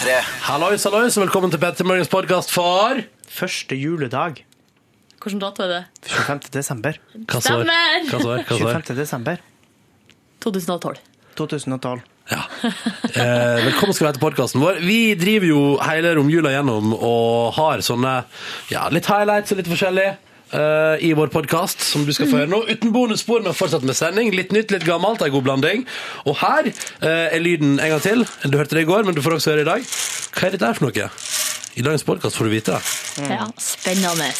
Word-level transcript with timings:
P3. 0.00 0.14
Hallois, 0.46 0.84
hallois, 0.86 1.16
og 1.18 1.26
velkommen 1.26 1.50
til 1.52 1.60
Petter 1.60 1.84
Morgens 1.84 2.08
podkast 2.08 2.48
for 2.54 3.02
Første 3.28 3.76
juledag. 3.76 4.38
Hvilken 5.20 5.42
dato 5.42 5.60
er 5.66 5.68
det? 5.68 5.80
25. 6.08 6.48
desember. 6.54 6.96
Hva 7.28 7.36
så? 7.36 7.58
Stemmer! 7.58 8.06
Hva 8.08 8.20
så? 8.22 8.30
Hva 8.38 8.56
så? 8.56 8.70
25. 8.78 8.96
desember 8.96 9.42
2012. 10.40 11.02
2012. 11.36 12.00
Ja. 12.32 12.40
Eh, 13.10 13.60
velkommen 13.66 13.92
skal 13.92 14.06
du 14.06 14.08
være 14.08 14.16
til 14.16 14.22
podkasten 14.22 14.62
vår. 14.62 14.80
Vi 14.86 14.98
driver 15.20 15.50
jo 15.50 15.60
hele 15.84 16.14
romjula 16.16 16.54
gjennom 16.54 16.94
og 16.94 17.52
har 17.58 17.84
sånne 17.84 18.14
ja, 18.72 18.86
litt 18.94 19.08
highlights 19.10 19.52
og 19.52 19.60
litt 19.60 19.68
forskjellig. 19.68 20.08
Eh, 20.52 21.04
I 21.06 21.12
vår 21.16 21.30
podkast, 21.32 21.82
som 21.86 22.04
du 22.06 22.12
skal 22.16 22.28
få 22.30 22.42
høre 22.42 22.50
nå. 22.50 22.62
Uten 22.70 22.92
bonusspor, 22.94 23.42
men 23.44 23.56
fortsatt 23.56 23.86
med 23.86 23.98
sending. 23.98 24.32
Litt 24.36 24.54
nytt, 24.56 24.72
litt 24.74 24.86
gammelt. 24.86 25.22
En 25.24 25.34
god 25.34 25.46
blanding. 25.46 25.86
Og 26.26 26.38
her 26.42 26.70
eh, 26.70 27.26
er 27.30 27.42
lyden 27.42 27.78
en 27.78 27.94
gang 27.96 28.04
til. 28.04 28.24
Du 28.46 28.58
hørte 28.58 28.78
det 28.78 28.86
i 28.86 28.90
går, 28.90 29.06
men 29.08 29.16
du 29.16 29.22
får 29.24 29.38
også 29.38 29.54
høre 29.54 29.66
i 29.66 29.70
dag. 29.70 29.86
Hva 30.34 30.48
er 30.48 30.56
dette 30.56 30.70
her 30.70 30.78
for 30.78 30.88
noe? 30.88 31.10
I 31.78 31.84
dagens 31.86 32.06
podkast 32.06 32.38
får 32.38 32.48
du 32.48 32.54
vite 32.56 32.78
det. 32.78 33.30
Ja, 33.30 33.46
spennende. 33.62 34.32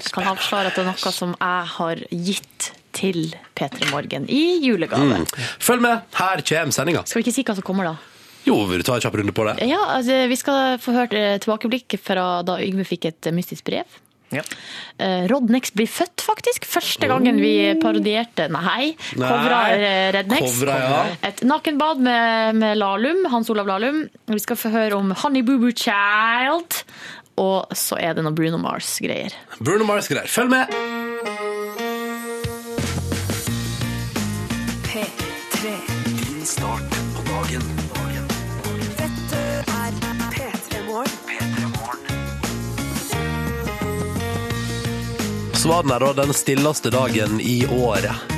Jeg 0.00 0.12
kan 0.12 0.28
avsløre 0.32 0.68
at 0.72 0.76
det 0.76 0.84
er 0.84 0.90
noe 0.90 1.12
som 1.14 1.34
jeg 1.38 1.72
har 1.76 2.04
gitt 2.10 2.70
til 2.96 3.34
P3 3.56 3.90
Morgen 3.92 4.26
i 4.28 4.58
julegave. 4.64 5.22
Følg 5.62 5.84
med, 5.84 6.06
her 6.18 6.42
kommer 6.42 6.74
sendinga. 6.74 7.04
Skal 7.06 7.20
vi 7.20 7.28
ikke 7.28 7.36
si 7.36 7.44
hva 7.46 7.56
som 7.56 7.66
kommer 7.66 7.92
da? 7.92 7.94
Jo, 8.46 8.56
vil 8.70 8.80
du 8.80 8.86
ta 8.86 8.96
en 8.96 9.02
kjapp 9.04 9.18
runde 9.20 9.34
på 9.36 9.44
det? 9.48 9.58
Ja, 9.68 9.80
altså, 9.96 10.22
Vi 10.30 10.38
skal 10.38 10.78
få 10.80 10.94
hørt 10.96 11.16
eh, 11.16 11.36
tilbakeblikk 11.42 11.98
fra 12.02 12.40
da 12.46 12.60
Yngve 12.64 12.86
fikk 12.88 13.10
et 13.10 13.28
eh, 13.28 13.36
mystisk 13.36 13.66
brev. 13.68 13.98
Ja. 14.30 14.44
Eh, 15.02 15.24
Rodnex 15.26 15.72
blir 15.74 15.88
født, 15.90 16.22
faktisk. 16.22 16.64
Første 16.70 17.08
gangen 17.10 17.40
vi 17.42 17.74
parodierte 17.82 18.46
Nei, 18.52 18.92
covra 19.16 19.64
Rednex. 20.14 20.44
Kovra, 20.60 20.76
ja. 20.78 21.00
Et 21.26 21.42
nakenbad 21.42 22.02
med, 22.06 22.60
med 22.62 22.78
Lahlum, 22.78 23.24
Hans 23.32 23.50
Olav 23.50 23.68
Lahlum. 23.70 24.04
Vi 24.30 24.42
skal 24.42 24.60
få 24.60 24.70
høre 24.74 25.00
om 25.00 25.10
Honey 25.24 25.42
Boo 25.42 25.58
Boo 25.58 25.74
Child. 25.74 26.78
Og 27.40 27.74
så 27.76 27.98
er 27.98 28.14
det 28.14 28.24
noe 28.26 28.36
Bruno 28.36 28.60
Mars-greier. 28.60 29.34
Bruno 29.58 29.88
Mars-greier. 29.88 30.28
Følg 30.30 30.52
med! 30.52 30.78
P3. 34.90 35.76
Din 36.20 36.46
start 36.46 37.00
på 37.16 37.28
dagen. 37.32 37.79
Så 45.60 45.68
var 45.68 45.82
den 45.82 45.90
her 45.92 46.00
da 46.00 46.12
den 46.22 46.32
stilleste 46.32 46.88
dagen 46.90 47.40
i 47.40 47.66
året. 47.68 48.32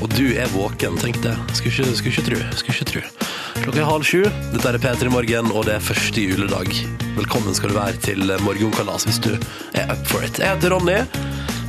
Og 0.00 0.08
du 0.16 0.30
er 0.40 0.48
våken, 0.54 0.94
tenkte 0.96 1.28
jeg. 1.28 1.56
Skulle 1.58 1.72
ikke, 1.74 1.96
skulle 1.98 2.12
ikke 2.14 2.24
tro. 2.30 2.38
Skulle 2.56 2.76
ikke 2.78 2.86
tro. 2.88 3.02
Klokka 3.58 3.82
er 3.82 3.88
halv 3.90 4.06
sju. 4.08 4.22
Dette 4.54 4.70
er 4.70 4.78
P3 4.80 5.10
Morgen, 5.12 5.50
og 5.52 5.66
det 5.68 5.74
er 5.74 5.84
første 5.84 6.24
juledag. 6.24 6.72
Velkommen 7.18 7.52
skal 7.58 7.74
du 7.74 7.76
være 7.76 8.00
til 8.00 8.24
morgenkalas 8.46 9.04
hvis 9.04 9.20
du 9.20 9.34
er 9.34 9.92
up 9.92 10.00
for 10.08 10.24
it. 10.24 10.40
Jeg 10.40 10.48
heter 10.48 10.72
Ronny 10.72 10.96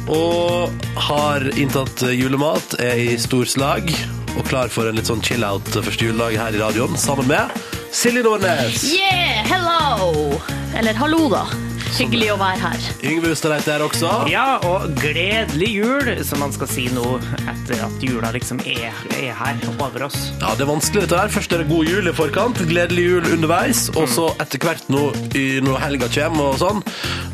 og 0.08 0.72
har 1.10 1.50
inntatt 1.52 2.06
julemat, 2.08 2.80
er 2.80 3.04
i 3.04 3.20
storslag 3.20 3.92
og 4.38 4.48
klar 4.48 4.72
for 4.72 4.88
en 4.88 4.96
litt 4.96 5.12
sånn 5.12 5.24
chill-out 5.24 5.68
første 5.84 6.08
juledag 6.08 6.40
her 6.46 6.56
i 6.56 6.64
radioen, 6.64 6.96
sammen 6.96 7.28
med 7.28 7.52
Silje 7.92 8.24
Nordnes. 8.24 8.88
Yeah, 8.96 9.44
hello! 9.52 10.40
Eller 10.80 10.96
hallo, 10.96 11.28
da. 11.36 11.44
Hyggelig 11.94 12.30
å 12.34 12.38
være 12.42 12.58
her. 12.60 12.86
Yngve 13.06 13.32
Ustadreit 13.36 13.68
er 13.70 13.84
også. 13.86 14.10
ja, 14.32 14.58
og 14.66 14.88
gledelig 14.98 15.70
jul, 15.76 16.10
som 16.26 16.40
man 16.42 16.52
skal 16.56 16.68
si 16.72 16.88
nå 16.94 17.20
etter 17.52 17.84
at 17.86 18.02
jula 18.04 18.32
liksom 18.34 18.60
er, 18.66 18.90
er 19.20 19.34
her 19.38 19.60
over 19.78 20.08
oss. 20.08 20.18
Ja, 20.42 20.54
det 20.58 20.66
er 20.66 20.72
vanskelig 20.72 21.04
dette 21.06 21.20
her. 21.22 21.30
Først 21.34 21.54
er 21.54 21.62
det 21.64 21.70
god 21.70 21.86
jul 21.88 22.10
i 22.10 22.16
forkant, 22.18 22.58
gledelig 22.70 23.06
jul 23.06 23.30
underveis, 23.36 23.86
og 23.96 24.08
så 24.10 24.30
etter 24.42 24.60
hvert 24.64 24.90
nå, 24.90 25.04
i- 25.38 25.62
når 25.64 25.80
helga 25.86 26.10
kommer 26.16 26.54
og 26.54 26.58
sånn, 26.64 26.82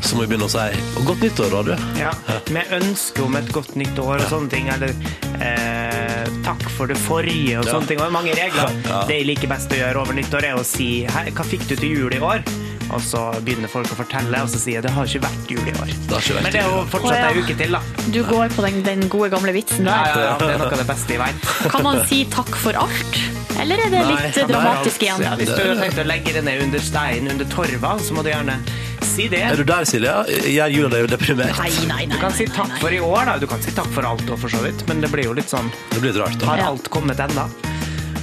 så 0.04 0.14
må 0.16 0.26
vi 0.26 0.34
begynne 0.34 0.48
å 0.48 0.52
si 0.52 0.82
og 1.00 1.06
godt 1.08 1.24
nyttår, 1.24 1.50
da, 1.50 1.62
du. 1.62 1.74
Ja, 2.00 2.12
Med 2.50 2.66
ønske 2.82 3.22
om 3.24 3.36
et 3.36 3.48
godt 3.52 3.74
nytt 3.76 3.96
år 3.98 4.20
og 4.20 4.28
sånne 4.28 4.50
ting, 4.50 4.68
eller 4.68 4.92
eh, 5.40 6.26
takk 6.44 6.62
for 6.76 6.86
det 6.90 6.96
forrige 6.98 7.58
og 7.60 7.64
Ja. 7.66 7.72
sånne 7.72 7.86
ting. 7.88 8.00
Og 8.00 8.12
mange 8.12 8.32
regler. 8.34 8.70
Ja. 8.88 9.04
Det 9.06 9.16
jeg 9.20 9.26
liker 9.26 9.48
best 9.48 9.70
å 9.70 9.76
gjøre 9.78 9.96
over 10.02 10.12
nyttår, 10.14 10.44
er 10.44 10.54
å 10.56 10.64
si 10.64 11.06
hva 11.06 11.44
fikk 11.44 11.66
du 11.68 11.76
til 11.76 11.88
jul 11.96 12.12
i 12.12 12.18
år? 12.20 12.42
Og 12.90 13.02
så 13.04 13.22
begynner 13.46 13.70
folk 13.70 13.90
å 13.92 13.98
fortelle, 13.98 14.42
og 14.42 14.50
så 14.50 14.60
sier 14.60 14.80
jeg 14.80 14.86
det 14.86 14.94
har 14.94 15.06
ikke 15.06 15.22
vært 15.26 15.52
jul 15.54 15.62
i 15.62 15.74
år. 15.76 15.92
Det 15.92 16.14
har 16.14 16.24
ikke 16.24 16.36
vært 16.38 16.46
Men 16.46 16.54
det 16.56 16.62
er 16.62 16.70
jo 16.70 16.80
fortsatt 16.94 17.26
ei 17.28 17.44
uke 17.44 17.58
til, 17.60 17.76
da. 17.76 18.06
Du 18.10 18.20
går 18.26 18.56
på 18.56 18.64
den, 18.66 18.80
den 18.86 19.04
gode 19.12 19.30
gamle 19.34 19.54
vitsen 19.56 19.86
der. 19.86 20.10
ja, 20.10 20.24
ja, 20.30 20.34
det 20.40 20.50
er 20.54 20.62
noe 20.62 20.72
av 20.72 20.82
det 20.82 20.88
beste 20.90 21.16
jeg 21.16 21.22
veit. 21.22 21.50
Kan 21.74 21.86
man 21.86 22.02
si 22.10 22.24
takk 22.32 22.50
for 22.64 22.80
alt? 22.80 23.22
Eller 23.60 23.82
er 23.84 23.90
det 23.92 24.04
litt 24.08 24.36
nei, 24.38 24.44
dramatisk 24.48 25.02
igjen? 25.04 25.24
Ja, 25.26 25.34
hvis 25.38 25.50
du 25.52 25.60
har 25.60 25.80
tenkt 25.82 26.00
å 26.00 26.06
legge 26.08 26.32
det 26.32 26.44
ned 26.46 26.62
under 26.64 26.82
steinen, 26.82 27.28
under 27.34 27.48
torva, 27.52 27.96
så 28.00 28.16
må 28.16 28.24
du 28.24 28.30
gjerne 28.32 28.56
si 29.04 29.26
det. 29.30 29.42
Er 29.50 29.60
du 29.60 29.66
der, 29.68 29.86
Silje? 29.88 30.14
Gjør 30.54 30.76
jula 30.76 30.92
deg 30.94 31.10
deprimert? 31.12 31.58
Nei, 31.60 31.72
nei, 31.84 32.04
nei. 32.06 32.14
Du 32.14 32.18
kan 32.22 32.32
si 32.36 32.46
nei, 32.48 32.54
takk 32.56 32.72
nei. 32.72 32.80
for 32.82 32.96
i 32.96 33.02
år, 33.04 33.26
da. 33.28 33.36
Du 33.42 33.48
kan 33.50 33.62
si 33.64 33.74
takk 33.76 33.90
for 33.94 34.08
alt 34.08 34.24
òg, 34.28 34.38
for 34.40 34.52
så 34.52 34.62
vidt. 34.64 34.86
Men 34.88 35.04
det 35.04 35.12
blir 35.12 35.28
jo 35.28 35.36
litt 35.36 35.52
sånn 35.52 35.68
Det 35.90 36.00
blir 36.00 36.14
litt 36.14 36.22
rart, 36.22 36.38
da. 36.40 36.54
Har 36.54 36.64
alt 36.70 36.88
kommet 36.92 37.20
ennå? 37.20 37.48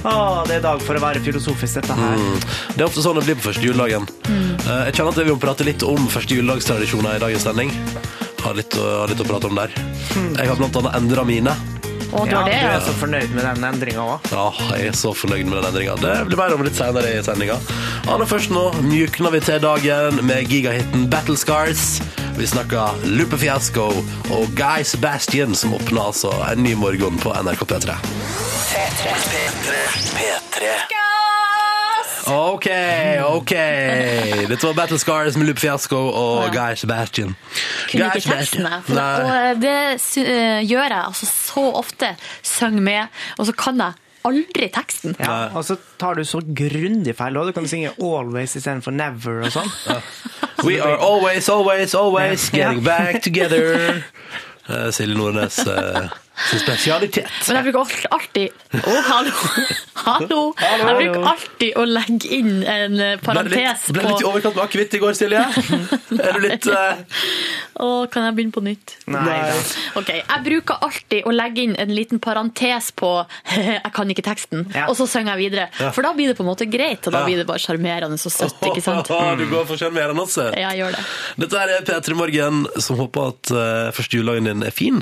Å, 0.08 0.44
det 0.48 0.58
er 0.58 0.62
dag 0.64 0.80
for 0.84 0.96
å 0.98 1.02
være 1.02 1.20
filosofisk, 1.24 1.80
dette 1.80 1.94
her. 1.98 2.20
Det 2.74 2.80
er 2.80 2.86
ofte 2.88 3.02
sånn 3.04 3.18
det 3.18 3.24
blir 3.28 3.36
på 3.40 3.48
første 3.50 3.64
juledagen. 3.66 4.06
Eh, 4.28 4.84
Jeg 4.88 4.94
kjenner 4.98 5.12
at 5.12 5.18
vi 5.22 5.30
må 5.32 5.38
prate 5.42 5.66
litt 5.66 5.82
om 5.84 6.08
første 6.10 6.36
juledagstradisjoner 6.38 7.16
i 7.18 7.22
dagens 7.24 7.44
sending. 7.48 7.72
Har 8.44 8.54
litt, 8.54 8.70
å- 8.78 9.00
har 9.02 9.08
litt 9.10 9.20
å 9.20 9.26
prate 9.28 9.46
om 9.50 9.54
der. 9.58 9.68
Jeg 10.38 10.46
har 10.48 10.56
blant 10.56 10.76
annet 10.80 10.94
endra 10.96 11.24
mine. 11.26 11.52
Å, 12.08 12.22
du 12.24 12.30
Ja, 12.32 12.38
har 12.40 12.48
du 12.48 12.54
er 12.56 12.80
så 12.80 12.94
fornøyd 12.96 13.34
med 13.36 13.44
den 13.44 13.64
endringa 13.68 14.00
òg. 14.00 14.30
Ja, 14.32 14.46
jeg 14.78 14.86
er 14.88 14.92
så 14.96 15.10
fornøyd 15.12 15.44
med 15.44 15.58
den 15.60 15.66
endringa. 15.74 15.96
Det 16.00 16.14
blir 16.30 16.38
mer 16.40 16.54
om 16.54 16.62
litt 16.64 16.74
senere 16.78 17.10
i 17.18 17.22
sendinga. 17.22 17.58
Aller 18.08 18.24
først 18.24 18.48
nå 18.54 18.70
mjukner 18.88 19.30
vi 19.34 19.40
til 19.44 19.60
dagen 19.60 20.24
med 20.24 20.48
gigahiten 20.48 21.08
Battle 21.12 21.36
Scars. 21.36 22.00
Vi 22.38 22.46
snakker 22.46 22.96
Lupe 23.04 23.36
Fiasco 23.36 23.90
og 24.30 24.54
Guy 24.56 24.84
Sebastian, 24.88 25.54
som 25.54 25.74
åpner 25.74 26.06
altså 26.08 26.32
en 26.48 26.62
ny 26.64 26.72
morgen 26.78 27.18
på 27.20 27.34
NRK 27.44 27.66
P3. 27.66 27.98
P3. 28.68 29.74
P3. 30.14 30.66
OK, 32.28 32.66
OK. 33.24 33.52
Dette 34.48 34.66
var 34.66 34.74
Battle 34.76 34.98
Scars 35.00 35.36
med 35.40 35.48
Lupe 35.48 35.60
Fiasco 35.62 35.96
og 36.12 36.50
Guy 36.52 36.74
Sebastian. 36.76 37.32
Kunne 37.88 38.10
Guy 38.10 38.18
ikke 38.20 38.34
teksten, 38.34 38.66
jeg. 38.68 38.82
For- 38.84 39.00
Og 39.00 39.62
det 39.62 40.00
sy- 40.04 40.20
eh, 40.26 40.60
gjør 40.68 40.88
jeg 40.88 41.00
altså 41.06 41.26
så 41.26 41.64
ofte. 41.80 42.10
Syng 42.42 42.76
med, 42.84 43.08
og 43.38 43.46
så 43.46 43.52
kan 43.56 43.80
jeg 43.80 43.92
aldri 44.28 44.68
teksten. 44.74 45.16
Ja, 45.20 45.48
og 45.54 45.64
så 45.64 45.76
tar 45.98 46.14
du 46.14 46.24
så 46.24 46.40
grundig 46.44 47.16
feil 47.16 47.36
òg. 47.36 47.46
Du 47.46 47.52
kan 47.52 47.68
synge 47.68 47.90
'always' 47.98 48.56
istedenfor 48.56 48.90
'never' 48.92 49.44
og 49.46 49.52
sånn. 49.52 49.70
We 50.66 50.80
are 50.82 50.98
always, 51.00 51.48
always, 51.48 51.94
always 51.94 52.50
getting 52.50 52.84
back 52.84 53.22
together. 53.22 54.02
Eh, 54.70 54.90
Silje 54.92 55.14
Nordnes 55.16 55.58
eh, 55.64 56.08
sin 56.50 56.60
spesialitet. 56.62 57.28
Men 57.48 57.58
jeg 57.58 57.72
bruker 57.72 58.08
alltid 58.14 58.78
Å, 58.78 58.96
hallo! 59.10 59.32
Hallo! 59.98 60.40
Jeg 60.60 60.96
bruker 60.98 61.26
alltid 61.32 61.78
å 61.80 61.84
legge 61.88 62.30
inn 62.38 62.52
en 62.62 62.98
eh, 63.02 63.14
parentes 63.24 63.86
på 63.88 63.96
ble 63.96 64.04
litt 64.06 64.22
i 64.22 64.28
overkant 64.28 64.54
med 64.58 64.64
akevitt 64.68 64.94
i 64.94 65.00
går, 65.02 65.16
Silje? 65.18 65.40
Er 66.18 66.38
du 66.38 66.44
litt 66.44 66.68
uh... 66.70 67.00
Å, 67.84 67.88
kan 68.10 68.24
jeg 68.26 68.34
begynne 68.38 68.54
på 68.54 68.62
nytt? 68.66 68.96
Nei 69.10 69.22
da. 69.22 69.58
Ok, 70.00 70.08
Jeg 70.18 70.44
bruker 70.46 70.80
alltid 70.82 71.26
å 71.28 71.34
legge 71.34 71.62
inn 71.66 71.76
en 71.78 71.92
liten 71.94 72.18
parentes 72.22 72.90
på 72.98 73.10
Jeg 73.54 73.92
kan 73.94 74.10
ikke 74.14 74.24
teksten, 74.26 74.64
Ja. 74.74 74.86
og 74.90 74.96
så 74.98 75.06
synger 75.10 75.36
jeg 75.36 75.48
videre. 75.50 75.90
For 75.94 76.02
da 76.06 76.12
blir 76.16 76.30
det 76.32 76.36
på 76.38 76.44
en 76.46 76.50
måte 76.50 76.66
greit, 76.70 77.06
og 77.06 77.14
da 77.14 77.22
Ja. 77.22 77.28
blir 77.28 77.38
det 77.42 77.46
bare 77.48 77.62
sjarmerende 77.62 78.18
og 78.18 78.32
søtt. 78.34 78.58
ikke 78.66 78.82
sant? 78.84 79.10
Du 79.38 79.44
går 79.50 79.66
for 79.68 79.78
sjarmerende, 79.80 80.22
altså. 80.24 80.48
Jeg 80.58 80.80
gjør 80.80 80.96
det. 80.96 81.04
Dette 81.44 81.62
er 81.64 81.86
P3 81.88 82.18
Morgen, 82.18 82.60
som 82.82 82.98
håper 83.00 83.30
at 83.32 83.52
uh, 83.54 83.90
første 83.94 84.18
juledagen 84.18 84.48
din 84.50 84.66
er 84.66 84.74
fin. 84.74 85.00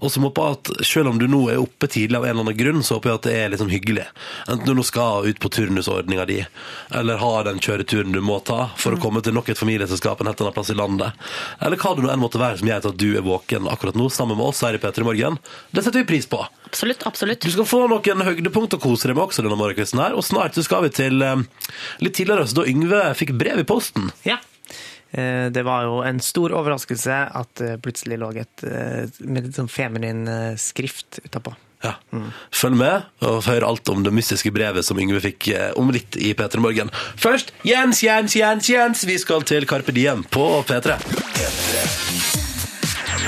Og 0.00 0.12
som 0.14 0.26
håper 0.26 0.56
at 0.56 0.71
selv 0.86 1.12
om 1.12 1.18
du 1.20 1.26
nå 1.30 1.42
er 1.52 1.60
oppe 1.62 1.88
tidlig 1.90 2.18
av 2.18 2.24
en 2.26 2.32
eller 2.32 2.46
annen 2.46 2.58
grunn, 2.58 2.82
så 2.84 2.96
håper 2.96 3.10
jeg 3.10 3.20
at 3.20 3.26
det 3.28 3.34
er 3.38 3.52
liksom 3.52 3.70
hyggelig. 3.72 4.06
Enten 4.46 4.66
du 4.66 4.74
nå 4.78 4.84
skal 4.86 5.28
ut 5.28 5.40
på 5.42 5.50
turnusordninga 5.52 6.26
di, 6.28 6.38
eller 7.00 7.20
har 7.22 7.46
den 7.48 7.60
kjøreturen 7.62 8.14
du 8.14 8.20
må 8.24 8.38
ta 8.46 8.70
for 8.80 8.96
å 8.96 9.00
komme 9.02 9.22
til 9.24 9.36
nok 9.36 9.52
et 9.52 9.60
familieselskap 9.60 10.22
en 10.22 10.30
helt 10.30 10.42
annen 10.42 10.56
plass 10.56 10.72
i 10.72 10.78
landet. 10.78 11.18
Eller 11.60 11.80
hva 11.80 11.94
det 11.96 12.06
nå 12.06 12.12
enn 12.12 12.22
måtte 12.22 12.42
være 12.42 12.60
som 12.60 12.70
gjør 12.70 12.90
at 12.92 13.00
du 13.00 13.08
er 13.16 13.26
våken 13.26 13.68
akkurat 13.70 13.98
nå, 13.98 14.08
sammen 14.12 14.38
med 14.38 14.48
oss 14.50 14.62
her 14.66 14.78
i 14.78 14.82
P3 14.82 15.06
Morgen. 15.06 15.38
Det 15.70 15.84
setter 15.84 16.02
vi 16.02 16.10
pris 16.14 16.28
på. 16.30 16.40
Absolutt. 16.72 17.06
absolutt. 17.06 17.42
Du 17.44 17.52
skal 17.52 17.68
få 17.68 17.82
noen 17.90 18.24
høydepunkt 18.24 18.78
å 18.78 18.80
kose 18.80 19.10
deg 19.10 19.18
med 19.18 19.26
også 19.26 19.44
denne 19.44 19.58
morgenkvisten 19.60 20.00
her, 20.00 20.16
og 20.16 20.24
snart 20.24 20.56
så 20.56 20.64
skal 20.64 20.86
vi 20.86 20.94
til 20.96 21.20
eh, 21.24 21.44
litt 22.00 22.16
tidligere, 22.16 22.46
så 22.48 22.62
da 22.62 22.70
Yngve 22.70 23.04
fikk 23.18 23.34
brev 23.36 23.60
i 23.60 23.68
posten. 23.68 24.08
Ja. 24.28 24.38
Eh, 25.12 25.50
Det 25.52 25.62
var 25.66 25.84
jo 25.88 25.98
en 26.06 26.20
stor 26.24 26.52
overraskelse 26.56 27.18
at 27.36 27.54
det 27.60 27.80
plutselig 27.84 28.18
lå 28.22 28.30
et 28.40 28.64
eh, 28.64 29.04
med 29.28 29.44
litt 29.48 29.58
sånn 29.58 29.68
feminin 29.68 30.24
eh, 30.28 30.54
skrift 30.56 31.20
utapå. 31.24 31.54
Ja. 31.82 31.96
Følg 32.54 32.76
med 32.78 33.08
og 33.26 33.40
hør 33.48 33.64
alt 33.66 33.88
om 33.90 34.04
det 34.06 34.12
mystiske 34.14 34.52
brevet 34.54 34.86
som 34.86 35.00
Yngve 35.02 35.18
fikk 35.24 35.48
eh, 35.50 35.72
om 35.76 35.90
litt 35.90 36.14
i 36.16 36.30
P3 36.38 36.62
Morgen. 36.62 36.92
Først 37.18 37.50
Jens, 37.66 38.04
Jens, 38.06 38.36
Jens, 38.38 38.68
Jens. 38.70 39.02
Vi 39.08 39.18
skal 39.18 39.42
til 39.42 39.66
Carpe 39.66 39.90
Diem 39.96 40.22
på 40.30 40.46
P3. 40.68 40.94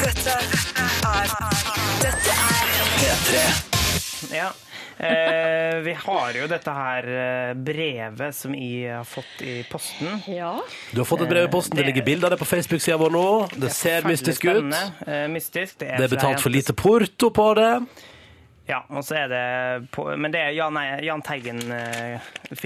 Dette 0.05 0.37
er 0.39 1.35
Dette 2.05 2.35
er 3.41 3.63
Ja. 4.35 4.49
Eh, 4.99 5.81
vi 5.83 5.93
har 5.99 6.37
jo 6.39 6.47
dette 6.47 6.71
her 6.77 7.09
eh, 7.11 7.53
brevet 7.59 8.37
som 8.37 8.55
jeg 8.55 8.93
har 8.95 9.05
fått 9.09 9.43
i 9.43 9.57
posten. 9.71 10.21
Ja. 10.31 10.55
Du 10.93 11.03
har 11.03 11.09
fått 11.09 11.27
et 11.27 11.33
brev 11.33 11.49
i 11.49 11.53
posten. 11.53 11.77
Det 11.77 11.87
ligger 11.89 12.07
bilde 12.07 12.29
av 12.29 12.35
det 12.37 12.41
på 12.41 12.49
Facebook-sida 12.49 12.99
vår 13.01 13.15
nå. 13.15 13.27
Det 13.55 13.73
ser 13.75 14.03
Forferdelig 14.05 14.13
mystisk 14.15 14.45
ut. 14.45 15.09
Eh, 15.09 15.29
mystisk. 15.35 15.79
Det 15.79 15.91
er, 15.91 15.97
Det 15.99 16.11
er 16.11 16.17
betalt 16.17 16.45
for 16.45 16.55
lite 16.55 16.77
porto 16.79 17.31
på 17.35 17.49
det. 17.59 17.71
Ja, 18.67 18.79
og 18.89 19.05
så 19.05 19.19
er 19.19 19.29
det 19.29 19.91
på, 19.93 20.07
Men 20.17 20.33
det 20.33 20.41
er 20.41 20.55
Jan, 20.57 20.79
Jan 21.05 21.23
Teigen 21.25 21.59
eh, 21.69 22.21
så 22.49 22.65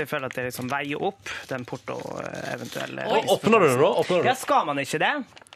jeg 0.00 0.08
føler 0.08 0.30
at 0.30 0.36
det 0.38 0.46
liksom 0.46 0.70
veier 0.70 1.02
opp 1.04 1.28
den 1.50 1.66
porto 1.68 1.98
eh, 2.22 2.54
eventuelle 2.54 3.04
Og 3.04 3.34
Åpner 3.36 3.60
du 3.60 3.66
det? 3.68 3.76
Åpner 3.84 4.22
du 4.22 4.30
Ja, 4.30 4.34
skal 4.38 4.64
man 4.64 4.80
ikke 4.80 5.00
det? 5.02 5.12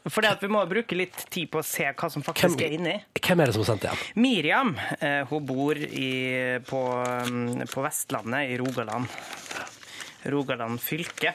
For 0.09 0.23
vi 0.41 0.49
må 0.49 0.63
bruke 0.69 0.97
litt 0.97 1.27
tid 1.31 1.51
på 1.53 1.61
å 1.61 1.65
se 1.65 1.85
hva 1.93 2.09
som 2.11 2.23
faktisk 2.25 2.57
Hvem- 2.57 2.67
er 2.67 2.73
inni. 2.79 2.95
Hvem 3.21 3.41
er 3.43 3.47
det 3.47 3.55
som 3.55 3.65
har 3.65 3.69
sendt 3.77 3.83
det? 3.83 3.93
Miriam 4.17 4.75
eh, 5.01 5.25
hun 5.29 5.45
bor 5.45 5.77
i, 5.77 6.59
på, 6.65 6.81
mm, 7.29 7.67
på 7.69 7.83
Vestlandet, 7.85 8.49
i 8.51 8.57
Rogaland. 8.57 9.07
Rogaland 10.33 10.81
fylke. 10.81 11.35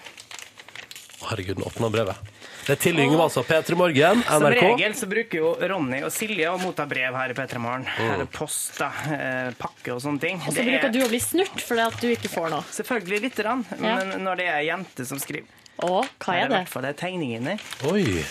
Herregud, 1.25 1.57
nå 1.61 1.65
åpner 1.69 1.89
brevet. 1.93 2.31
Det 2.65 2.73
er 2.73 2.79
til 2.81 2.97
Yngve, 2.97 3.19
altså. 3.27 3.43
P3 3.45 3.75
Morgen, 3.77 4.23
Som 4.25 4.43
regel 4.49 4.93
så 4.97 5.05
bruker 5.09 5.37
jo 5.37 5.51
Ronny 5.69 5.99
og 6.05 6.09
Silje 6.13 6.49
å 6.49 6.57
motta 6.61 6.87
brev 6.89 7.13
her 7.13 7.29
i 7.29 7.35
P3 7.37 7.59
Morgen. 7.61 7.85
Mm. 7.85 8.23
er 8.23 8.29
post, 8.33 8.79
da, 8.81 8.89
eh, 9.13 9.51
pakke 9.59 9.93
og 9.93 10.01
sånne 10.01 10.19
ting. 10.21 10.41
Og 10.41 10.49
så 10.49 10.55
Det 10.57 10.65
er 10.65 10.71
bruker 10.79 10.93
du 10.93 10.99
å 11.05 11.09
bli 11.09 11.19
snurt 11.21 11.61
fordi 11.61 11.85
at 11.85 11.99
du 12.01 12.07
ikke 12.09 12.29
får 12.33 12.49
noe. 12.49 12.65
Selvfølgelig 12.73 13.21
lite 13.21 13.43
grann, 13.43 13.65
Ja. 13.77 13.95
men 14.01 14.23
når 14.25 14.37
det 14.41 14.47
er 14.49 14.61
jenter 14.65 15.05
som 15.05 15.19
skriver 15.19 15.45
Å, 15.77 16.07
hva 16.19 16.33
er 16.33 16.45
i 16.45 16.47
det? 16.49 16.49
hvert 16.57 16.69
fall 16.69 16.81
det 16.81 16.89
er 16.95 16.99
tegning 17.07 17.35
inni. 17.37 17.59
Oi. 17.85 18.25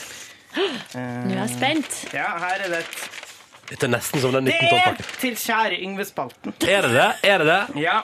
Nå 0.55 1.35
er 1.35 1.39
jeg 1.41 1.51
spent. 1.56 2.01
Ja, 2.15 2.29
her 2.39 2.65
er 2.67 2.69
det 2.75 2.83
et 2.85 3.11
Dette 3.65 3.87
er 3.87 3.95
nesten 3.95 4.21
som 4.21 4.33
den 4.35 4.45
Det 4.45 4.55
er 4.59 4.67
1912-pakken. 4.69 5.06
til 5.23 5.37
kjære 5.41 5.79
Yngve 5.87 6.05
Spalten. 6.05 6.53
Er 6.69 6.83
det 6.85 6.91
det? 6.93 7.06
Er 7.25 7.39
det 7.41 7.47
det? 7.49 7.81
Ja, 7.81 8.01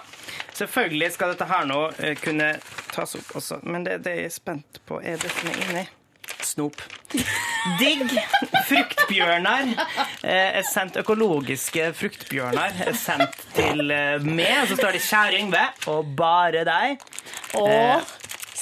selvfølgelig 0.57 1.11
skal 1.13 1.35
dette 1.35 1.45
her 1.51 1.67
nå 1.69 1.81
eh, 2.01 2.15
kunne 2.25 2.55
tas 2.95 3.13
opp 3.19 3.35
også, 3.37 3.59
men 3.63 3.85
det, 3.85 3.99
det 4.07 4.15
jeg 4.23 4.31
er 4.31 4.33
spent 4.35 4.81
på, 4.89 5.01
er 5.05 5.21
det 5.21 5.31
som 5.37 5.51
er 5.53 5.59
inni. 5.67 5.85
Snop. 6.41 6.81
Digg 7.79 8.07
fruktbjørnar 8.71 9.67
eh, 10.25 10.57
er 10.57 10.65
sendt 10.65 10.97
økologiske 11.03 11.91
fruktbjørnar 11.99 12.81
er 12.87 12.97
sendt 12.97 13.37
til 13.57 13.91
eh, 13.93 14.17
meg. 14.25 14.65
Så 14.71 14.79
står 14.81 14.97
det 14.97 15.03
'Kjære 15.05 15.43
Yngve' 15.43 15.93
og 15.93 16.15
'bare 16.17 16.65
deg'. 16.65 17.05
Å, 17.61 17.67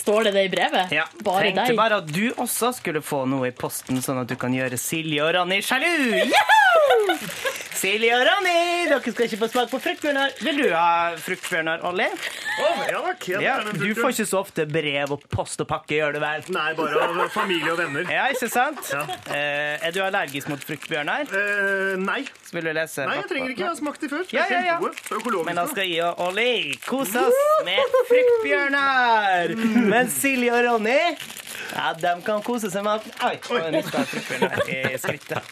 står 0.08 0.25
det 0.28 0.32
det 0.38 0.44
i 0.49 0.52
brevet? 0.56 0.93
Ja, 0.96 1.05
Bare 1.25 1.44
Tenkte 1.50 1.66
deg. 1.69 1.76
bare 1.78 2.00
at 2.02 2.08
du 2.08 2.25
også 2.40 2.72
skulle 2.81 3.02
få 3.05 3.22
noe 3.28 3.50
i 3.50 3.55
posten, 3.55 4.00
sånn 4.05 4.22
at 4.25 4.28
du 4.32 4.37
kan 4.40 4.55
gjøre 4.56 4.78
Silje 4.81 5.20
og 5.26 5.34
Ronny 5.37 5.60
sjalu. 5.64 5.93
Yahoo! 6.32 7.19
Silje 7.78 8.10
og 8.16 8.25
Ronny, 8.26 8.88
dere 8.90 9.00
skal 9.05 9.28
ikke 9.28 9.38
få 9.44 9.49
smak 9.52 9.69
på 9.70 9.78
fruktbjørnar. 9.84 10.32
Vil 10.43 10.62
du 10.64 10.69
ha 10.75 11.14
fruktbjørnar, 11.22 11.84
Olli? 11.87 12.08
Ja, 12.58 13.00
takk. 13.06 13.28
Ja, 13.28 13.40
Ja, 13.40 13.56
det 13.62 13.66
er 13.66 13.75
en 13.75 13.82
du 13.82 13.94
får 13.99 14.14
ikke 14.14 14.26
så 14.28 14.40
ofte 14.43 14.66
brev 14.69 15.14
og 15.16 15.25
post 15.32 15.60
og 15.62 15.69
pakke, 15.70 15.96
gjør 15.99 16.16
du 16.16 16.20
vel? 16.22 16.44
Nei, 16.55 16.69
bare 16.78 17.06
av 17.06 17.22
familie 17.34 17.72
og 17.72 17.78
venner. 17.81 18.08
Ja, 18.12 18.28
ikke 18.34 18.50
sant? 18.52 18.93
Ja. 18.93 19.05
Eh, 19.34 19.87
er 19.88 19.94
du 19.94 20.00
allergisk 20.05 20.50
mot 20.52 20.62
fruktbjørnar? 20.64 21.32
Eh, 21.32 21.96
nei. 22.02 22.20
Så 22.44 22.56
vil 22.56 22.70
du 22.70 22.72
lese 22.76 23.06
Nei, 23.08 23.19
jeg 23.20 23.28
trenger 23.32 23.55
ikke. 23.55 23.64
Jeg 23.64 23.70
har 23.70 23.81
smakt 23.81 24.05
de 24.05 24.12
før. 24.12 24.25
Ja, 24.32 24.46
ja, 24.50 24.62
ja. 24.72 24.78
Gode, 24.78 25.44
Men 25.46 25.60
da 25.60 25.66
skal 25.70 25.88
jeg 25.88 26.05
og 26.06 26.22
Olli 26.28 26.78
kose 26.87 27.26
oss 27.28 27.64
med 27.66 27.99
fruktbjørnar! 28.12 29.54
Men 29.93 30.11
Silje 30.12 30.54
og 30.54 30.64
Ronny 30.69 31.00
ja, 31.75 31.93
de 32.00 32.12
kan 32.25 32.43
kose 32.44 32.70
seg 32.72 32.84
med 32.84 33.04
Oi, 33.25 33.34
nå 33.49 33.81
jeg 33.82 33.84
fruktbjørnar 34.12 34.70
i 34.72 34.99
skrittet. 35.00 35.50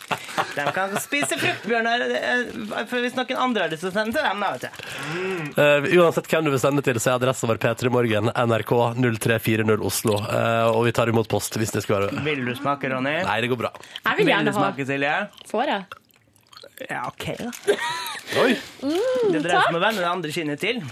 De 0.57 0.65
kan 0.77 0.95
spise 1.03 1.39
fruktbjørnar 1.41 2.05
eh, 2.07 2.95
hvis 3.03 3.17
noen 3.19 3.41
andre 3.47 3.67
har 3.67 3.73
lyst 3.73 3.85
til 3.85 3.93
å 3.93 3.95
sende 3.95 4.17
til 4.17 4.25
dem. 4.25 4.43
da, 4.43 4.53
vet 4.55 4.67
jeg. 4.67 4.73
Mm. 5.13 5.51
Uh, 5.57 5.89
uansett 6.01 6.31
hvem 6.31 6.47
du 6.47 6.53
vil 6.55 6.63
sende 6.63 6.85
til, 6.87 6.96
så 7.03 7.13
er 7.13 7.19
adressen 7.21 7.49
vår 7.51 7.59
P3 7.63 7.91
Morgen, 7.93 8.31
NRK 8.33 8.73
0340 9.01 9.85
Oslo. 9.87 10.17
Eh, 10.23 10.67
og 10.73 10.85
vi 10.89 10.93
tar 10.97 11.09
imot 11.13 11.29
post 11.31 11.57
hvis 11.61 11.73
det 11.75 11.83
skulle 11.85 12.07
være 12.09 12.25
Vil 12.27 12.45
du 12.47 12.55
smake, 12.59 12.89
Ronny? 12.93 13.19
Nei, 13.27 13.39
det 13.45 13.49
går 13.53 13.61
bra. 13.67 13.71
Jeg 13.77 14.17
vil 14.17 14.17
Vil 14.25 14.27
du 14.27 14.33
gjerne 14.37 14.53
ha. 14.53 14.59
smake, 14.63 14.87
Silje? 14.89 15.15
Får 15.51 15.73
jeg? 15.73 15.83
Ja, 16.91 17.07
OK, 17.09 17.25
da. 17.41 17.49
Oi. 18.43 18.51
Det 19.33 19.41
dreier 19.41 19.63
seg 19.63 19.71
om 19.71 19.79
å 19.79 19.81
vende 19.81 20.03
det 20.03 20.09
andre 20.11 20.33
kinnet 20.35 20.61
til. 20.61 20.83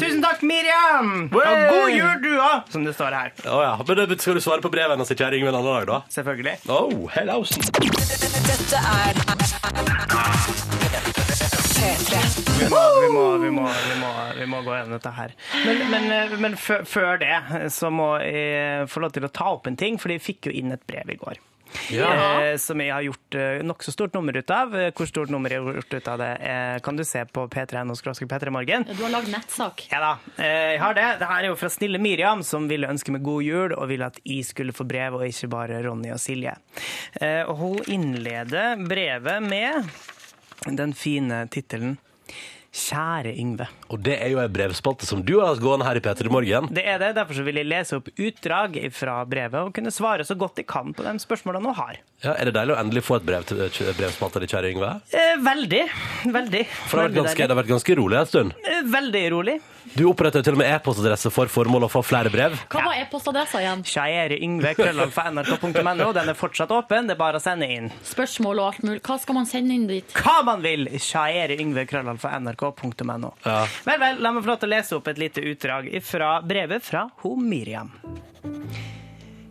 Tusen 0.00 0.18
takk, 0.24 0.40
Miriam! 0.48 1.28
Og 1.28 1.38
god 1.44 1.92
jul, 1.94 2.16
du 2.24 2.32
òg, 2.40 2.66
som 2.72 2.82
det 2.88 2.96
står 2.96 3.14
her. 3.14 3.30
Oh, 3.46 3.60
ja. 3.62 3.76
Men 3.86 4.02
det- 4.10 4.18
skal 4.24 4.34
du 4.34 4.42
svare 4.42 4.64
på 4.64 4.72
brevet 4.74 4.96
hennes, 4.96 5.12
kjære 5.14 5.38
Yngve, 5.38 5.52
en 5.52 5.60
annen 5.60 5.70
dag, 5.70 5.86
da? 5.86 6.00
Selvfølgelig. 6.10 6.56
Oh. 6.66 7.06
Dette 8.50 8.78
er 8.80 9.14
P3. 11.90 12.18
Vi 12.60 12.66
må, 12.70 12.80
vi 13.02 13.08
må, 13.10 13.22
vi 13.42 13.48
må, 13.50 13.64
vi 13.66 13.94
må, 13.98 14.10
vi 14.38 14.44
må 14.46 14.60
gå 14.62 14.74
gjennom 14.76 14.94
dette 14.94 15.10
her. 15.16 15.32
Men, 15.66 15.80
men, 15.90 16.04
eh, 16.14 16.34
men 16.38 16.52
før- 16.60 17.18
det 17.18 17.70
så 17.74 17.90
må 17.90 18.12
jeg 18.22 18.86
få 18.92 19.02
lov 19.02 19.14
til 19.16 19.26
å 19.26 19.30
ta 19.34 19.48
opp 19.56 19.66
en 19.66 19.78
ting, 19.80 19.98
for 19.98 20.12
jeg 20.14 20.22
fikk 20.22 20.46
jo 20.50 20.52
inn 20.60 20.70
et 20.76 20.84
brev 20.86 21.10
i 21.10 21.16
går. 21.18 21.40
Eh, 21.90 22.54
som 22.62 22.78
jeg 22.82 22.90
har 22.94 23.02
gjort 23.06 23.36
eh, 23.38 23.60
nokså 23.66 23.92
stort 23.94 24.14
nummer 24.14 24.34
ut 24.38 24.50
av. 24.54 24.72
Eh, 24.78 24.88
Hvor 24.94 25.06
stort 25.10 25.30
nummer 25.34 25.50
jeg 25.50 25.62
har 25.64 25.80
gjort 25.80 25.96
ut 25.98 26.08
av 26.14 26.18
det, 26.22 26.30
eh, 26.52 26.76
kan 26.86 26.98
du 26.98 27.02
se 27.06 27.24
på 27.26 27.44
p3.no 27.50 27.94
p3morgen. 27.94 28.86
Du 28.90 29.02
har 29.02 29.12
lagd 29.16 29.30
nettsak. 29.34 29.84
Ja 29.90 30.00
da, 30.04 30.12
eh, 30.38 30.76
jeg 30.76 30.80
har 30.84 30.94
det. 30.98 31.08
Det 31.24 31.30
her 31.32 31.42
er 31.42 31.50
jo 31.50 31.58
fra 31.58 31.70
snille 31.74 31.98
Miriam, 32.02 32.42
som 32.46 32.68
ville 32.70 32.86
ønske 32.90 33.10
meg 33.14 33.22
god 33.26 33.42
jul 33.46 33.74
og 33.74 33.90
ville 33.90 34.06
at 34.14 34.22
jeg 34.22 34.46
skulle 34.46 34.74
få 34.74 34.86
brev, 34.86 35.18
og 35.18 35.26
ikke 35.26 35.50
bare 35.58 35.82
Ronny 35.88 36.14
og 36.14 36.22
Silje. 36.22 36.54
Eh, 37.20 37.42
Og 37.50 37.56
hun 37.64 37.82
innleder 37.90 38.78
brevet 38.86 39.42
med 39.42 39.90
den 40.68 40.92
fine 40.96 41.46
tittelen 41.50 41.96
Kjære 42.70 43.32
Yngve. 43.34 43.66
Og 43.90 43.98
det 44.06 44.14
er 44.22 44.30
jo 44.30 44.38
en 44.38 44.52
brevspalte 44.54 45.02
som 45.08 45.24
du 45.26 45.40
har 45.40 45.58
gående 45.58 45.88
her 45.88 45.98
i 45.98 46.02
P3 46.04 46.30
Morgen. 46.30 46.68
Det 46.70 46.84
er 46.86 47.00
det, 47.02 47.08
derfor 47.16 47.34
så 47.34 47.42
vil 47.42 47.58
jeg 47.58 47.66
lese 47.66 47.98
opp 47.98 48.12
utdrag 48.14 48.76
fra 48.94 49.16
brevet 49.26 49.58
og 49.58 49.72
kunne 49.74 49.90
svare 49.90 50.22
så 50.26 50.36
godt 50.38 50.60
jeg 50.62 50.68
kan 50.70 50.92
på 50.94 51.02
de 51.02 51.16
spørsmålene 51.18 51.66
hun 51.72 51.74
har. 51.80 51.98
Ja, 52.22 52.36
er 52.36 52.46
det 52.46 52.54
deilig 52.54 52.76
å 52.76 52.78
endelig 52.78 53.02
få 53.08 53.18
et 53.18 53.26
brev 53.26 53.48
til 53.48 53.90
brevspalta 53.98 54.38
di, 54.44 54.46
kjære 54.52 54.70
Yngve? 54.70 54.92
Eh, 55.10 55.32
veldig. 55.42 55.82
Veldig. 56.30 56.62
For 56.86 56.94
det 56.94 57.02
har 57.02 57.10
vært 57.10 57.18
ganske, 57.18 57.42
det 57.42 57.56
har 57.56 57.60
vært 57.64 57.72
ganske 57.74 57.98
rolig 57.98 58.20
en 58.20 58.30
stund. 58.30 58.54
Eh, 58.62 58.80
Veldig 58.94 59.24
rolig. 59.34 59.56
Du 59.94 60.04
oppretter 60.10 60.44
til 60.44 60.54
og 60.54 60.60
med 60.60 60.68
e-postadresse 60.70 61.32
for 61.34 61.50
formål 61.50 61.86
å 61.86 61.90
få 61.90 62.02
flere 62.06 62.30
brev. 62.32 62.54
Hva 62.70 62.82
var 62.86 62.98
e-postadressa 63.00 63.62
igjen? 63.62 63.82
Kjære 63.90 64.38
Yngve, 64.44 64.74
krøllalfa 64.78 65.26
nrk.no. 65.32 66.10
Den 66.16 66.30
er 66.32 66.38
fortsatt 66.38 66.72
åpen, 66.76 67.08
det 67.10 67.16
er 67.16 67.20
bare 67.20 67.40
å 67.40 67.42
sende 67.42 67.68
inn. 67.70 67.90
Spørsmål 68.06 68.62
og 68.62 68.68
alt 68.70 68.84
mulig. 68.86 69.00
Hva 69.06 69.18
skal 69.22 69.38
man 69.40 69.48
sende 69.50 69.74
inn 69.76 69.88
dit? 69.90 70.14
hva 70.20 70.40
man 70.46 70.62
vil. 70.64 70.86
Kjære 70.94 71.58
Yngve, 71.62 71.86
krøllalfa, 71.90 72.32
nrk.no. 72.38 73.32
Ja. 73.44 73.60
Vel, 73.88 74.00
vel, 74.02 74.20
la 74.22 74.34
meg 74.36 74.44
få 74.46 74.52
lov 74.52 74.60
til 74.62 74.70
å 74.70 74.74
lese 74.76 74.98
opp 74.98 75.10
et 75.10 75.20
lite 75.20 75.44
utdrag 75.52 75.90
fra 76.06 76.32
brevet 76.46 76.84
fra 76.86 77.06
ho 77.24 77.34
Miriam. 77.40 77.90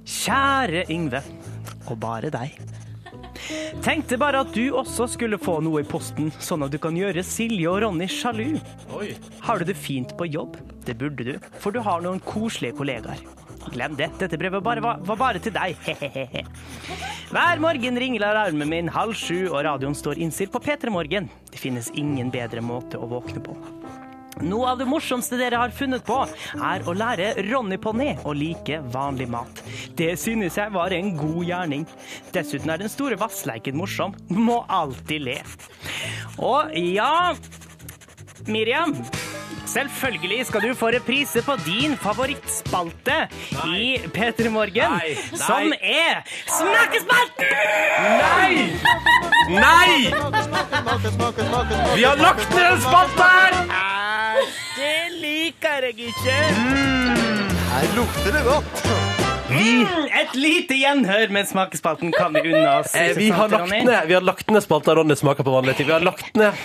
Kjære 0.10 0.88
Yngve, 0.94 1.22
og 1.90 1.98
bare 2.02 2.32
deg. 2.34 2.56
Tenkte 3.86 4.20
bare 4.20 4.44
at 4.44 4.54
du 4.56 4.76
også 4.78 5.08
skulle 5.10 5.40
få 5.42 5.60
noe 5.66 5.84
i 5.84 5.88
posten, 5.88 6.32
sånn 6.44 6.66
at 6.66 6.74
du 6.74 6.80
kan 6.82 6.98
gjøre 6.98 7.24
Silje 7.26 7.70
og 7.72 7.82
Ronny 7.86 8.10
sjalu. 8.12 8.60
Oi. 8.98 9.14
Har 9.46 9.60
du 9.62 9.70
det 9.70 9.78
fint 9.80 10.16
på 10.20 10.28
jobb? 10.30 10.60
Det 10.86 10.98
burde 11.00 11.26
du, 11.28 11.52
for 11.62 11.76
du 11.76 11.82
har 11.86 12.02
noen 12.04 12.22
koselige 12.24 12.78
kollegaer. 12.80 13.22
Glem 13.70 13.96
det, 14.00 14.08
dette 14.18 14.38
brevet 14.40 14.64
bare 14.64 14.82
var, 14.82 15.02
var 15.06 15.20
bare 15.20 15.42
til 15.44 15.54
deg, 15.54 15.76
he-he-he. 15.88 16.46
Hver 17.30 17.62
morgen 17.62 18.00
ringer 18.02 18.26
alarmen 18.30 18.72
min 18.72 18.90
halv 18.94 19.14
sju, 19.18 19.50
og 19.52 19.62
radioen 19.68 19.98
står 19.98 20.22
innstilt 20.24 20.54
på 20.56 20.62
P3 20.66 20.90
Morgen. 20.94 21.30
Det 21.52 21.62
finnes 21.62 21.92
ingen 21.94 22.32
bedre 22.34 22.64
måte 22.66 22.98
å 22.98 23.10
våkne 23.12 23.44
på. 23.46 23.58
Noe 24.42 24.70
av 24.72 24.78
det 24.80 24.88
morsomste 24.88 25.38
dere 25.40 25.60
har 25.60 25.74
funnet 25.76 26.06
på, 26.08 26.20
er 26.64 26.86
å 26.88 26.94
lære 26.96 27.34
Ronny 27.50 27.78
på 27.82 27.92
ned 27.98 28.22
å 28.28 28.34
like 28.38 28.80
vanlig 28.94 29.28
mat. 29.32 29.64
Det 30.00 30.14
synes 30.22 30.56
jeg 30.60 30.72
var 30.76 30.96
en 30.96 31.12
god 31.20 31.42
gjerning. 31.50 31.88
Dessuten 32.36 32.72
er 32.72 32.80
den 32.84 32.92
store 32.92 33.18
vassleiken 33.20 33.76
morsom. 33.80 34.16
Må 34.32 34.62
alltid 34.72 35.26
le. 35.28 35.40
Og 36.40 36.72
ja, 36.80 37.34
Miriam. 38.48 38.96
Selvfølgelig 39.70 40.48
skal 40.50 40.64
du 40.66 40.72
få 40.74 40.88
reprise 40.96 41.44
på 41.46 41.54
din 41.62 41.92
favorittspalte 42.02 43.18
i 43.70 44.00
P3 44.16 44.50
Morgen, 44.50 44.96
Nei, 44.98 45.12
nei. 45.14 45.38
som 45.38 45.76
er 45.78 46.24
Smakespalten! 46.50 47.54
Nei! 48.18 48.54
Nei! 49.54 50.10
Vi 51.94 52.08
har 52.08 52.18
lagt 52.18 52.50
ned 52.56 52.66
en 52.72 52.82
spalte 52.88 53.30
her! 53.30 53.79
Det 54.80 55.00
liker 55.20 55.86
jeg 55.90 55.96
ikke. 56.08 56.36
Her 57.70 57.88
lukter 57.98 58.32
det 58.32 58.44
godt. 58.46 58.84
Mm, 59.50 60.06
et 60.22 60.36
lite 60.40 60.78
gjenhør 60.78 61.34
med 61.36 61.50
smakespalten 61.50 62.14
kan 62.16 62.32
vi 62.38 62.54
unne 62.54 62.70
oss. 62.78 62.94
Eh, 62.96 63.12
vi, 63.18 63.28
har 63.34 63.50
lagt 63.52 63.74
ned, 63.74 64.08
vi 64.08 64.16
har 64.16 64.24
lagt 64.24 64.52
ned 64.54 64.64
spalta 64.64 64.96
Ronny 64.96 65.18
smaker 65.20 65.44
på 65.44 65.52
vanlige 65.52 65.82
ting. 65.82 65.90
Vi 65.90 65.96
har 65.98 66.06
lagt 66.06 66.32
ned 66.38 66.56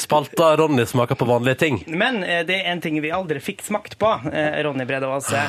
spalta 0.00 0.52
Ronny 0.60 0.84
smaker 0.86 1.14
på 1.20 1.26
vanlige 1.28 1.58
ting. 1.64 1.80
Men 1.88 2.22
eh, 2.24 2.42
det 2.48 2.60
er 2.60 2.70
en 2.72 2.80
ting 2.84 2.98
vi 3.02 3.10
aldri 3.14 3.40
fikk 3.42 3.62
smakt 3.66 3.98
på, 4.00 4.10
eh, 4.32 4.60
Ronny 4.66 4.84
Brede 4.88 5.08
Aase, 5.10 5.42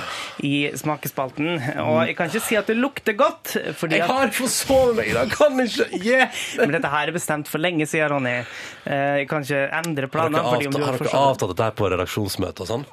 i 0.45 0.69
smakespalten. 0.77 1.55
Og 1.85 2.01
jeg 2.07 2.17
kan 2.17 2.29
ikke 2.31 2.43
si 2.45 2.57
at 2.59 2.67
det 2.71 2.77
lukter 2.79 3.17
godt, 3.19 3.55
fordi 3.79 3.99
Jeg 3.99 4.05
at 4.07 4.11
har 4.15 4.33
forsovet 4.35 4.95
meg 5.01 5.11
i 5.11 5.15
dag, 5.17 5.31
kan 5.35 5.59
ikke 5.65 5.87
yeah. 6.05 6.41
Men 6.59 6.75
dette 6.77 6.91
her 6.93 7.07
er 7.11 7.15
bestemt 7.15 7.49
for 7.51 7.61
lenge 7.63 7.87
siden, 7.89 8.09
Ronny. 8.15 8.37
Eh, 8.85 9.21
Jeg 9.21 9.27
kan 9.29 9.43
ikke 9.45 9.63
endre 9.81 10.07
Har 10.07 10.13
planer. 10.15 10.39
dere 10.41 10.51
fordi 10.55 10.67
om 10.67 10.73
avtalt, 10.73 10.77
du 10.77 10.81
har 10.81 10.91
har 10.91 10.97
dere 10.97 11.05
forstått 11.05 11.31
avtalt 11.31 11.53
dette 11.55 11.67
her 11.69 11.77
på 11.81 11.89
redaksjonsmøte 11.95 12.65
og 12.65 12.71
sånn? 12.71 12.85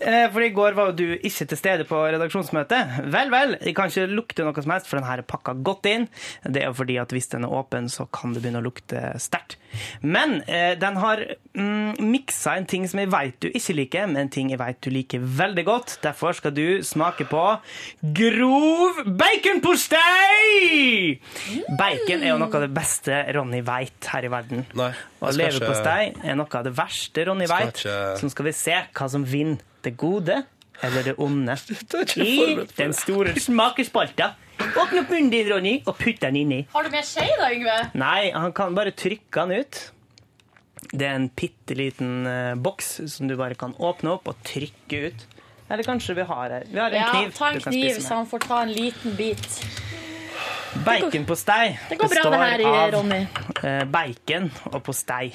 Eh, 0.00 0.26
For 0.32 0.42
i 0.44 0.50
går 0.54 0.76
var 0.78 0.90
jo 0.90 0.96
du 1.00 1.06
ikke 1.18 1.46
til 1.50 1.58
stede 1.58 1.84
på 1.88 1.98
redaksjonsmøtet. 2.14 3.00
Vel, 3.12 3.30
vel, 3.32 3.56
jeg 3.60 3.74
kan 3.76 3.90
ikke 3.90 4.06
lukte 4.10 4.44
noe 4.46 4.62
som 4.62 4.72
helst, 4.74 4.88
for 4.90 5.00
den 5.00 5.08
her 5.08 5.22
er 5.22 5.26
pakka 5.28 5.54
godt 5.66 5.88
inn. 5.90 6.06
Det 6.44 6.62
er 6.62 6.68
jo 6.70 6.76
fordi 6.80 6.96
at 7.02 7.12
hvis 7.14 7.30
den 7.34 7.46
er 7.48 7.54
åpen, 7.60 7.88
så 7.92 8.06
kan 8.14 8.34
det 8.34 8.42
begynne 8.44 8.62
å 8.62 8.66
lukte 8.66 9.02
sterkt. 9.20 9.56
Men 10.02 10.19
eh, 10.46 10.74
den 10.80 10.98
har 11.00 11.22
mm, 11.56 12.00
miksa 12.12 12.56
en 12.58 12.66
ting 12.70 12.86
som 12.90 13.00
jeg 13.02 13.10
veit 13.12 13.38
du 13.42 13.48
ikke 13.50 13.76
liker, 13.78 14.08
men 14.10 14.24
en 14.24 14.32
ting 14.32 14.52
jeg 14.52 14.60
veit 14.60 14.80
du 14.84 14.90
liker 14.94 15.24
veldig 15.40 15.64
godt. 15.68 15.96
Derfor 16.04 16.36
skal 16.38 16.54
du 16.56 16.80
smake 16.86 17.26
på 17.30 17.44
grov 18.20 19.00
baconpostei! 19.20 21.18
Bacon 21.78 22.22
er 22.24 22.32
jo 22.32 22.38
noe 22.40 22.54
av 22.56 22.64
det 22.66 22.72
beste 22.76 23.20
Ronny 23.36 23.60
veit 23.66 24.08
her 24.12 24.26
i 24.28 24.32
verden. 24.32 24.64
Nei, 24.78 24.90
Og 25.20 25.32
skal 25.32 25.40
ikke- 25.40 25.58
leverpostei 25.58 26.30
er 26.30 26.34
noe 26.38 26.56
av 26.60 26.64
det 26.64 26.74
verste 26.76 27.26
Ronny 27.26 27.46
veit. 27.50 27.74
ikke- 27.74 28.18
Så 28.20 28.30
skal 28.30 28.44
vi 28.44 28.52
se 28.52 28.72
hva 28.94 29.08
som 29.10 29.24
vinner 29.24 29.58
det 29.82 29.96
gode 29.96 30.44
eller 30.82 31.02
det 31.02 31.14
onde 31.18 31.56
i 32.16 32.58
den 32.76 32.92
store 32.92 33.34
smakespalta. 33.38 34.34
Åpne 34.60 35.00
opp 35.00 35.08
munnen 35.10 35.30
din, 35.30 35.48
Ronny, 35.48 35.82
og 35.86 35.96
putt 35.98 36.20
den 36.20 36.36
inni. 36.36 36.66
Har 36.72 36.82
du 36.84 36.90
med 36.90 37.02
skje 37.04 37.26
da, 37.38 37.48
Yngve? 37.52 37.90
Nei, 37.94 38.30
han 38.30 38.52
kan 38.52 38.74
bare 38.74 38.90
trykke 38.92 39.46
den 39.48 39.60
ut. 39.64 39.90
Det 40.90 41.06
er 41.06 41.14
en 41.18 41.28
bitte 41.28 41.76
liten 41.76 42.26
eh, 42.26 42.54
boks 42.56 43.00
som 43.12 43.28
du 43.28 43.36
bare 43.36 43.54
kan 43.54 43.74
åpne 43.78 44.14
opp 44.16 44.28
og 44.32 44.40
trykke 44.48 45.02
ut. 45.10 45.26
Eller 45.70 45.86
kanskje 45.86 46.16
vi 46.18 46.24
har 46.26 46.50
her. 46.50 46.64
Vi 46.66 46.78
har 46.80 46.90
en 46.90 46.96
Ja, 47.02 47.10
kniv. 47.12 47.34
ta 47.36 47.48
en 47.52 47.58
du 47.58 47.60
kan 47.62 47.72
kniv, 47.72 47.92
spise 47.94 48.08
så 48.08 48.14
han 48.18 48.26
får 48.26 48.38
ta 48.48 48.62
en 48.64 48.72
liten 48.74 49.14
bit. 49.16 49.46
Baconpostei 50.84 51.78
består 51.90 51.96
går 51.98 52.08
bra, 52.08 52.30
det 52.30 52.66
her, 52.66 52.84
av 52.84 52.92
Ronny. 52.94 53.26
eh, 53.62 53.84
bacon 53.84 54.50
og 54.72 54.82
postei. 54.86 55.32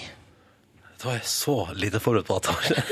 Det 0.96 1.04
var 1.10 1.18
jeg 1.20 1.28
så 1.28 1.56
lite 1.76 2.00
forut 2.00 2.26
på 2.26 2.40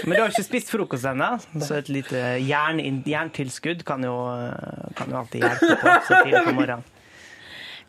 Men 0.05 0.15
du 0.17 0.21
har 0.21 0.29
ikke 0.29 0.43
spist 0.43 0.69
frokost 0.69 1.05
ennå, 1.07 1.29
så 1.63 1.77
et 1.79 1.87
lite 1.89 2.19
jern, 2.43 2.81
jerntilskudd 3.07 3.83
kan 3.87 4.03
jo, 4.03 4.13
eh, 4.29 4.91
kan 4.95 5.09
jo 5.09 5.17
alltid 5.21 5.41
hjelpe 5.47 5.77
på 5.81 5.93
så 6.09 6.19
tidlig 6.23 6.43
på 6.49 6.53
morgenen. 6.59 6.83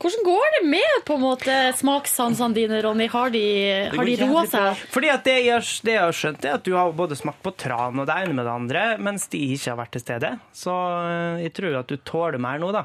Hvordan 0.04 0.24
går 0.26 0.50
det 0.52 0.68
med 0.68 0.96
på 1.08 1.14
en 1.16 1.22
måte 1.22 1.52
smakssansene 1.78 2.52
dine, 2.52 2.80
Ronny? 2.84 3.06
Har 3.08 3.30
de, 3.32 3.44
har 3.88 4.04
de 4.04 4.16
roa 4.20 4.42
seg? 4.52 4.82
Fordi 4.92 5.08
at 5.08 5.22
det 5.24 5.36
jeg, 5.46 5.62
det 5.86 5.94
jeg 5.94 6.02
har 6.02 6.18
skjønt, 6.18 6.44
er 6.44 6.58
at 6.58 6.66
du 6.66 6.74
har 6.76 6.90
både 6.92 7.16
smakt 7.16 7.40
på 7.46 7.54
tran 7.56 8.02
og 8.02 8.04
det 8.10 8.16
ene 8.20 8.36
med 8.36 8.44
det 8.44 8.52
andre, 8.52 8.82
mens 9.00 9.24
de 9.32 9.40
ikke 9.54 9.70
har 9.70 9.78
vært 9.80 9.94
til 9.96 10.04
stede. 10.04 10.34
Så 10.52 10.74
øh, 10.74 11.40
jeg 11.40 11.54
tror 11.56 11.78
at 11.80 11.88
du 11.88 11.96
tåler 12.04 12.36
mer 12.36 12.60
nå, 12.60 12.68
da. 12.76 12.84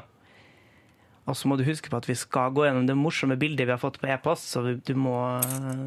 Og 1.28 1.36
så 1.36 1.50
må 1.50 1.60
du 1.60 1.66
huske 1.68 1.92
på 1.92 2.00
at 2.00 2.08
vi 2.08 2.16
skal 2.16 2.56
gå 2.56 2.64
gjennom 2.64 2.88
det 2.88 2.96
morsomme 2.96 3.36
bildet 3.36 3.68
vi 3.68 3.74
har 3.74 3.82
fått 3.84 4.00
på 4.00 4.08
e-post, 4.08 4.48
så 4.54 4.64
du 4.72 4.94
må, 4.96 5.18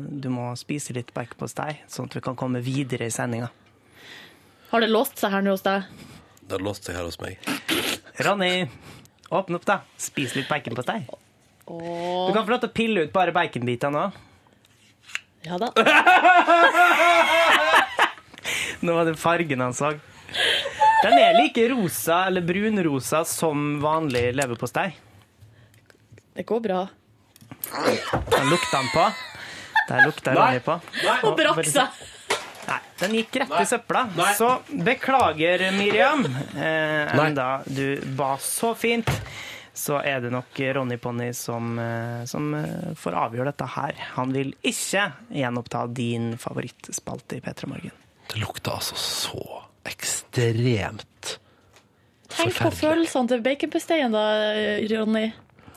du 0.06 0.30
må 0.30 0.52
spise 0.60 0.94
litt 0.94 1.10
baconpostei, 1.18 1.80
sånn 1.90 2.14
at 2.14 2.20
vi 2.20 2.24
kan 2.30 2.38
komme 2.38 2.62
videre 2.62 3.10
i 3.10 3.16
sendinga. 3.18 3.50
Har 4.70 4.86
det 4.86 4.94
låst 4.94 5.18
seg 5.18 5.34
her 5.34 5.42
nå 5.42 5.58
hos 5.58 5.66
deg? 5.66 5.90
Det 6.46 6.60
har 6.60 6.70
låst 6.70 6.86
seg 6.86 7.02
her 7.02 7.10
hos 7.10 7.18
meg. 7.26 7.42
Ronny, 8.22 8.54
åpne 9.34 9.58
opp, 9.58 9.66
da. 9.66 9.82
Spis 9.98 10.38
litt 10.38 10.52
baconpostei. 10.54 11.02
Du 11.68 12.34
kan 12.34 12.44
få 12.46 12.52
lov 12.52 12.60
til 12.64 12.70
å 12.70 12.74
pille 12.76 13.02
ut 13.06 13.14
bare 13.16 13.32
baconbitene 13.36 13.98
òg. 14.08 14.12
ja 15.48 15.56
da. 15.62 15.70
Nå 18.84 18.94
var 18.98 19.06
det 19.08 19.16
fargen 19.20 19.62
han 19.64 19.74
så. 19.76 19.94
Den 21.04 21.18
er 21.20 21.36
like 21.38 21.64
rosa 21.72 22.24
eller 22.28 22.42
brunrosa 22.48 23.24
som 23.28 23.78
vanlig 23.84 24.32
leverpostei. 24.36 24.90
Det 26.34 26.44
går 26.50 26.60
bra. 26.64 26.82
Den 27.70 28.50
lukta 28.50 28.78
han 28.80 28.90
på. 28.94 29.06
Der 29.90 30.06
lukta 30.08 30.34
Ronny 30.36 30.60
på. 30.64 30.80
Og 31.28 31.36
brakk 31.38 31.66
seg. 31.68 31.88
Nei, 32.64 32.80
den 33.02 33.16
gikk 33.20 33.36
rett 33.44 33.56
i 33.60 33.66
søpla. 33.68 34.06
Så 34.40 34.48
beklager, 34.88 35.66
Miriam. 35.76 36.24
Eh, 36.56 37.12
enda 37.20 37.48
du 37.68 38.00
ba 38.18 38.38
så 38.42 38.72
fint, 38.80 39.10
så 39.74 39.98
er 40.06 40.22
det 40.22 40.30
nok 40.34 40.60
Ronny 40.78 40.98
Ponni 41.02 41.32
som, 41.34 41.74
eh, 41.80 42.26
som 42.30 42.54
eh, 42.54 42.94
får 43.00 43.18
avgjøre 43.18 43.50
dette 43.50 43.68
her. 43.76 43.98
Han 44.18 44.34
vil 44.36 44.54
ikke 44.62 45.08
gjenoppta 45.34 45.88
din 45.90 46.34
favorittspalte 46.38 47.40
i 47.40 47.44
P3 47.44 47.70
Morgen. 47.72 47.96
Det 48.30 48.42
lukter 48.42 48.78
altså 48.78 48.98
så 48.98 49.64
ekstremt 49.90 51.40
Tenk 52.34 52.56
på 52.58 52.70
følelsene 52.74 53.30
til 53.30 53.42
baconposteien 53.46 54.14
da, 54.14 54.24
Ronny. 54.90 55.28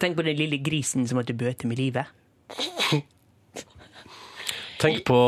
Tenk 0.00 0.16
på 0.16 0.24
den 0.24 0.38
lille 0.38 0.56
grisen 0.64 1.04
som 1.08 1.18
måtte 1.20 1.36
bøte 1.36 1.68
med 1.68 1.80
livet. 1.80 2.08
Tenk 4.80 5.02
på 5.08 5.20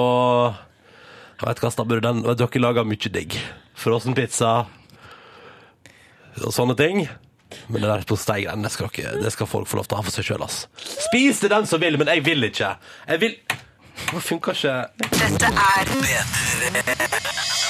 Jeg 1.38 1.46
vet 1.48 1.62
hva 1.62 1.70
stabber 1.72 2.02
den 2.04 2.25
Dere 2.25 2.60
lager 2.62 2.88
mye 2.88 3.12
digg. 3.12 3.37
Frossenpizza 3.78 4.52
og 6.38 6.52
sånne 6.54 6.76
ting. 6.78 7.06
Men 7.69 7.81
det 7.83 7.88
der 7.90 8.05
posteigreiene, 8.09 8.62
det, 8.69 8.73
skal 8.73 8.88
dere- 8.97 9.23
det 9.23 9.33
skal 9.33 9.47
folk 9.47 9.69
få 9.71 9.76
lov 9.81 9.87
til 9.88 9.97
å 9.97 10.00
ha 10.00 10.05
for 10.09 10.14
seg 10.14 10.25
sjøl, 10.28 10.43
ass. 10.45 10.67
Spis 11.09 11.40
det 11.40 11.50
den 11.52 11.67
som 11.67 11.81
vil, 11.81 11.97
men 11.99 12.07
jeg 12.12 12.25
vil 12.26 12.45
ikke. 12.50 12.75
Jeg 13.09 13.21
vil 13.25 13.38
Det 14.12 14.23
funker 14.23 14.52
ikke. 14.55 14.75
Dette 15.11 15.49
er 15.49 15.85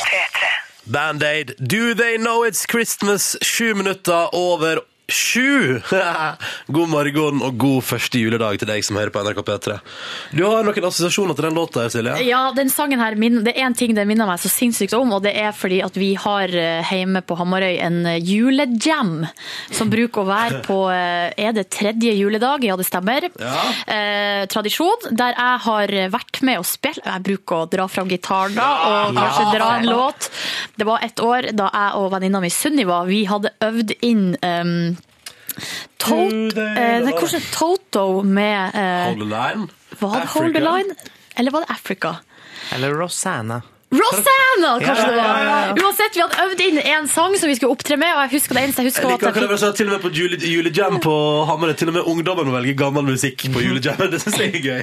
P3. 0.09 0.51
Band-Aid, 0.93 1.55
Do 1.61 1.95
They 1.95 2.17
Know 2.19 2.45
It's 2.47 2.67
Christmas? 2.71 3.37
Sju 3.43 3.75
minutter 3.75 4.29
over 4.35 4.81
sju. 5.09 5.81
god 6.77 6.89
morgen 6.89 7.41
og 7.45 7.57
god 7.57 7.85
første 7.87 8.21
juledag 8.21 8.59
til 8.61 8.69
deg 8.69 8.85
som 8.85 8.99
hører 9.01 9.13
på 9.13 9.23
NRK 9.25 9.41
P3. 9.47 9.77
Du 10.37 10.43
har 10.45 10.67
noen 10.67 10.89
assosiasjoner 10.89 11.37
til 11.37 11.49
den 11.49 11.57
låta, 11.57 11.87
Silje? 11.93 12.19
Ja, 12.29 12.43
den 12.57 12.69
sangen 12.73 13.01
her, 13.01 13.17
det 13.17 13.55
er 13.55 13.65
en 13.65 13.77
ting 13.79 13.95
den 13.97 14.09
minner 14.11 14.29
meg 14.29 14.43
så 14.43 14.51
sinnssykt 14.53 14.93
om, 14.99 15.15
og 15.17 15.25
det 15.25 15.33
er 15.41 15.55
fordi 15.57 15.81
at 15.85 15.97
vi 15.97 16.11
har 16.21 16.53
eh, 16.53 16.93
hjemme 16.93 17.23
på 17.25 17.39
Hamarøy 17.41 17.79
en 17.87 18.03
eh, 18.11 18.19
julejam 18.21 19.25
som 19.73 19.89
bruker 19.93 20.25
å 20.25 20.29
være 20.29 20.61
på, 20.67 20.79
eh, 20.93 21.33
er 21.41 21.57
det 21.57 21.69
tredje 21.73 22.13
juledag? 22.19 22.67
Ja, 22.69 22.77
det 22.77 22.89
stemmer. 22.89 23.31
Eh, 23.33 24.45
tradisjon, 24.53 25.09
der 25.09 25.33
jeg 25.39 25.65
har 25.69 25.97
vært 26.13 26.43
med 26.45 26.61
å 26.61 26.69
spille. 26.69 27.05
Jeg 27.05 27.25
bruker 27.31 27.65
å 27.65 27.71
dra 27.73 27.89
fram 27.89 28.13
gitaren 28.13 28.59
da, 28.59 28.69
og 29.09 29.17
kanskje 29.17 29.49
dra 29.57 29.73
en 29.79 29.89
låt. 29.89 30.31
Det 30.77 30.87
var 30.89 31.05
et 31.07 31.25
år 31.25 31.53
da 31.57 31.73
jeg 31.73 31.99
og 31.99 32.13
venninna 32.13 32.45
mi 32.45 32.53
Sunniva, 32.53 33.03
vi 33.09 33.25
hadde 33.29 33.55
øvd 33.65 33.97
inn 34.05 34.33
um, 34.43 34.98
Tot, 35.99 36.33
eh, 36.33 36.53
det 36.55 37.13
er 37.13 37.19
kanskje 37.19 37.41
Toto 37.55 38.23
med 38.23 38.75
eh, 38.75 39.09
Hold 39.09 39.23
the 39.25 39.31
line. 39.33 39.69
var 40.01 40.21
det 40.21 40.29
Hold 40.35 40.55
the 40.55 40.61
Africa. 40.61 40.69
Line? 40.71 40.95
Eller 41.37 41.51
var 41.55 41.61
det 41.67 41.71
Africa? 41.75 42.15
Eller 42.75 42.95
Rosanna. 42.99 43.61
Rosanna, 43.89 44.71
kanskje 44.85 45.05
Ja, 45.07 45.11
det 45.11 45.17
ja, 45.17 45.43
ja, 45.43 45.53
var! 45.73 45.79
Uansett, 45.85 46.17
vi 46.17 46.21
hadde 46.21 46.43
øvd 46.45 46.61
inn 46.61 46.79
en 46.83 47.07
sang 47.09 47.33
som 47.41 47.49
vi 47.49 47.55
skulle 47.57 47.73
opptre 47.73 47.97
med, 47.97 48.11
og 48.13 48.21
jeg 48.27 48.35
husker 48.37 48.59
det 48.59 48.65
eneste 48.67 48.83
jeg 48.85 48.91
husker 48.91 49.03
Jeg 49.07 49.09
var 49.09 49.17
liker 49.17 49.29
at 49.29 49.37
jeg 49.39 49.45
akkurat 49.47 49.61
fikk 49.61 49.69
det, 49.71 49.77
til 49.79 49.87
og 49.89 49.93
med 49.95 50.03
på 50.03 50.11
jule, 50.19 50.41
julejam 50.53 50.99
på 51.01 51.15
Hamarøy. 51.49 51.73
Til 51.81 51.89
og 51.89 51.95
med 51.97 52.11
ungdommen 52.13 52.51
må 52.51 52.57
velge 52.59 52.75
gammel 52.77 53.07
musikk 53.09 53.47
på 53.55 53.63
julejam. 53.65 54.03
Det 54.13 54.21
synes 54.21 54.37
jeg 54.43 54.53
er 54.61 54.65
gøy. 54.67 54.83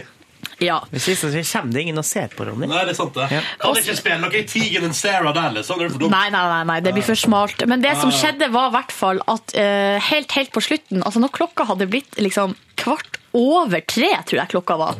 Ja. 0.63 0.77
Hvis 0.91 1.07
ikke 1.11 1.31
så 1.31 1.43
kommer 1.51 1.75
det 1.75 1.81
ingen 1.85 1.99
og 1.99 2.05
ser 2.07 2.31
på, 2.31 2.45
Ronny. 2.47 2.69
Nei, 2.69 2.83
det 2.87 2.93
er 2.93 2.99
sant, 2.99 3.17
det. 3.17 3.41
Kan 3.61 3.79
ikke 3.81 3.97
spille 3.97 4.19
noe 4.21 4.39
i 4.39 4.45
Tegan 4.49 4.87
og 4.87 4.95
Sarah 4.97 5.35
der, 5.35 5.57
liksom. 5.57 5.81
Det 5.81 5.89
er 5.89 5.95
for 5.95 6.05
dumt. 6.05 6.15
Nei, 6.15 6.29
nei, 6.33 6.45
nei, 6.53 6.61
nei, 6.71 6.79
det 6.85 6.95
blir 6.95 7.05
for 7.05 7.19
smalt. 7.19 7.65
Men 7.69 7.83
det 7.83 7.95
som 7.99 8.13
skjedde 8.13 8.51
var 8.53 8.71
i 8.71 8.75
hvert 8.77 8.95
fall 8.95 9.21
at 9.31 9.55
uh, 9.57 9.97
helt, 10.11 10.37
helt 10.37 10.53
på 10.55 10.63
slutten, 10.63 11.03
altså 11.03 11.23
når 11.23 11.35
klokka 11.35 11.67
hadde 11.71 11.89
blitt 11.91 12.19
liksom 12.21 12.55
kvart 12.79 13.19
over 13.35 13.81
tre, 13.85 14.09
tror 14.25 14.39
jeg 14.41 14.51
klokka 14.55 14.77
var. 14.79 14.95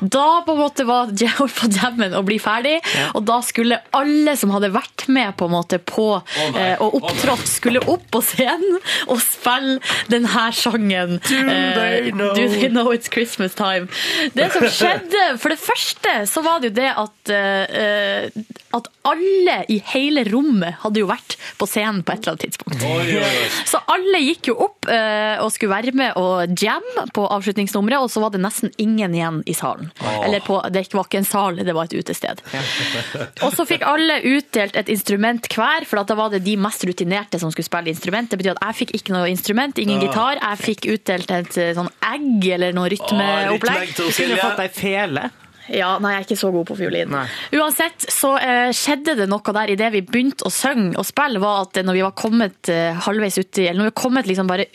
Da 0.00 0.26
på 0.46 0.54
en 0.54 0.60
måte 0.60 0.84
var 0.88 1.10
jam- 1.22 1.48
på 1.58 1.70
jammen 1.74 2.14
å 2.18 2.22
bli 2.26 2.36
ferdig, 2.42 2.76
og 3.14 3.24
da 3.28 3.40
skulle 3.44 3.80
alle 3.96 4.34
som 4.38 4.52
hadde 4.54 4.70
vært 4.74 5.06
med 5.08 5.34
på 5.40 5.48
en 5.48 5.54
måte 5.56 5.78
på 5.80 6.08
nei. 6.20 6.48
eh, 6.74 6.82
og 6.84 6.98
opptrådt, 7.00 7.46
skulle 7.48 7.80
opp 7.88 8.04
på 8.12 8.20
scenen 8.24 8.78
og 9.08 9.20
spille 9.24 9.78
denne 10.12 10.46
sangen. 10.54 11.16
Do 11.24 11.40
they 11.48 12.10
know? 12.12 12.34
Do 12.36 12.48
they 12.52 12.68
know 12.68 12.92
it's 12.92 13.08
Christmas 13.12 13.56
time? 13.58 13.88
Det 14.36 14.50
som 14.54 14.66
skjedde, 14.68 15.24
for 15.40 15.54
det 15.54 15.60
første 15.62 16.14
så 16.28 16.42
var 16.44 16.60
det 16.62 16.72
jo 16.72 16.76
det 16.82 16.90
at, 16.92 17.32
eh, 17.32 18.28
at 18.76 18.90
alle 19.08 19.58
i 19.72 19.78
hele 19.94 20.26
rommet 20.28 20.76
hadde 20.82 21.00
jo 21.00 21.08
vært 21.08 21.38
på 21.58 21.66
scenen 21.70 22.02
på 22.04 22.12
et 22.12 22.20
eller 22.26 22.34
annet 22.36 22.44
tidspunkt. 22.44 22.84
Oi, 22.84 23.16
oi, 23.16 23.24
oi. 23.24 23.46
Så 23.68 23.80
alle 23.88 24.20
gikk 24.26 24.50
jo 24.52 24.58
opp 24.68 24.88
eh, 24.92 25.40
og 25.40 25.48
skulle 25.54 25.72
være 25.72 25.94
med 25.96 26.18
og 26.20 26.52
jamme 26.60 27.06
på 27.16 27.24
avslutningsnummeret. 27.24 27.76
Nummeret, 27.78 28.04
og 28.04 28.10
så 28.12 28.22
var 28.22 28.34
det 28.34 28.42
nesten 28.42 28.72
ingen 28.82 29.14
igjen 29.14 29.40
i 29.46 29.54
salen. 29.56 29.90
Eller 30.18 30.44
på, 30.44 30.58
det 30.74 30.84
var 30.92 31.08
ikke 31.08 31.22
en 31.22 31.28
sal, 31.28 31.62
det 31.64 31.74
var 31.76 31.88
et 31.88 31.96
utested. 31.98 32.42
Og 33.46 33.54
så 33.54 33.64
fikk 33.68 33.84
alle 33.86 34.18
utdelt 34.26 34.76
et 34.78 34.90
instrument 34.92 35.46
hver, 35.54 35.86
for 35.88 36.02
at 36.02 36.10
da 36.10 36.16
var 36.18 36.32
det 36.34 36.42
de 36.46 36.56
mest 36.60 36.84
rutinerte 36.88 37.40
som 37.40 37.52
skulle 37.54 37.68
spille 37.68 37.92
instrument. 37.92 38.30
Det 38.30 38.40
betyr 38.40 38.56
at 38.56 38.64
jeg 38.68 38.78
fikk 38.82 38.94
ikke 38.98 39.14
noe 39.14 39.28
instrument, 39.30 39.78
ingen 39.78 40.02
gitar. 40.02 40.40
Jeg 40.42 40.62
fikk 40.62 40.88
utdelt 40.94 41.34
et 41.34 41.58
eh, 41.60 41.74
sånn 41.76 41.90
egg 42.12 42.48
eller 42.58 42.76
noe 42.76 42.90
rytmeopplegg. 42.92 43.92
Du 43.94 44.06
til 44.08 44.16
Kunne 44.18 44.40
fått 44.42 44.64
deg 44.64 44.74
fele. 44.76 45.28
Ja, 45.68 45.90
nei, 46.00 46.14
jeg 46.14 46.22
er 46.22 46.26
ikke 46.26 46.40
så 46.40 46.50
god 46.52 46.66
på 46.70 46.76
fiolin. 46.78 47.10
Nei. 47.12 47.26
Uansett 47.58 48.08
så 48.12 48.34
eh, 48.40 48.70
skjedde 48.76 49.18
det 49.18 49.28
noe 49.28 49.54
der 49.54 49.72
idet 49.74 49.90
vi 49.92 50.04
begynte 50.06 50.48
å 50.48 50.52
synge 50.52 50.96
og 50.96 51.06
spille, 51.08 51.42
var 51.42 51.66
at 51.66 51.80
når 51.84 51.98
vi 51.98 52.04
var 52.06 52.14
kommet 52.16 52.70
eh, 52.72 52.96
halvveis 53.06 53.36
uti, 53.40 53.66
eller 53.66 53.82
når 53.82 53.90
vi 53.90 53.92
var 53.92 54.00
kommet 54.02 54.30
liksom 54.30 54.48
bare 54.48 54.68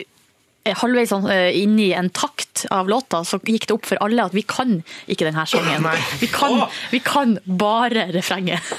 halvveis 0.72 1.10
sånn, 1.12 1.26
eh, 1.28 1.50
inn 1.60 1.76
i 1.78 1.90
en 1.92 2.08
takt 2.08 2.64
av 2.72 2.88
låta, 2.88 3.20
så 3.24 3.36
gikk 3.44 3.66
det 3.68 3.74
opp 3.76 3.84
for 3.90 4.00
alle 4.00 4.24
at 4.24 4.32
vi 4.32 4.42
kan 4.48 4.78
ikke 5.06 5.26
denne 5.28 5.44
sangen. 5.46 5.84
Vi 6.20 6.26
kan, 6.32 6.62
vi 6.90 7.00
kan 7.04 7.38
bare 7.44 8.06
refrenget. 8.14 8.60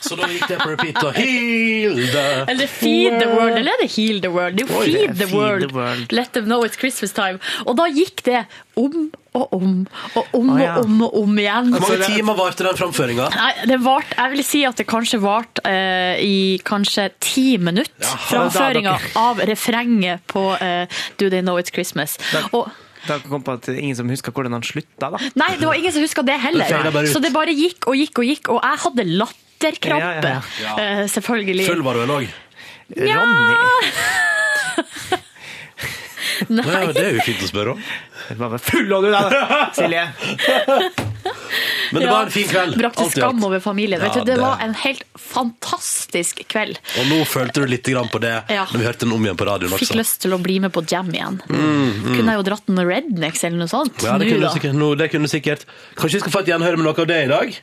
Så 0.00 0.16
da 0.16 0.26
gikk 0.32 0.46
det 0.48 0.56
på 0.58 0.70
repeat 0.70 0.96
og 1.04 1.12
Heal 1.14 1.98
the 2.10 2.22
Eller 2.48 2.66
Feed 2.66 3.18
the 3.20 3.26
World, 3.28 3.58
eller 3.60 3.76
er 3.76 3.82
det 3.82 3.90
Heal 3.92 4.22
the 4.24 4.30
World? 4.32 4.56
Det 4.56 4.64
er 4.64 4.70
jo 4.72 4.80
Feed 4.80 5.18
the 5.18 5.26
Feed 5.26 5.34
World. 5.36 5.66
the 5.68 5.76
World. 5.76 6.12
Let 6.16 6.32
them 6.32 6.46
know 6.48 6.64
it's 6.64 6.80
Christmas 6.80 7.12
time. 7.12 7.38
Og 7.66 7.76
da 7.78 7.84
gikk 7.92 8.24
det 8.24 8.46
om 8.80 9.10
og 9.38 9.52
om 9.54 9.74
og 10.18 10.34
om 10.34 10.50
ah, 10.50 10.60
ja. 10.60 10.72
og 10.74 10.84
om 10.84 11.02
og 11.06 11.16
om 11.22 11.38
igjen. 11.38 11.70
Hvor 11.74 11.84
mange 11.86 12.08
timer 12.16 12.38
varte 12.38 12.66
den 12.66 12.78
framføringa? 12.80 13.28
Jeg 13.70 14.30
vil 14.34 14.44
si 14.46 14.64
at 14.66 14.80
det 14.80 14.86
kanskje 14.90 15.20
varte 15.22 15.62
eh, 15.68 16.18
i 16.24 16.36
kanskje 16.66 17.10
ti 17.22 17.54
minutter. 17.62 17.94
Ja, 18.02 18.16
Framføringa 18.26 18.96
av 19.20 19.42
refrenget 19.46 20.24
på 20.30 20.50
eh, 20.58 21.02
Do 21.20 21.30
They 21.30 21.44
Know 21.44 21.60
It's 21.62 21.74
Christmas. 21.74 22.18
Og, 22.50 22.70
Da 23.06 23.16
kom 23.24 23.40
på 23.40 23.54
at 23.56 23.68
ingen 23.72 23.96
som 23.96 24.10
husker 24.12 24.34
hvordan 24.34 24.58
han 24.58 24.64
slutta, 24.66 25.08
da. 25.14 25.20
nei, 25.40 25.54
det 25.56 25.64
var 25.64 25.78
ingen 25.78 25.94
som 25.94 26.04
huska 26.04 26.24
det 26.26 26.36
heller. 26.42 26.90
Det. 26.90 27.06
Så 27.08 27.22
det 27.24 27.30
bare 27.32 27.54
gikk 27.56 27.88
og 27.88 27.96
gikk 27.96 28.20
og 28.20 28.28
gikk, 28.28 28.50
og 28.52 28.60
jeg 28.60 28.82
hadde 28.84 29.06
latterkrampe. 29.22 30.34
Ja, 30.34 30.42
ja, 30.66 30.74
eh, 30.84 31.04
selvfølgelig. 31.08 31.70
Full 31.70 31.86
var 31.86 31.96
du 31.96 32.04
vel 32.04 32.16
òg? 32.18 32.34
Ronny. 32.90 34.26
Ja, 36.50 36.92
det 36.92 37.04
er 37.06 37.14
jo 37.14 37.22
fint 37.22 37.42
å 37.44 37.48
spørre 37.50 37.74
om. 37.76 37.82
Bare 38.40 38.58
av 38.58 39.02
du 39.04 39.10
der, 39.10 39.34
Silje. 39.76 40.04
Men 41.92 42.02
det 42.02 42.06
Ja, 42.06 42.12
var 42.14 42.26
en 42.28 42.30
fin 42.30 42.46
kveld. 42.48 42.76
Brakte 42.78 43.02
alt 43.02 43.12
skam 43.16 43.36
alt. 43.40 43.44
over 43.48 43.60
familien. 43.62 43.98
Ja, 44.00 44.06
Vet 44.08 44.20
du, 44.20 44.24
det 44.30 44.36
det- 44.36 44.42
var 44.44 44.60
en 44.62 44.74
helt 44.78 45.02
fantastisk 45.18 46.42
kveld. 46.48 46.78
Og 47.00 47.06
nå 47.10 47.18
følte 47.26 47.64
du 47.64 47.66
litt 47.66 47.86
grann 47.86 48.08
på 48.12 48.20
det 48.22 48.34
Ja. 48.48 48.64
når 48.70 48.78
vi 48.78 48.86
hørte 48.86 49.00
den 49.06 49.12
om 49.16 49.24
igjen 49.26 49.36
på 49.36 49.46
radioen 49.48 49.72
Fikk 49.74 49.90
også. 49.90 49.98
lyst 49.98 50.20
til 50.22 50.32
å 50.34 50.38
bli 50.42 50.58
med 50.60 50.72
på 50.72 50.84
jam 50.90 51.10
igjen. 51.10 51.40
Kunne 51.48 52.30
jeg 52.30 52.38
jo 52.38 52.46
dratt 52.46 52.66
noen 52.68 52.86
Rednecks 52.86 53.44
eller 53.44 53.58
noe 53.58 53.68
sånt. 53.68 54.02
Ja, 54.02 54.16
det 54.18 54.26
nå, 54.28 54.32
kunne, 54.36 54.46
da. 54.46 54.52
sikkert, 54.54 54.74
no, 54.74 54.94
det 54.94 55.10
kunne 55.10 55.28
sikkert 55.28 55.64
Kanskje 55.96 56.14
vi 56.14 56.20
skal 56.20 56.32
få 56.32 56.40
et 56.40 56.46
gjenhør 56.54 56.76
med 56.78 56.84
noe 56.86 56.94
av 56.98 57.06
det 57.10 57.24
i 57.24 57.28
dag? 57.28 57.58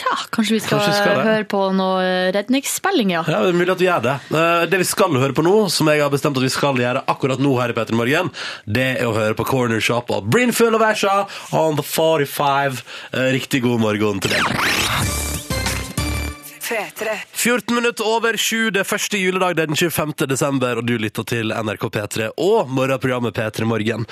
Ja, 0.00 0.16
kanskje 0.34 0.56
vi 0.56 0.60
skal, 0.64 0.80
Kanskje 0.80 0.94
skal 0.98 1.20
høre 1.22 1.44
på 1.46 1.60
noe 1.76 2.06
Redneck-spilling, 2.34 3.12
ja. 3.14 3.22
Ja, 3.30 3.42
det 3.44 3.52
er 3.52 3.58
mulig 3.60 3.74
at 3.76 3.82
vi 3.82 3.86
gjør 3.86 4.02
det. 4.08 4.14
Eh, 4.34 4.64
Det 4.72 4.80
vi 4.82 4.88
skal 4.88 5.14
høre 5.22 5.36
på 5.36 5.44
nå, 5.46 5.54
som 5.70 5.86
jeg 5.92 6.02
har 6.02 6.10
bestemt 6.10 6.36
at 6.40 6.42
vi 6.42 6.50
skal 6.52 6.74
gjøre 6.82 7.04
akkurat 7.06 7.38
nå 7.42 7.54
her 7.60 7.70
i 7.70 7.76
Petter 7.78 7.94
Morgen, 7.98 8.32
det 8.66 8.88
er 8.98 9.06
å 9.06 9.14
høre 9.14 9.36
på 9.38 9.46
Corner 9.46 9.80
Shop 9.80 10.10
og 10.10 10.26
Brinfull 10.34 10.74
of 10.74 10.82
Asha 10.82 11.26
on 11.52 11.76
the 11.78 11.86
45. 11.86 12.82
Eh, 13.12 13.30
Riktig 13.38 13.62
god 13.62 13.80
morgen 13.86 14.20
til 14.20 14.34
deg. 14.34 15.23
P3. 16.64 17.12
14 17.36 17.74
minutter 17.76 18.06
over 18.08 18.36
sju, 18.40 18.70
det 18.72 18.80
er 18.80 18.88
første 18.88 19.18
juledag, 19.20 19.54
det 19.58 19.66
er 19.66 19.70
den 19.72 19.76
25. 19.78 20.14
desember, 20.30 20.80
og 20.80 20.86
du 20.88 20.94
lytter 21.00 21.26
til 21.28 21.52
NRK 21.52 21.84
P3 21.92 22.28
og 22.40 22.70
morgenprogrammet 22.72 23.36
P3 23.36 23.66
Morgen. 23.68 24.06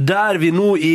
Der 0.00 0.38
vi 0.40 0.48
nå 0.56 0.70
i 0.80 0.92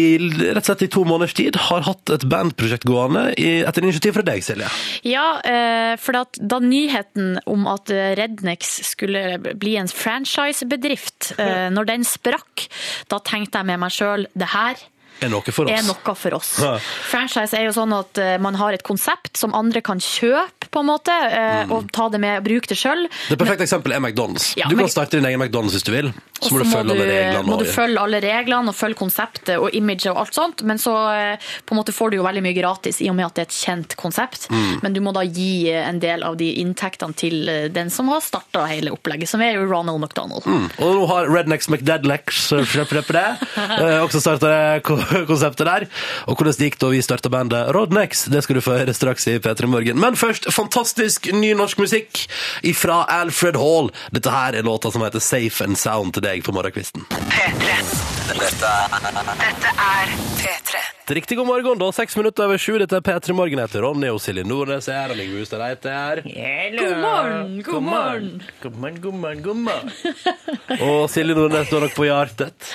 rett 0.50 0.64
og 0.64 0.70
slett 0.72 0.86
i 0.88 0.90
to 0.96 1.04
måneders 1.06 1.36
tid 1.38 1.60
har 1.68 1.86
hatt 1.86 2.10
et 2.16 2.26
bandprosjekt 2.32 2.88
gående 2.90 3.28
i, 3.38 3.60
etter 3.68 3.86
initiativ 3.86 4.18
fra 4.18 4.26
deg, 4.32 4.42
Silje. 4.46 4.72
Ja, 5.06 5.28
eh, 5.46 5.94
for 6.02 6.18
at 6.24 6.42
da 6.42 6.58
nyheten 6.64 7.38
om 7.46 7.70
at 7.70 7.94
Rednex 7.94 8.80
skulle 8.90 9.38
bli 9.62 9.76
en 9.78 9.92
franchisebedrift, 9.92 11.36
eh, 11.38 11.70
når 11.70 11.92
den 11.94 12.04
sprakk, 12.08 12.68
da 13.12 13.22
tenkte 13.22 13.62
jeg 13.62 13.70
med 13.70 13.82
meg 13.86 13.94
sjøl 13.94 14.26
det 14.34 14.50
her 14.56 14.76
Er 15.24 15.30
noe 15.32 15.48
for 15.48 15.70
er 15.72 15.80
oss. 15.80 15.88
noe 15.88 16.14
for 16.20 16.36
oss. 16.36 16.50
Ja. 16.60 16.74
Franchise 17.08 17.56
er 17.56 17.70
jo 17.70 17.72
sånn 17.78 17.94
at 17.96 18.18
eh, 18.20 18.34
man 18.44 18.58
har 18.60 18.76
et 18.76 18.84
konsept 18.84 19.38
som 19.40 19.54
andre 19.56 19.80
kan 19.86 20.02
kjøpe, 20.04 20.55
på 20.76 20.84
en 20.84 20.90
måte, 20.92 21.16
eh, 21.16 21.72
og 21.72 21.90
ta 21.96 22.10
det 22.12 22.20
med, 22.22 22.44
bruke 22.46 22.70
det 22.72 22.78
sjøl. 22.80 23.08
Det 23.32 23.40
perfekte 23.40 23.66
eksempelet 23.68 23.98
er 23.98 24.04
McDonald's. 24.04 24.52
Ja, 24.60 24.68
du 24.70 24.76
kan 24.80 24.92
starte 24.92 25.20
din 25.20 25.28
egen 25.30 25.42
McDonald's 25.42 25.78
hvis 25.78 25.88
du 25.88 25.94
vil. 25.96 26.12
Så 26.42 26.52
må 26.52 26.60
du 26.60 26.68
følge 26.68 26.92
alle 26.92 27.06
reglene. 27.08 27.44
må 27.48 27.58
du 27.62 27.66
følge 27.70 28.02
alle 28.02 28.20
reglene 28.24 28.74
og 28.74 28.76
følge 28.76 29.00
konseptet 29.00 29.56
og 29.56 29.74
imaget 29.78 30.10
og 30.12 30.20
alt 30.26 30.36
sånt, 30.36 30.66
men 30.68 30.82
så 30.82 30.96
eh, 31.14 31.52
på 31.66 31.76
en 31.76 31.80
måte 31.80 31.96
får 31.96 32.12
du 32.12 32.20
jo 32.20 32.26
veldig 32.28 32.44
mye 32.44 32.58
gratis 32.58 33.00
i 33.02 33.10
og 33.12 33.16
med 33.18 33.30
at 33.30 33.38
det 33.38 33.46
er 33.46 33.50
et 33.50 33.60
kjent 33.60 33.96
konsept. 34.00 34.50
Mm. 34.52 34.84
Men 34.84 34.98
du 34.98 35.02
må 35.06 35.16
da 35.16 35.24
gi 35.24 35.70
eh, 35.72 35.86
en 35.88 36.02
del 36.04 36.26
av 36.28 36.36
de 36.40 36.52
inntektene 36.62 37.16
til 37.16 37.50
den 37.72 37.92
som 37.94 38.12
har 38.12 38.24
starta 38.26 38.66
hele 38.70 38.92
opplegget, 38.94 39.32
som 39.32 39.44
er 39.46 39.56
jo 39.56 39.66
Ronald 39.70 40.04
McDonald. 40.04 40.44
Mm. 40.46 40.68
Og 40.84 41.00
nå 41.00 41.08
har 41.14 41.32
Rednecks 41.32 41.70
McDadlex 41.72 42.52
eh, 42.56 44.04
også 44.04 44.22
starta 44.22 44.82
konseptet 44.84 45.66
der. 45.68 45.88
Og 46.28 46.36
hvordan 46.36 46.60
det 46.60 46.70
gikk 46.70 46.80
da 46.82 46.92
vi 46.92 47.02
starta 47.06 47.32
bandet 47.32 47.72
Rodnex, 47.76 48.26
det 48.32 48.44
skal 48.46 48.60
du 48.60 48.64
få 48.66 48.78
høre 48.80 48.96
straks 48.96 49.28
i 49.32 49.38
P3 49.40 49.70
Morgen. 49.72 50.00
Men 50.02 50.20
først 50.20 50.50
fantastisk 50.66 51.30
ny 51.34 51.54
norsk 51.58 51.78
musikk 51.84 52.26
fra 52.74 53.04
Alfred 53.22 53.58
Hall. 53.62 53.92
Dette 54.16 54.34
her 54.34 54.58
er 54.58 54.66
låta 54.66 54.92
som 54.92 55.06
heter 55.06 55.22
Safe 55.22 55.64
and 55.64 55.78
Sound 55.78 56.18
til 56.18 56.26
deg 56.26 56.46
på 56.46 56.56
morgenkvisten. 56.56 57.06
P3. 57.30 58.15
Dette 58.26 58.66
er 58.66 58.94
Dette 59.38 59.72
er 59.78 60.14
P3. 60.40 60.80
Riktig 61.14 61.36
god 61.38 61.46
morgen, 61.46 61.78
da. 61.78 61.92
Seks 61.94 62.16
minutter 62.18 62.48
over 62.48 62.58
sju. 62.58 62.80
Dette 62.82 62.98
er 62.98 63.04
P3 63.06 63.36
Morgen. 63.38 63.60
Jeg 63.62 63.68
heter 63.70 63.84
Ronny 63.86 64.08
og 64.10 64.18
Silje 64.24 64.42
Nordnes 64.48 64.88
er 64.90 65.04
her. 65.04 65.12
Og 65.14 65.20
Ligve 65.20 65.44
Hustad 65.44 65.62
Reite 65.62 65.92
er 65.94 66.24
her. 66.26 66.78
God 66.80 66.96
morgen, 67.04 67.52
god 67.68 67.84
morgen. 67.86 68.32
God 68.64 68.80
morgen, 68.82 68.98
god 69.04 69.20
morgen, 69.22 69.44
god 69.46 69.60
morgen. 69.68 70.80
Og 70.82 71.04
Silje 71.14 71.36
Nordnes 71.38 71.70
du 71.70 71.76
har 71.78 71.86
nok 71.86 71.94
på 72.00 72.08
hjertet. 72.10 72.72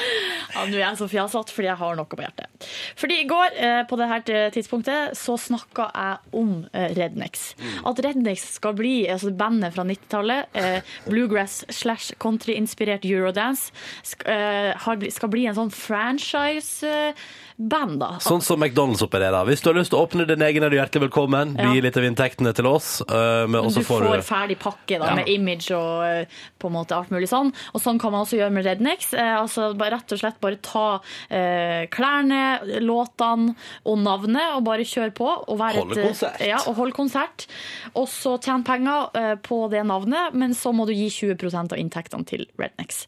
Ja, 0.50 0.64
nå 0.66 0.78
er 0.78 0.82
jeg 0.84 0.98
så 0.98 1.06
fjasete 1.10 1.54
fordi 1.54 1.68
jeg 1.68 1.78
har 1.78 1.98
noe 1.98 2.06
på 2.10 2.18
hjertet. 2.22 2.68
Fordi 2.98 3.18
i 3.22 3.26
går 3.30 3.58
eh, 3.62 3.80
på 3.90 3.98
dette 4.00 4.40
tidspunktet 4.54 5.18
så 5.18 5.36
snakka 5.38 5.88
jeg 5.94 6.38
om 6.40 6.54
eh, 6.74 6.88
Rednex. 6.98 7.44
At 7.86 8.02
Rednex 8.06 8.46
skal 8.60 8.74
bli 8.78 8.94
altså 9.10 9.30
bandet 9.38 9.74
fra 9.76 9.84
90-tallet, 9.86 10.50
eh, 10.58 10.90
bluegrass 11.06 11.60
slash 11.74 12.14
country-inspirert 12.22 13.06
eurodance, 13.10 13.70
sk 14.06 14.26
eh, 14.30 14.90
bli- 15.02 15.12
skal 15.14 15.30
bli 15.40 15.46
en 15.48 15.56
sånn 15.56 15.70
franchise-band, 15.72 17.96
da. 18.00 18.08
Sånn 18.24 18.40
som 18.44 18.60
McDonald's 18.60 19.02
opererer. 19.04 19.44
Hvis 19.48 19.62
du 19.64 19.68
har 19.70 19.76
lyst 19.78 19.90
til 19.92 19.98
å 20.00 20.04
åpne 20.06 20.26
din 20.28 20.42
egen, 20.44 20.64
er 20.66 20.70
du 20.72 20.76
hjertelig 20.78 21.04
velkommen. 21.08 21.46
Ja. 21.58 21.70
Gi 21.74 21.80
litt 21.84 21.96
av 21.96 22.04
inntektene 22.06 22.52
til 22.56 22.66
oss. 22.68 22.88
øh, 23.08 23.46
men 23.50 23.68
du 23.72 23.80
får, 23.86 24.00
du 24.20 24.26
ferdig 24.26 24.58
pakke 24.60 24.98
da, 25.00 25.06
Ja. 25.10 25.14
med 25.16 25.28
image 25.28 25.70
og 25.76 26.04
eh, 26.04 26.24
på 26.60 26.66
en 26.68 26.74
måte 26.76 26.92
alt 26.96 27.10
mulig 27.10 27.28
sånn. 27.30 27.52
Og 27.74 27.80
sånn 27.80 27.98
kan 28.00 28.12
man 28.12 28.24
også 28.26 28.36
gjøre 28.38 28.52
med 28.52 28.64
Rednex. 28.68 29.14
Eh, 29.14 29.36
altså 29.40 29.72
rett 29.78 30.12
og 30.12 30.18
slett 30.20 30.40
bare 30.40 30.56
ta 30.60 31.00
eh, 31.30 31.86
klærne, 31.92 32.60
låtene 32.84 33.54
og 33.86 33.98
navnet 33.98 34.54
og 34.56 34.64
bare 34.64 34.84
kjøre 34.84 35.12
på. 35.16 35.28
Og 35.48 35.58
Holde 35.60 36.00
eh, 36.00 36.06
konsert. 36.10 36.40
Ja, 36.44 36.58
og 36.66 36.74
holde 36.76 36.92
konsert. 36.96 37.46
Og 37.94 38.08
så 38.08 38.36
tjene 38.40 38.64
penger 38.64 39.08
eh, 39.14 39.34
på 39.40 39.68
det 39.72 39.84
navnet, 39.86 40.34
men 40.34 40.52
så 40.54 40.72
må 40.74 40.86
du 40.86 40.92
gi 40.92 41.08
20% 41.08 41.72
av 41.72 41.78
inntektene 41.80 42.26
til 42.28 42.46
Rednex. 42.60 43.06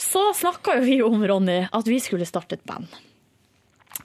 Så 0.00 0.22
snakka 0.36 0.78
jo 0.78 0.84
vi 0.86 0.98
om, 1.04 1.20
Ronny, 1.28 1.62
at 1.68 1.88
vi 1.88 2.00
skulle 2.00 2.28
starte 2.28 2.56
et 2.56 2.66
band. 2.66 2.88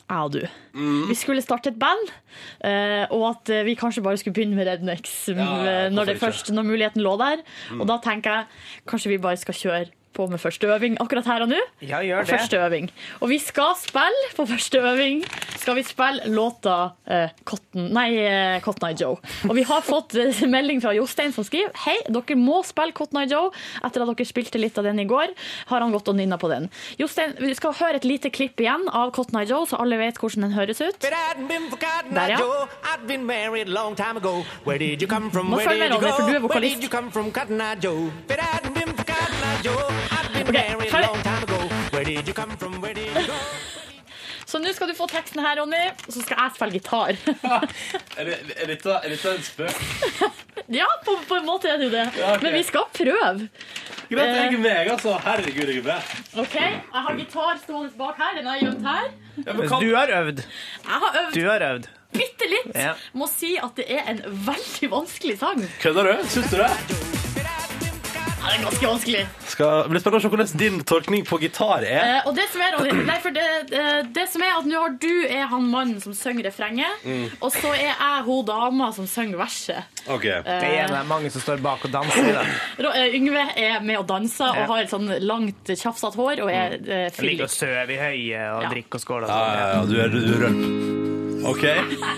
Jeg 0.05 0.21
og 0.21 0.33
du. 0.35 0.41
Mm. 0.75 1.07
Vi 1.09 1.15
skulle 1.17 1.41
starte 1.41 1.71
et 1.71 1.77
band, 1.81 2.09
eh, 2.67 3.05
og 3.15 3.23
at 3.31 3.51
eh, 3.53 3.63
vi 3.65 3.77
kanskje 3.79 4.03
bare 4.05 4.19
skulle 4.21 4.35
begynne 4.35 4.57
med 4.57 4.67
Rednex 4.67 5.13
ja, 5.31 5.47
eh, 5.65 5.87
når, 5.93 6.11
det 6.11 6.17
først, 6.21 6.51
når 6.53 6.67
muligheten 6.67 7.01
lå 7.05 7.15
der. 7.21 7.41
Mm. 7.71 7.81
Og 7.81 7.89
da 7.89 7.97
tenker 8.03 8.41
jeg 8.41 8.89
kanskje 8.91 9.13
vi 9.15 9.21
bare 9.23 9.39
skal 9.41 9.57
kjøre 9.57 9.87
på 10.15 10.27
med 10.31 10.41
første 10.41 10.69
øving 10.71 10.97
akkurat 11.03 11.27
her 11.29 11.45
og 11.45 11.51
nå. 11.51 11.59
Ja, 11.83 12.01
gjør 12.05 12.25
det. 12.25 12.31
Første 12.31 12.61
øving. 12.65 12.89
Og 13.21 13.31
vi 13.31 13.39
skal 13.43 13.75
spille 13.79 14.31
på 14.37 14.47
første 14.49 14.81
øving 14.81 15.23
skal 15.65 15.75
vi 15.79 15.83
spille 15.87 16.29
låta 16.29 16.91
eh, 17.09 17.29
Cotton, 17.43 17.87
nei, 17.95 18.09
eh, 18.21 18.61
Cotton 18.61 18.89
Eye 18.89 18.97
Joe. 18.99 19.17
Og 19.49 19.55
vi 19.57 19.63
har 19.65 19.81
fått 19.85 20.15
eh, 20.19 20.43
melding 20.55 20.81
fra 20.83 20.93
Jostein 20.93 21.33
som 21.35 21.45
skriver 21.47 21.71
Hei, 21.85 21.97
dere 22.13 22.37
må 22.39 22.61
spille 22.67 22.93
Cotton 22.95 23.21
Eye 23.23 23.31
Joe. 23.31 23.51
Etter 23.81 24.03
at 24.05 24.11
dere 24.11 24.27
spilte 24.29 24.61
litt 24.61 24.77
av 24.77 24.85
den 24.87 25.01
i 25.01 25.07
går, 25.09 25.33
har 25.71 25.81
han 25.81 25.91
gått 25.95 26.11
og 26.11 26.15
nynna 26.19 26.37
på 26.41 26.51
den. 26.51 26.69
Jostein, 27.01 27.33
vi 27.41 27.53
skal 27.57 27.73
høre 27.79 27.95
et 28.01 28.07
lite 28.07 28.29
klipp 28.33 28.61
igjen 28.61 28.85
av 28.91 29.11
Cotton 29.15 29.39
Eye 29.41 29.49
Joe, 29.49 29.65
så 29.69 29.75
alle 29.81 29.97
vet 30.01 30.21
hvordan 30.21 30.47
den 30.47 30.55
høres 30.57 30.79
ut. 30.83 30.99
Der, 31.01 32.29
ja. 32.29 32.37
Joe, 32.39 32.67
I'd 32.91 33.07
been 33.07 33.25
married 33.25 33.67
a 33.67 33.71
long 33.71 33.95
time 33.95 34.17
ago. 34.17 34.45
Where 34.65 34.77
did 34.77 35.01
you 35.01 35.07
come? 35.09 35.25
Må 35.33 35.57
følge 35.59 35.89
med, 35.89 35.91
Ronny, 35.97 36.11
for 36.13 36.23
du 36.29 36.33
er 36.35 36.39
vokalist. 36.45 36.81
Did 40.51 40.67
you 40.67 40.73
come 40.73 40.77
from, 40.77 40.85
Cotton 40.85 40.85
Eye 40.85 40.85
Joe? 40.85 40.85
If 40.85 40.85
it 40.85 40.85
hadn't 40.85 40.85
been 40.85 40.85
for 40.85 40.85
Cotton 40.85 40.85
Eye 40.85 40.85
Joe, 40.85 40.85
I'd 40.85 40.85
been 40.85 40.85
Ok, 40.85 40.85
married 40.85 40.87
a 40.87 40.95
ferdig. 40.95 41.07
long 41.07 41.23
time 41.23 41.43
ago. 41.43 41.59
Where 41.91 42.03
did 42.03 42.27
you 42.27 42.33
come 42.33 42.57
from? 42.57 42.81
Where 42.81 42.93
did 42.93 43.07
you 43.07 43.13
go? 43.13 43.33
Så 44.45 44.59
nå 44.59 44.71
skal 44.73 44.87
du 44.87 44.93
få 44.93 45.07
teksten 45.09 45.41
her, 45.41 45.57
Ronny, 45.57 45.87
og 46.07 46.13
så 46.13 46.21
skal 46.21 46.37
jeg 46.37 46.51
spille 46.55 46.71
gitar. 46.77 47.15
Er, 48.21 48.67
dette, 48.69 48.93
en 49.09 49.41
spøk? 49.43 49.79
ja, 50.79 50.85
på, 51.05 51.15
på 51.27 51.35
en 51.39 51.45
måte 51.47 51.67
er 51.71 51.77
det 51.81 51.87
jo 51.89 51.91
det. 51.95 52.03
Ja, 52.19 52.29
okay. 52.35 52.43
Men 52.45 52.53
vi 52.53 52.61
skal 52.63 52.85
prøve. 52.93 53.49
Greit, 54.11 54.35
jeg 54.37 54.53
er 54.53 54.61
meg, 54.61 54.91
altså. 54.93 55.15
Herregud, 55.25 55.65
jeg 55.73 55.81
er 55.81 55.87
med. 55.89 56.13
OK, 56.45 56.55
jeg 56.61 57.03
har 57.07 57.17
gitar 57.17 57.57
stående 57.63 57.91
bak 57.97 58.21
her. 58.21 58.37
Den 58.37 58.45
har 58.51 58.61
jeg 58.61 58.67
gjemt 58.69 58.85
her. 58.85 59.09
Ja, 59.41 59.57
kan... 59.65 59.81
Du 59.81 59.95
har 59.97 60.13
øvd. 60.21 60.43
Jeg 60.45 61.03
har 61.05 61.19
øvd 61.23 61.33
Du 61.35 61.43
har 61.49 61.67
øvd. 61.71 61.89
bitte 62.13 62.51
litt. 62.53 62.71
Ja. 62.77 62.93
Må 63.17 63.27
si 63.33 63.55
at 63.57 63.73
det 63.81 63.89
er 63.97 64.05
en 64.13 64.21
veldig 64.45 64.91
vanskelig 64.93 65.39
sang. 65.41 65.65
Kødder 65.81 66.13
du? 66.13 66.27
Syns 66.29 66.53
du 66.53 66.61
det? 66.61 67.34
Det 68.45 68.53
er 68.59 68.63
ganske 68.63 68.87
vanskelig. 68.87 69.21
Skal 69.49 69.89
det 69.91 69.99
spennende 70.01 70.19
å 70.19 70.23
se 70.23 70.29
hvordan 70.31 70.51
din 70.59 70.75
tolkning 70.87 71.23
på 71.27 71.39
gitar 71.41 71.83
er. 71.83 72.01
Eh, 72.19 72.27
og 72.29 72.35
det 72.37 72.45
som 72.51 72.61
er, 72.61 72.75
nei, 73.07 73.15
for 73.23 73.33
det, 73.35 73.45
eh, 73.73 74.01
det 74.15 74.25
som 74.31 74.43
er 74.45 74.53
at 74.59 74.67
nå 74.69 74.81
har 74.83 74.93
du 75.01 75.11
er 75.25 75.47
han 75.51 75.65
mannen 75.71 75.99
som 76.03 76.13
synger 76.13 76.47
refrenget, 76.49 77.01
Mm. 77.05 77.25
og 77.41 77.51
så 77.51 77.71
er 77.73 77.89
jeg 77.91 78.23
hun 78.25 78.45
dama 78.45 78.91
som 78.93 79.07
synger 79.09 79.37
verset. 79.41 79.83
Ok. 80.07 80.21
Det 80.23 80.45
er 80.45 80.87
det 80.93 81.01
mange 81.09 81.31
som 81.33 81.41
står 81.41 81.61
bak 81.65 81.85
og 81.85 81.91
danser 81.91 82.29
i 82.29 82.33
det. 82.37 82.45
Eh, 82.95 83.15
Yngve 83.17 83.45
er 83.57 83.79
med 83.81 83.97
og 83.97 84.07
danser 84.07 84.49
og 84.61 84.67
har 84.73 84.83
et 84.85 84.89
sånn 84.93 85.09
langt, 85.25 85.65
tjafsete 85.65 86.15
hår 86.15 86.41
og 86.45 86.49
er 86.53 86.77
eh, 86.77 87.09
fyllik. 87.09 87.39
Ligger 87.39 87.49
og 87.49 87.55
sover 87.55 87.89
i 87.91 87.97
høyet 87.97 88.51
og 88.55 88.63
Ja. 88.63 88.69
drikker 88.69 88.95
og 88.95 89.01
skåler. 89.01 89.27
Ja, 89.27 89.33
sånn. 89.35 89.57
ja, 89.57 89.67
ja, 89.73 89.85
du 89.85 89.95
er, 89.99 90.09
du 90.09 90.19
er 90.33 90.39
rølp. 90.45 90.91
OK. 91.45 91.65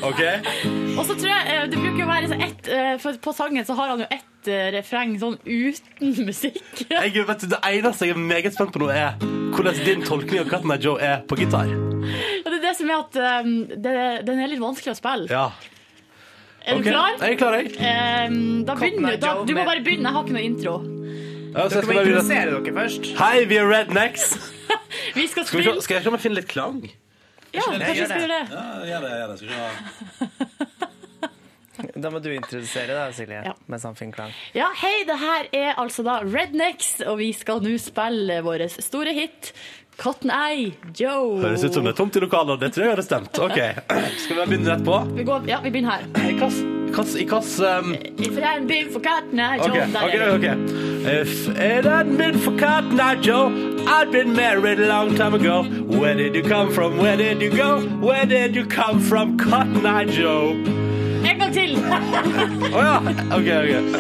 ok. 0.08 0.22
Og 0.98 1.04
så 1.06 1.16
tror 1.20 1.28
jeg 1.28 1.48
eh, 1.52 1.66
Det 1.68 1.76
bruker 1.82 2.00
jo 2.00 2.06
å 2.06 2.10
være 2.14 2.30
så 2.32 2.38
ett 2.46 2.68
eh, 2.72 2.94
For 3.04 3.18
på 3.20 3.34
sangen 3.36 3.66
så 3.68 3.76
har 3.76 3.90
han 3.92 4.00
jo 4.00 4.08
ett 4.10 4.24
eh, 4.52 4.68
refreng 4.76 5.16
sånn 5.22 5.38
uten 5.46 6.14
musikk. 6.30 6.62
Jeg, 6.90 7.14
vet 7.28 7.46
det 7.52 7.60
eneste 7.70 8.08
jeg 8.10 8.16
er 8.16 8.22
meget 8.22 8.56
spent 8.56 8.74
på 8.76 8.82
nå, 8.84 8.90
er 8.94 9.16
hvordan 9.56 9.80
din 9.86 10.04
tolkning 10.06 10.42
av 10.44 10.52
Cotton 10.52 10.74
Eye 10.76 10.84
Joe 10.84 11.00
er 11.02 11.24
på 11.28 11.38
gitar. 11.40 11.70
Ja, 11.72 12.50
det 12.50 12.58
er 12.60 12.64
det 12.68 12.76
som 12.78 12.92
er 12.92 13.00
at 13.02 13.18
um, 13.46 13.54
det, 13.72 13.96
den 14.28 14.44
er 14.44 14.52
litt 14.52 14.62
vanskelig 14.62 14.94
å 14.94 15.00
spille. 15.00 15.28
Ja. 15.32 15.48
Er 16.68 16.76
Ok, 16.76 16.84
du 16.84 16.90
klar? 16.92 17.16
Jeg 17.22 17.34
er 17.34 17.40
klar, 17.40 17.56
jeg. 17.58 17.72
Um, 17.80 18.38
da 18.68 18.76
begynner 18.76 19.16
du. 19.16 19.22
Da, 19.24 19.34
du 19.48 19.54
må 19.56 19.64
bare 19.68 19.84
begynne. 19.86 20.10
Jeg 20.12 20.18
har 20.18 20.28
ikke 20.28 20.36
noe 20.36 20.46
intro. 20.46 20.76
Ja, 21.48 21.64
så 21.64 21.70
Dere 21.72 21.72
skal 21.72 21.88
må 21.88 21.94
bare 21.96 22.06
introdusere 22.12 22.54
dere 22.58 22.74
først. 22.76 23.10
Hei, 23.18 23.36
vi 23.50 23.58
er 23.62 23.70
Rednecks. 23.72 24.28
Vi 25.18 25.24
skal 25.32 25.46
Skal, 25.48 25.60
vi 25.60 25.64
se, 25.64 25.70
spille 25.72 25.82
skal 25.84 25.96
jeg 25.98 26.04
se 26.04 26.10
om 26.12 26.16
jeg 26.18 26.22
finner 26.24 26.40
litt 26.42 26.50
klang? 26.52 26.78
Ja, 27.56 27.64
kanskje 27.64 27.94
vi 27.96 28.08
skal 28.10 28.22
gjøre 28.22 28.36
det. 28.36 28.44
Ja, 28.52 28.66
gjør 28.92 29.06
det. 29.06 29.12
Gjør 29.18 29.32
det. 29.32 29.38
Skal 29.40 29.48
vi 29.48 29.56
se. 29.56 30.87
Da 32.04 32.12
må 32.14 32.22
du 32.24 32.30
introdusere 32.34 32.94
deg, 32.94 33.16
Silje, 33.18 33.42
Ja. 33.48 33.56
med 33.68 33.82
Samfunn 33.84 34.14
klang. 34.16 34.32
Ja, 34.58 34.70
hei, 34.82 35.04
det 35.08 35.18
her 35.22 35.50
er 35.56 35.74
altså 35.82 36.06
da 36.08 36.20
Rednecks, 36.26 36.98
og 37.08 37.20
vi 37.22 37.32
skal 37.38 37.62
nå 37.64 37.76
spille 37.82 38.42
vår 38.46 38.68
store 38.82 39.14
hit 39.18 39.54
Cotton 39.98 40.30
Eye 40.30 40.74
Joe. 40.94 41.40
Høres 41.42 41.64
ut 41.66 41.74
som 41.74 41.86
det 41.88 41.96
er 41.96 41.98
tomt 41.98 42.16
i 42.16 42.22
lokalet, 42.22 42.60
det 42.62 42.72
tror 42.76 42.86
jeg 42.86 42.94
hadde 42.96 43.06
stemt. 43.08 43.40
Ok, 43.42 43.58
Skal 44.24 44.44
vi 44.44 44.50
begynne 44.52 44.76
rett 44.76 44.86
på? 44.86 45.00
Vi 45.18 45.26
går, 45.26 45.48
ja, 45.50 45.62
vi 45.64 45.74
begynner 45.74 45.98
her. 45.98 46.10
I 46.18 46.36
hvilken 46.94 47.34
um... 47.66 47.94
If 48.18 48.38
it 48.38 48.44
hadn't 48.44 48.68
been 48.68 48.90
for 48.92 49.00
Cotton 49.00 49.40
Eye 49.40 49.58
Joe 49.58 49.68
Okay, 49.68 50.20
okay, 50.20 50.30
okay. 50.32 51.22
If 51.22 51.48
it 51.50 51.86
hadn't 51.86 52.18
been 52.18 52.38
for 52.40 52.58
Cotton 52.58 53.00
Eye 53.00 53.16
Joe, 53.16 53.50
I'd 53.88 54.12
been 54.12 54.34
married 54.34 54.80
a 54.80 54.88
long 54.88 55.16
time 55.16 55.34
ago. 55.34 55.64
Where 55.64 56.16
did 56.16 56.36
you 56.36 56.44
come 56.44 56.72
from? 56.72 56.98
Where 56.98 57.18
did 57.18 57.42
you 57.42 57.50
go? 57.56 57.82
Where 57.82 58.26
did 58.26 58.56
you 58.56 58.66
come 58.66 59.00
from, 59.00 59.38
Cotton 59.38 59.86
Eye 59.86 60.06
Joe? 60.06 60.54
En 61.24 61.40
gang 61.40 61.54
til! 61.54 61.78
Å 62.78 62.84
ja, 62.84 62.98
ok, 63.38 63.50
ok. 63.64 63.98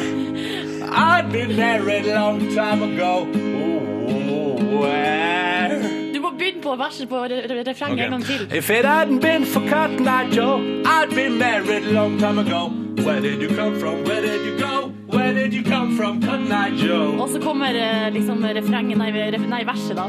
I've 0.97 1.31
been 1.31 1.55
married 1.55 2.05
a 2.05 2.15
long 2.19 2.39
time 2.55 2.83
ago. 2.83 3.27
Ooh, 3.27 4.79
where? 4.81 5.79
Du 6.13 6.19
må 6.23 6.31
begynne 6.37 6.61
på 6.63 6.75
verset 6.79 7.09
på 7.09 7.23
re 7.29 7.43
re 7.49 7.63
refrenget 7.67 8.05
en 8.05 8.17
gang 8.17 8.25
til. 8.25 8.47
If 8.51 8.69
it 8.69 8.85
hadn't 8.85 9.21
been 9.21 9.45
for 9.45 9.61
Cotton 9.69 10.07
Eye 10.07 10.29
Joe, 10.31 10.61
I'd 10.85 11.13
been 11.15 11.37
married 11.37 11.85
a 11.85 11.91
long 11.91 12.17
time 12.19 12.39
ago. 12.39 12.71
Where 13.03 13.21
did 13.21 13.41
you 13.41 13.49
come 13.49 13.79
from? 13.79 14.03
Where 14.05 14.21
did 14.21 14.45
you 14.45 14.57
go? 14.59 14.91
Where 15.07 15.33
did 15.33 15.53
you 15.53 15.63
come 15.63 15.95
from, 15.97 16.21
Cotton 16.21 16.51
Eye 16.51 16.75
Joe? 16.75 17.21
Og 17.21 17.29
så 17.29 17.39
kommer 17.41 17.75
eh, 17.75 18.11
liksom 18.13 18.43
refrenget, 18.43 18.97
nei, 18.97 19.11
nei 19.47 19.63
verset 19.65 19.95
da. 19.97 20.07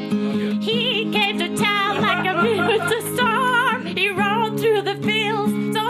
He 0.60 1.06
came 1.12 1.38
to 1.38 1.48
town 1.56 2.00
like 2.02 2.26
a 2.26 2.42
beautiful 2.42 3.02
storm. 3.14 3.86
He 3.86 4.08
rode 4.10 4.58
through 4.60 4.82
the 4.82 4.96
fields, 5.06 5.52
so 5.76 5.80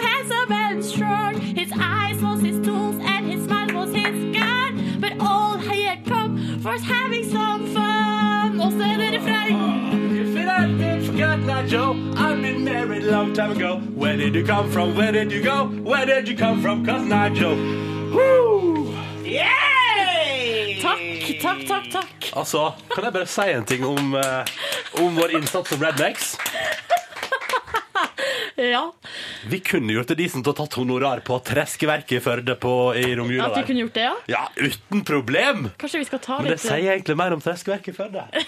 handsome. 1.09 1.57
His 1.57 1.73
eyes 1.75 2.23
was 2.23 2.41
his 2.41 2.59
tools 2.67 2.97
and 3.13 3.27
his 3.33 3.45
smile 3.45 3.73
was 3.75 3.91
his 3.95 4.37
gun. 4.37 5.01
But 5.01 5.13
all 5.21 5.59
he 5.59 5.85
had 5.85 6.05
come 6.05 6.61
for 6.63 6.73
was 6.73 6.83
having 6.83 7.25
some 7.31 7.67
fun. 7.75 8.61
Og 8.61 8.73
så 8.73 8.83
er 8.93 8.97
det 9.03 9.11
refreng. 9.19 9.57
If 10.23 10.37
it 10.37 10.49
had 10.49 10.79
been 10.79 11.01
for 11.07 11.13
Cotton 11.19 11.51
Eye 11.51 11.67
Joe, 11.67 11.91
I've 12.17 12.41
been 12.43 12.65
married 12.65 13.05
a 13.05 13.11
long 13.11 13.35
time 13.35 13.53
ago. 13.53 13.71
Where 13.97 14.17
did 14.17 14.35
you 14.35 14.45
come 14.47 14.71
from? 14.71 14.97
Where 14.97 15.13
did 15.13 15.33
you 15.33 15.43
go? 15.43 15.59
Where 15.91 16.07
did 16.07 16.29
you 16.29 16.37
come 16.37 16.63
from, 16.63 16.85
Cause 16.87 17.11
Eye 17.11 17.31
Joe? 17.31 17.57
Woo! 18.15 18.95
Takk, 20.83 21.01
takk, 21.43 21.61
takk, 21.69 21.91
takk. 21.93 22.31
Altså, 22.37 22.71
kan 22.95 23.05
jeg 23.05 23.13
bare 23.13 23.27
si 23.27 23.47
en 23.55 23.65
ting 23.65 23.85
om, 23.87 24.15
uh, 24.15 25.03
om 25.03 25.17
vår 25.17 25.35
innsats 25.39 25.71
som 25.71 25.83
Rednecks? 25.83 26.37
Ja, 28.75 28.83
Vi 29.49 29.61
kunne 29.65 29.93
gjort 29.95 30.11
det 30.11 30.19
decent 30.19 30.49
og 30.51 30.57
tatt 30.59 30.75
honorar 30.81 31.21
på 31.27 31.39
Treskeverket 31.47 32.19
i 32.19 32.23
Førde 32.25 32.57
på, 32.59 32.73
i 32.99 33.13
romjula 33.17 33.53
at 33.53 33.61
vi 33.61 33.67
kunne 33.71 33.85
gjort 33.87 33.95
det, 33.95 34.09
ja. 34.09 34.17
Ja, 34.35 34.43
uten 34.59 35.05
problem! 35.07 35.71
Kanskje 35.79 36.03
vi 36.03 36.09
skal 36.11 36.23
ta 36.25 36.41
Men 36.43 36.51
det 36.51 36.59
litt... 36.59 36.67
sier 36.67 36.93
egentlig 36.97 37.17
mer 37.21 37.37
om 37.39 37.43
Treskeverket 37.45 37.95
i 37.95 37.99
Førde. 37.99 38.27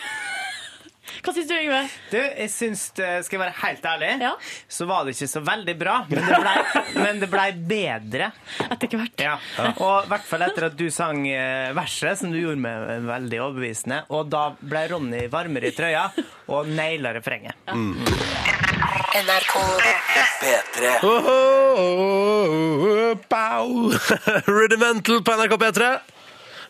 Hva 1.21 1.33
synes 1.35 1.49
du, 1.51 1.55
Yngve? 1.59 1.81
Du, 2.13 2.17
jeg 2.17 2.49
syns, 2.53 2.85
skal 2.95 3.35
jeg 3.35 3.41
være 3.43 3.57
helt 3.61 3.87
ærlig, 3.91 4.11
Ja. 4.23 4.31
så 4.73 4.87
var 4.89 5.05
det 5.05 5.13
ikke 5.17 5.29
så 5.29 5.43
veldig 5.45 5.75
bra. 5.81 5.97
Men 6.09 7.21
det 7.21 7.29
blei, 7.29 7.51
ble, 7.51 7.51
det 7.59 7.67
bedre. 7.69 8.31
Etter 8.71 8.95
hvert. 8.95 9.25
Ja. 9.27 9.35
Og 9.75 10.07
i 10.07 10.13
hvert 10.15 10.29
fall 10.31 10.47
etter 10.47 10.69
at 10.71 10.79
du 10.81 10.87
sang 10.95 11.27
eh, 11.29 11.75
verset, 11.77 12.23
som 12.23 12.33
du 12.33 12.39
gjorde 12.41 12.63
med 12.63 13.05
veldig 13.11 13.43
overbevisende. 13.51 14.01
Og 14.17 14.31
da 14.33 14.47
ble 14.61 14.87
Ronny 14.95 15.27
varmere 15.33 15.69
i 15.69 15.77
trøya 15.77 16.07
og 16.49 16.73
naila 16.79 17.13
refrenget. 17.19 17.69
NRK 18.91 19.55
P3 20.41 20.99
Oh, 21.03 21.27
oh, 21.27 23.17
oh. 23.31 23.95
Rudimental 24.47 25.23
på 25.23 25.33
NRK 25.33 25.53
P3. 25.53 25.99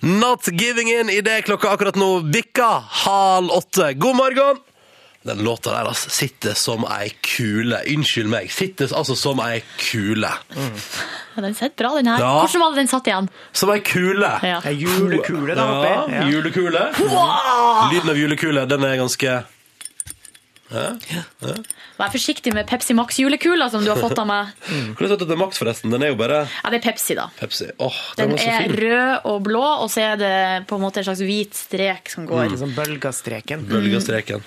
Not 0.01 0.47
giving 0.47 0.89
in 0.89 1.11
idet 1.11 1.45
klokka 1.45 1.71
akkurat 1.71 1.97
nå 1.97 2.21
bikker 2.21 2.85
halv 3.05 3.51
åtte. 3.51 3.93
God 3.95 4.17
morgen! 4.17 4.61
Den 5.23 5.39
låta 5.45 5.71
der 5.73 5.89
altså, 5.89 6.11
sitter 6.11 6.55
som 6.57 6.85
ei 6.89 7.09
kule. 7.25 7.81
Unnskyld 7.89 8.29
meg. 8.33 8.53
Sitter 8.53 8.93
altså 8.97 9.17
som 9.17 9.41
ei 9.45 9.63
kule. 9.81 10.33
Ja, 10.57 11.41
den 11.45 11.55
sitter 11.55 11.77
bra, 11.77 11.95
den 11.97 12.09
her. 12.09 12.21
Ja. 12.21 12.35
Hvordan 12.43 12.65
var 12.65 12.75
det 12.75 12.83
den 12.83 12.91
satt 12.93 13.09
igjen? 13.09 13.31
Som 13.53 13.73
ei 13.73 13.81
kule. 13.85 14.35
Ja. 14.45 14.61
Ei 14.69 14.75
julekule 14.77 15.57
da. 15.57 15.67
Ja, 15.89 16.29
julekule. 16.29 16.85
Lyden 17.01 18.13
av 18.13 18.21
julekule, 18.21 18.67
den 18.69 18.85
er 18.89 19.01
ganske 19.01 19.39
Vær 20.71 22.13
forsiktig 22.13 22.53
med 22.55 22.67
Pepsi 22.71 22.95
Max 22.95 23.19
julekula 23.19 23.67
som 23.73 23.83
du 23.85 23.91
har 23.91 23.99
fått 24.01 24.19
av 24.23 24.27
meg. 24.31 24.53
Hvordan 24.97 25.11
vet 25.11 25.19
du 25.21 25.25
at 25.25 25.29
det 25.33 25.37
er 25.37 25.41
Max, 25.43 25.59
forresten? 25.61 25.91
Den 25.95 26.05
er 26.07 26.13
jo 26.13 26.19
bare 26.21 26.43
Ja, 26.49 26.71
det 26.73 26.81
er 26.81 26.85
Pepsi, 26.91 27.17
da. 27.19 27.27
Pepsi. 27.41 27.71
Åh, 27.83 27.99
den, 28.21 28.35
Den 28.37 28.45
er, 28.45 28.67
er 28.69 28.77
rød 28.81 29.31
og 29.33 29.43
blå, 29.49 29.65
og 29.85 29.91
så 29.93 30.05
er 30.13 30.21
det 30.21 30.33
på 30.71 30.79
en 30.79 30.85
måte 30.85 31.03
en 31.03 31.09
slags 31.11 31.23
hvit 31.27 31.57
strek 31.59 32.11
som 32.13 32.29
går. 32.31 32.55
Sånn 32.61 32.75
bølgestreken. 32.77 33.67
Bølgestreken. 33.71 34.45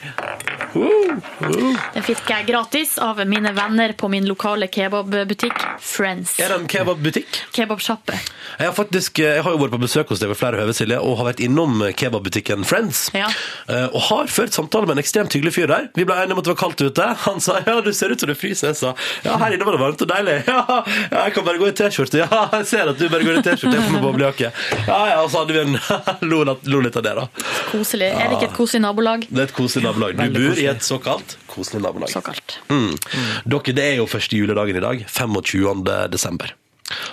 Den 0.74 2.06
fikk 2.08 2.24
jeg 2.32 2.48
gratis 2.48 2.96
av 3.04 3.20
mine 3.30 3.52
venner 3.54 3.94
på 3.98 4.10
min 4.10 4.26
lokale 4.30 4.68
kebabbutikk 4.74 5.60
Friends. 5.84 6.38
Er 6.42 6.50
det 6.54 6.58
en 6.64 6.68
kebabbutikk? 6.72 7.42
Kebabsjappe. 7.54 8.16
Jeg 8.58 8.70
har 8.70 8.74
faktisk, 8.78 9.20
jeg 9.22 9.44
har 9.46 9.54
jo 9.56 9.60
vært 9.62 9.76
på 9.76 9.82
besøk 9.84 10.10
hos 10.14 10.22
deg 10.24 10.32
ved 10.32 10.40
flere 10.40 10.60
høve, 10.62 10.74
Silje, 10.78 10.98
og 11.04 11.18
har 11.20 11.30
vært 11.32 11.44
innom 11.46 11.84
kebabbutikken 12.00 12.66
Friends. 12.68 13.06
Ja. 13.18 13.30
Eh, 13.68 13.86
Og 13.94 14.02
har 14.10 14.32
ført 14.32 14.56
samtale 14.56 14.88
med 14.90 14.98
en 14.98 15.04
ekstremt 15.04 15.34
hyggelig 15.36 15.54
fyr 15.58 15.70
der. 15.70 15.90
Vi 15.98 16.06
ble 16.10 16.12
enige 16.21 16.38
om 16.38 16.41
at 16.41 16.47
det 16.47 16.54
var 16.54 16.60
kaldt 16.63 16.84
ute. 16.84 17.10
Han 17.26 17.43
sa 17.43 17.60
ja, 17.65 17.76
du 17.82 17.91
ser 17.95 18.13
ut 18.13 18.23
som 18.23 18.32
du 18.32 18.36
fryser. 18.38 18.71
Jeg 18.71 18.80
sa 18.80 18.93
ja, 19.26 19.38
her 19.41 19.56
inne 19.56 19.67
var 19.67 19.78
det 19.78 19.84
varmt 19.84 20.06
og 20.06 20.12
deilig. 20.13 20.39
Ja, 20.54 20.84
ja 21.10 21.21
jeg 21.26 21.34
kan 21.36 21.45
bare 21.47 21.60
gå 21.62 21.67
i 21.71 21.76
T-skjorte. 21.78 22.19
Ja, 22.21 22.41
jeg 22.60 22.67
ser 22.69 22.91
at 22.91 22.99
du 22.99 23.08
bare 23.10 23.26
går 23.26 23.39
i 23.39 23.43
T-skjorte. 23.45 23.76
Jeg 23.78 23.86
får 23.88 23.95
med 23.95 24.06
boblejakke. 24.06 24.52
Ja, 24.88 24.99
ja, 25.10 25.19
og 25.23 25.32
så 25.34 25.43
hadde 25.43 25.56
vi 25.56 25.63
en 25.63 25.78
lo, 26.32 26.43
lo 26.45 26.82
litt 26.84 26.97
av 26.99 27.06
det, 27.06 27.15
da. 27.19 27.28
Koselig. 27.71 28.12
Er 28.13 28.30
det 28.30 28.39
ikke 28.39 28.52
et 28.52 28.58
koselig 28.58 28.84
nabolag? 28.86 29.28
Det 29.30 29.45
er 29.45 29.49
et 29.49 29.56
koselig 29.56 29.88
nabolag. 29.88 30.17
Du 30.19 30.38
bor 30.38 30.62
i 30.62 30.67
et 30.69 30.86
såkalt 30.86 31.38
koselig 31.54 31.84
nabolag. 31.84 32.10
Såkalt. 32.13 32.60
Mm. 32.69 32.97
Dere, 33.45 33.78
det 33.78 33.88
er 33.91 33.95
jo 34.02 34.10
første 34.10 34.38
juledagen 34.38 34.80
i 34.80 34.84
dag, 34.84 35.06
25. 35.10 35.86
desember. 36.13 36.54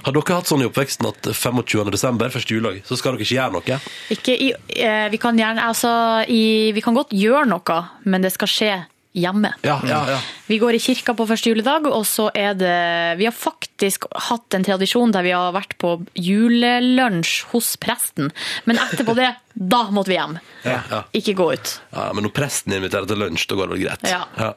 Har 0.07 0.17
dere 0.17 0.39
hatt 0.39 0.51
sånn 0.51 0.65
i 0.65 0.69
oppveksten 0.69 1.09
at 1.11 1.33
25. 1.33 1.91
desember, 1.95 2.33
første 2.33 2.57
juledag, 2.57 2.81
så 2.89 2.99
skal 2.99 3.17
dere 3.17 3.27
ikke 3.27 3.39
gjøre 3.39 3.57
noe? 3.59 3.81
Ikke 4.15 4.37
i, 4.37 4.53
eh, 4.77 5.09
vi, 5.13 5.21
kan 5.23 5.39
gjerne, 5.39 5.67
altså, 5.67 5.91
i, 6.29 6.71
vi 6.77 6.85
kan 6.85 6.97
godt 6.97 7.15
gjøre 7.17 7.47
noe, 7.51 7.83
men 8.05 8.27
det 8.27 8.35
skal 8.37 8.51
skje 8.51 8.73
hjemme. 9.17 9.51
Ja, 9.67 9.81
ja, 9.87 10.01
ja. 10.11 10.19
Vi 10.47 10.59
går 10.63 10.77
i 10.77 10.83
kirka 10.83 11.15
på 11.19 11.27
første 11.27 11.51
juledag, 11.51 11.89
og 11.91 12.05
så 12.07 12.29
er 12.35 12.55
det 12.59 13.19
Vi 13.19 13.27
har 13.27 13.35
faktisk 13.35 14.07
hatt 14.29 14.55
en 14.55 14.67
tradisjon 14.67 15.15
der 15.15 15.27
vi 15.27 15.35
har 15.35 15.55
vært 15.55 15.75
på 15.83 15.97
julelunsj 16.15 17.51
hos 17.51 17.75
presten, 17.83 18.31
men 18.71 18.79
etterpå 18.79 19.17
det 19.19 19.33
Da 19.61 19.83
måtte 19.93 20.09
vi 20.09 20.17
hjem. 20.17 20.39
Ja. 20.65 20.79
Ja. 20.89 20.99
Ikke 21.13 21.35
gå 21.37 21.51
ut. 21.53 21.75
Ja, 21.93 22.07
men 22.17 22.25
når 22.25 22.33
presten 22.33 22.73
inviterer 22.73 23.05
til 23.07 23.19
lunsj, 23.21 23.45
da 23.51 23.59
går 23.59 23.69
det 23.69 23.75
vel 23.77 23.83
greit. 23.85 24.07
Ja. 24.09 24.55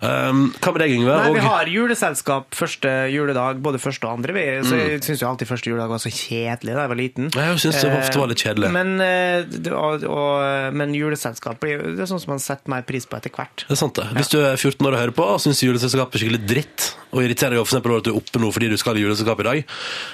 Um, 0.00 0.46
hva 0.60 0.72
med 0.72 0.80
deg, 0.80 0.94
Yngve? 0.96 1.12
Nei, 1.16 1.28
Og- 1.28 1.34
vi 1.36 1.42
har 1.44 1.66
juleselskap 1.70 2.56
første 2.56 2.88
juledag, 3.12 3.60
både 3.60 3.78
første 3.82 4.04
og 4.08 4.16
andre. 4.18 4.32
Vi, 4.32 4.44
så 4.64 4.72
Mm. 4.76 4.88
jeg 4.88 5.00
syns 5.04 5.20
jo 5.20 5.28
alltid 5.28 5.48
første 5.48 5.68
juledag 5.70 5.88
var 5.92 5.98
så 5.98 6.08
kjedelig 6.10 6.72
da 6.74 6.80
jeg 6.86 6.88
var 6.88 6.96
liten. 6.96 7.30
Jeg 7.34 7.58
synes 7.60 7.80
det 7.82 7.92
ofte 8.00 8.16
var 8.18 8.26
litt 8.28 8.38
kjedelig. 8.42 8.66
Eh, 8.66 8.72
Men, 8.72 9.00
eh, 9.00 9.72
og, 9.76 10.04
og, 10.04 10.72
men 10.74 10.94
juleselskap 10.94 11.60
blir 11.60 11.82
det 11.96 12.00
er 12.00 12.06
sånn 12.08 12.20
som 12.20 12.30
man 12.30 12.38
setter 12.40 12.68
mer 12.68 12.82
pris 12.82 13.04
på 13.06 13.16
etter 13.16 13.30
hvert. 13.30 13.64
Det 13.68 13.72
er 13.76 13.76
sant 13.76 13.94
det. 13.94 14.04
Hvis 14.16 14.30
du 14.30 14.38
er 14.40 14.56
14 14.56 14.86
år 14.86 14.92
og 14.94 15.00
hører 15.04 15.14
på 15.14 15.24
og 15.36 15.40
syns 15.40 15.60
juleselskap 15.62 16.14
er 16.14 16.18
skikkelig 16.18 16.46
dritt, 16.48 16.94
og 17.16 17.24
irriterer 17.24 17.56
deg 17.56 17.62
over 17.62 17.68
for 17.70 17.76
eksempel 17.78 17.96
at 17.96 18.06
du 18.06 18.12
er 18.12 18.18
oppe 18.20 18.42
nå 18.42 18.50
fordi 18.52 18.68
du 18.70 18.76
skal 18.80 18.98
i 18.98 19.04
juleselskap 19.04 19.40
i 19.42 19.46
dag, 19.48 19.62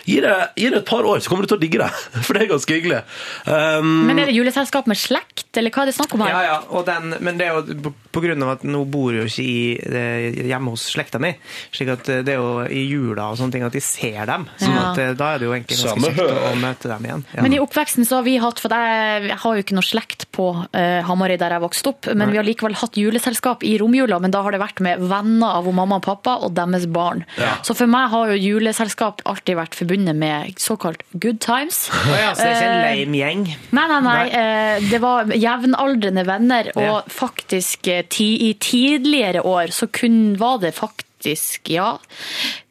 gi 0.07 0.19
det, 0.23 0.35
gi 0.63 0.69
det 0.71 0.81
et 0.83 0.89
par 0.89 1.07
år, 1.09 1.23
så 1.23 1.33
kommer 1.33 1.47
du 1.47 1.53
til 1.53 1.59
å 1.59 1.63
digge 1.63 1.83
det. 1.83 1.91
For 2.27 2.37
det 2.39 2.45
er 2.45 2.51
ganske 2.53 2.77
hyggelig. 2.77 3.03
Um, 3.47 3.91
Men 4.09 4.21
er 4.23 4.31
det 4.31 4.37
juleselskap 4.37 4.87
med 4.91 4.99
slekt, 5.01 5.49
eller 5.59 5.75
hva 5.75 5.85
er 5.85 5.91
det 5.91 5.97
snakk 5.99 6.15
om 6.17 6.23
her? 6.25 6.33
Ja, 6.33 6.43
ja, 6.47 6.57
og 6.71 6.87
den, 6.87 7.17
men 7.25 7.41
det 7.41 7.49
er 7.49 7.59
jo 7.59 7.93
på- 8.13 8.23
grunn 8.23 8.43
av 8.45 8.53
at 8.55 8.63
nå 8.69 8.85
bor 8.87 9.11
jo 9.17 9.25
ikke 9.27 9.43
i, 9.43 9.75
eh, 9.83 10.37
hjemme 10.47 10.71
hos 10.77 10.85
slekta 10.93 11.19
mi, 11.19 11.33
slik 11.75 11.89
at 11.97 12.09
eh, 12.13 12.21
det 12.23 12.37
er 12.37 12.39
jo 12.39 12.63
i 12.71 12.85
jula 12.87 13.31
og 13.33 13.39
sånne 13.41 13.57
ting 13.57 13.65
at 13.67 13.75
de 13.75 13.83
ser 13.83 14.21
dem. 14.31 14.47
Sånn 14.61 14.77
Ja. 14.77 14.85
at 14.93 15.01
eh, 15.03 15.13
da 15.19 15.33
er 15.35 15.43
det 15.43 15.49
jo 15.49 15.55
egentlig 15.57 15.79
ganske 15.81 15.97
Samme 15.97 16.13
kjekt 16.13 16.53
å, 16.53 16.53
møte 16.63 16.91
dem 16.93 17.09
igjen. 17.09 17.25
Ja. 17.35 17.43
Men 17.43 17.57
i 17.57 17.61
oppveksten 17.63 18.07
så 18.07 18.21
har 18.21 18.27
vi 18.29 18.37
hatt, 18.43 18.63
for 18.63 18.71
jeg, 18.71 19.35
har 19.43 19.59
jo 19.59 19.65
ikke 19.65 19.75
noe 19.75 19.87
slekt 19.87 20.29
på 20.33 20.47
uh, 20.63 21.01
Hamarøy 21.09 21.37
der 21.41 21.57
jeg 21.57 21.65
vokste 21.65 21.91
opp, 21.93 22.07
men 22.15 22.31
vi 22.31 22.39
har 22.39 22.47
likevel 22.47 22.77
hatt 22.79 22.97
juleselskap 23.01 23.65
i 23.67 23.75
romjula, 23.81 24.21
men 24.23 24.31
da 24.31 24.43
har 24.47 24.55
det 24.55 24.63
vært 24.63 24.81
med 24.85 25.03
venner 25.11 25.59
av 25.59 25.67
mamma 25.75 25.99
og 25.99 26.07
pappa 26.07 26.37
og 26.47 26.55
deres 26.57 26.87
barn. 26.93 27.25
Så 27.67 27.75
for 27.79 27.87
meg 27.91 28.11
har 28.13 28.33
jo 28.33 28.39
juleselskap 28.39 29.23
alltid 29.29 29.57
vært 29.59 29.75
forbundet 29.79 30.17
med 30.17 30.55
såkalt 30.63 31.03
good 31.19 31.41
times. 31.41 31.89
Oh 31.93 32.13
ja, 32.19 32.33
så 32.35 32.43
det 32.45 32.51
er 32.51 32.57
ikke 32.57 32.69
en 32.69 32.79
Eh, 32.83 33.01
lame 33.03 33.19
gjeng? 33.23 33.45
Nei, 33.73 33.87
nei, 33.89 34.01
nei. 34.01 34.15
nei. 34.31 34.91
Det 34.91 35.01
var 35.03 35.25
jevnaldrende 35.35 36.25
venner, 36.27 36.71
og 36.77 36.83
Ja. 36.83 37.01
faktisk 37.09 37.89
eh, 37.89 38.03
i 38.23 38.53
tidligere 38.61 39.43
år 39.45 39.73
så 39.73 39.87
kun 39.93 40.37
var 40.39 40.59
det 40.59 40.75
faktisk, 40.75 41.69
ja 41.71 41.99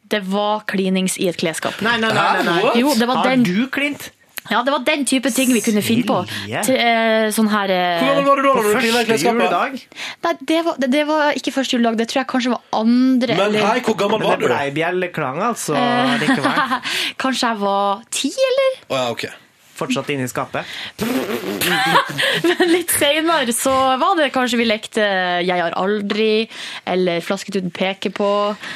Det 0.08 0.20
var 0.28 0.60
klinings 0.68 1.14
i 1.18 1.28
et 1.28 1.36
klesskap. 1.40 1.80
Nei, 1.80 1.96
nei, 1.98 2.12
nei. 2.12 2.42
nei, 2.44 2.60
nei. 2.62 2.72
Jo, 2.80 2.92
det 2.94 3.06
var 3.08 3.16
Har 3.22 3.30
den, 3.30 3.42
du 3.44 3.66
klint? 3.72 4.10
Ja, 4.50 4.62
det 4.66 4.72
var 4.74 4.82
den 4.86 5.04
type 5.06 5.30
ting 5.30 5.52
vi 5.54 5.60
kunne 5.62 5.82
finne 5.82 6.04
på. 6.08 6.16
Til, 6.66 6.76
eh, 6.76 7.28
sånn 7.34 7.48
her 7.52 7.70
eh, 7.70 8.00
Hvor 8.02 8.08
gammel 8.10 8.24
var 8.26 8.36
du 8.36 8.42
da? 8.42 8.54
når 8.54 8.62
du 8.62 8.72
Første 8.74 9.04
klesskapet? 9.10 9.44
juledag? 9.44 9.76
Nei, 10.26 10.32
det 10.52 10.60
var, 10.66 10.74
det, 10.82 10.90
det 10.96 11.04
var 11.06 11.38
ikke 11.38 11.52
første 11.54 11.76
juledag, 11.76 11.96
det 12.02 12.08
tror 12.10 12.20
jeg 12.22 12.30
kanskje 12.32 12.54
var 12.56 12.62
andre. 12.80 13.36
Men 13.36 13.46
eller- 13.46 13.68
hei, 13.70 13.80
hvor 13.86 13.96
gammel 14.02 14.18
var 14.20 14.28
var 14.32 14.36
det 14.42 14.48
du? 14.48 14.54
blei 14.54 14.70
bjelleklang, 14.80 15.38
altså. 15.52 15.76
Eh. 15.78 16.18
Likevel. 16.24 16.76
kanskje 17.22 17.52
jeg 17.52 17.62
var 17.62 18.02
ti, 18.10 18.32
eller? 18.50 18.82
Å 18.90 19.00
ja, 19.02 19.06
ok. 19.14 19.24
Fortsatt 19.82 20.10
inne 20.14 20.24
i 20.28 20.30
skapet. 20.30 20.64
Men 22.42 22.68
litt 22.72 22.90
senere 22.94 23.52
så 23.54 23.72
var 24.00 24.16
det 24.18 24.28
kanskje 24.34 24.58
vi 24.60 24.66
lekte 24.68 25.04
Jeg 25.46 25.58
har 25.62 25.74
aldri, 25.78 26.46
eller 26.88 27.20
Flasketuten 27.24 27.72
peker 27.74 28.12
på. 28.14 28.28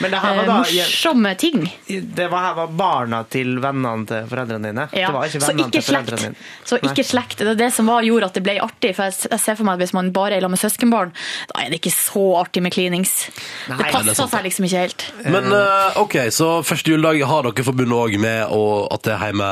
Men 0.03 0.13
det 0.15 0.21
her 0.23 0.37
var 0.37 0.43
Eh, 0.47 0.47
da- 0.47 0.59
morsomme 0.63 1.33
ting. 1.39 1.63
Det 1.89 2.29
var 2.31 2.41
her 2.49 2.55
var 2.55 2.67
barna 2.79 3.23
til 3.31 3.57
vennene 3.63 4.07
til 4.07 4.27
foreldrene 4.31 4.71
dine. 4.71 4.89
Ja, 4.93 5.09
Det 5.11 5.15
var 5.15 5.27
ikke 5.27 5.41
vennene 5.47 5.67
ikke 5.67 5.73
til 5.73 5.83
foreldrene 5.89 6.23
dine. 6.23 6.35
Så 6.65 6.79
ikke 6.83 7.05
slekt. 7.07 7.39
Det 7.39 7.49
er 7.49 7.55
det 7.61 7.73
som 7.73 7.87
var, 7.91 8.03
gjorde 8.07 8.27
at 8.31 8.35
det 8.35 8.43
ble 8.47 8.59
artig. 8.63 8.95
For 8.97 9.05
jeg, 9.11 9.41
ser 9.41 9.55
for 9.59 9.65
meg 9.65 9.75
at 9.79 9.85
hvis 9.87 9.95
man 9.97 10.13
bare 10.13 10.37
er 10.37 10.41
sammen 10.41 10.57
med 10.57 10.63
søskenbarn, 10.63 11.13
da 11.53 11.61
er 11.65 11.71
det 11.71 11.81
ikke 11.81 11.95
så 11.95 12.25
artig 12.41 12.63
med 12.63 12.73
klinings. 12.73 13.29
Nei, 13.69 13.77
det 13.79 13.87
er 13.87 13.93
passer 13.93 14.29
seg 14.37 14.45
liksom 14.47 14.65
ikke 14.69 14.83
helt. 14.85 15.07
Men 15.27 15.51
eh, 15.53 16.01
ok, 16.03 16.19
så 16.31 16.51
første 16.67 16.91
juledag 16.95 17.23
har 17.27 17.43
dere 17.49 17.65
forbundet 17.67 17.97
òg 17.97 18.19
med 18.23 18.47
å, 18.55 18.63
at 18.93 19.03
det 19.07 19.13
er 19.17 19.25
hjemme 19.31 19.51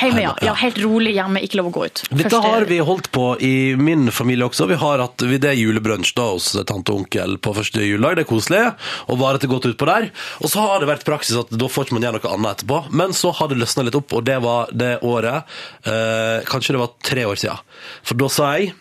Hjemme, 0.00 0.22
ja. 0.24 0.32
ja. 0.42 0.54
Helt 0.60 0.78
rolig 0.80 1.12
hjemme, 1.16 1.42
ikke 1.44 1.58
lov 1.60 1.68
å 1.70 1.72
gå 1.74 1.84
ut. 1.90 2.02
Dette 2.10 2.30
Første- 2.30 2.40
har 2.46 2.64
vi 2.70 2.78
holdt 2.84 3.10
på 3.12 3.24
i 3.44 3.52
min 3.76 4.08
familie 4.10 4.46
også. 4.48 4.66
Vi 4.70 4.78
har 4.80 4.98
hatt 5.04 5.20
vi- 5.28 5.38
det 5.38 5.50
er 5.52 5.58
julebrunsj 5.60 6.14
da 6.16 6.28
hos 6.32 6.52
tante 6.66 6.92
og 6.94 7.02
onkel 7.04 7.36
på 7.38 7.54
første 7.56 7.84
juledag. 7.84 8.16
Det 8.16 8.24
er 8.26 8.30
koselig, 8.30 8.62
og 9.08 9.18
varer 9.20 9.38
til 9.40 9.50
godt 9.52 9.68
utpå 9.74 9.86
der. 9.86 10.10
Og 10.40 10.48
så 10.50 10.60
har 10.66 10.80
det 10.80 10.88
vært 10.88 11.04
praksis 11.04 11.36
at 11.38 11.50
da 11.50 11.66
får 11.68 11.84
ikke 11.88 11.98
man 11.98 12.02
gjøre 12.08 12.20
noe 12.22 12.34
annet 12.34 12.56
etterpå. 12.64 12.80
Men 12.92 13.10
så 13.12 13.32
har 13.34 13.48
det 13.48 13.58
løsna 13.60 13.84
litt 13.84 13.94
opp, 14.00 14.12
og 14.12 14.24
det 14.24 14.40
var 14.42 14.68
det 14.72 15.00
året 15.02 15.44
eh, 15.84 16.44
Kanskje 16.48 16.72
det 16.74 16.80
var 16.80 16.90
tre 17.02 17.24
år 17.28 17.36
siden. 17.36 17.58
For 18.02 18.14
da 18.14 18.28
sa 18.28 18.52
jeg 18.56 18.72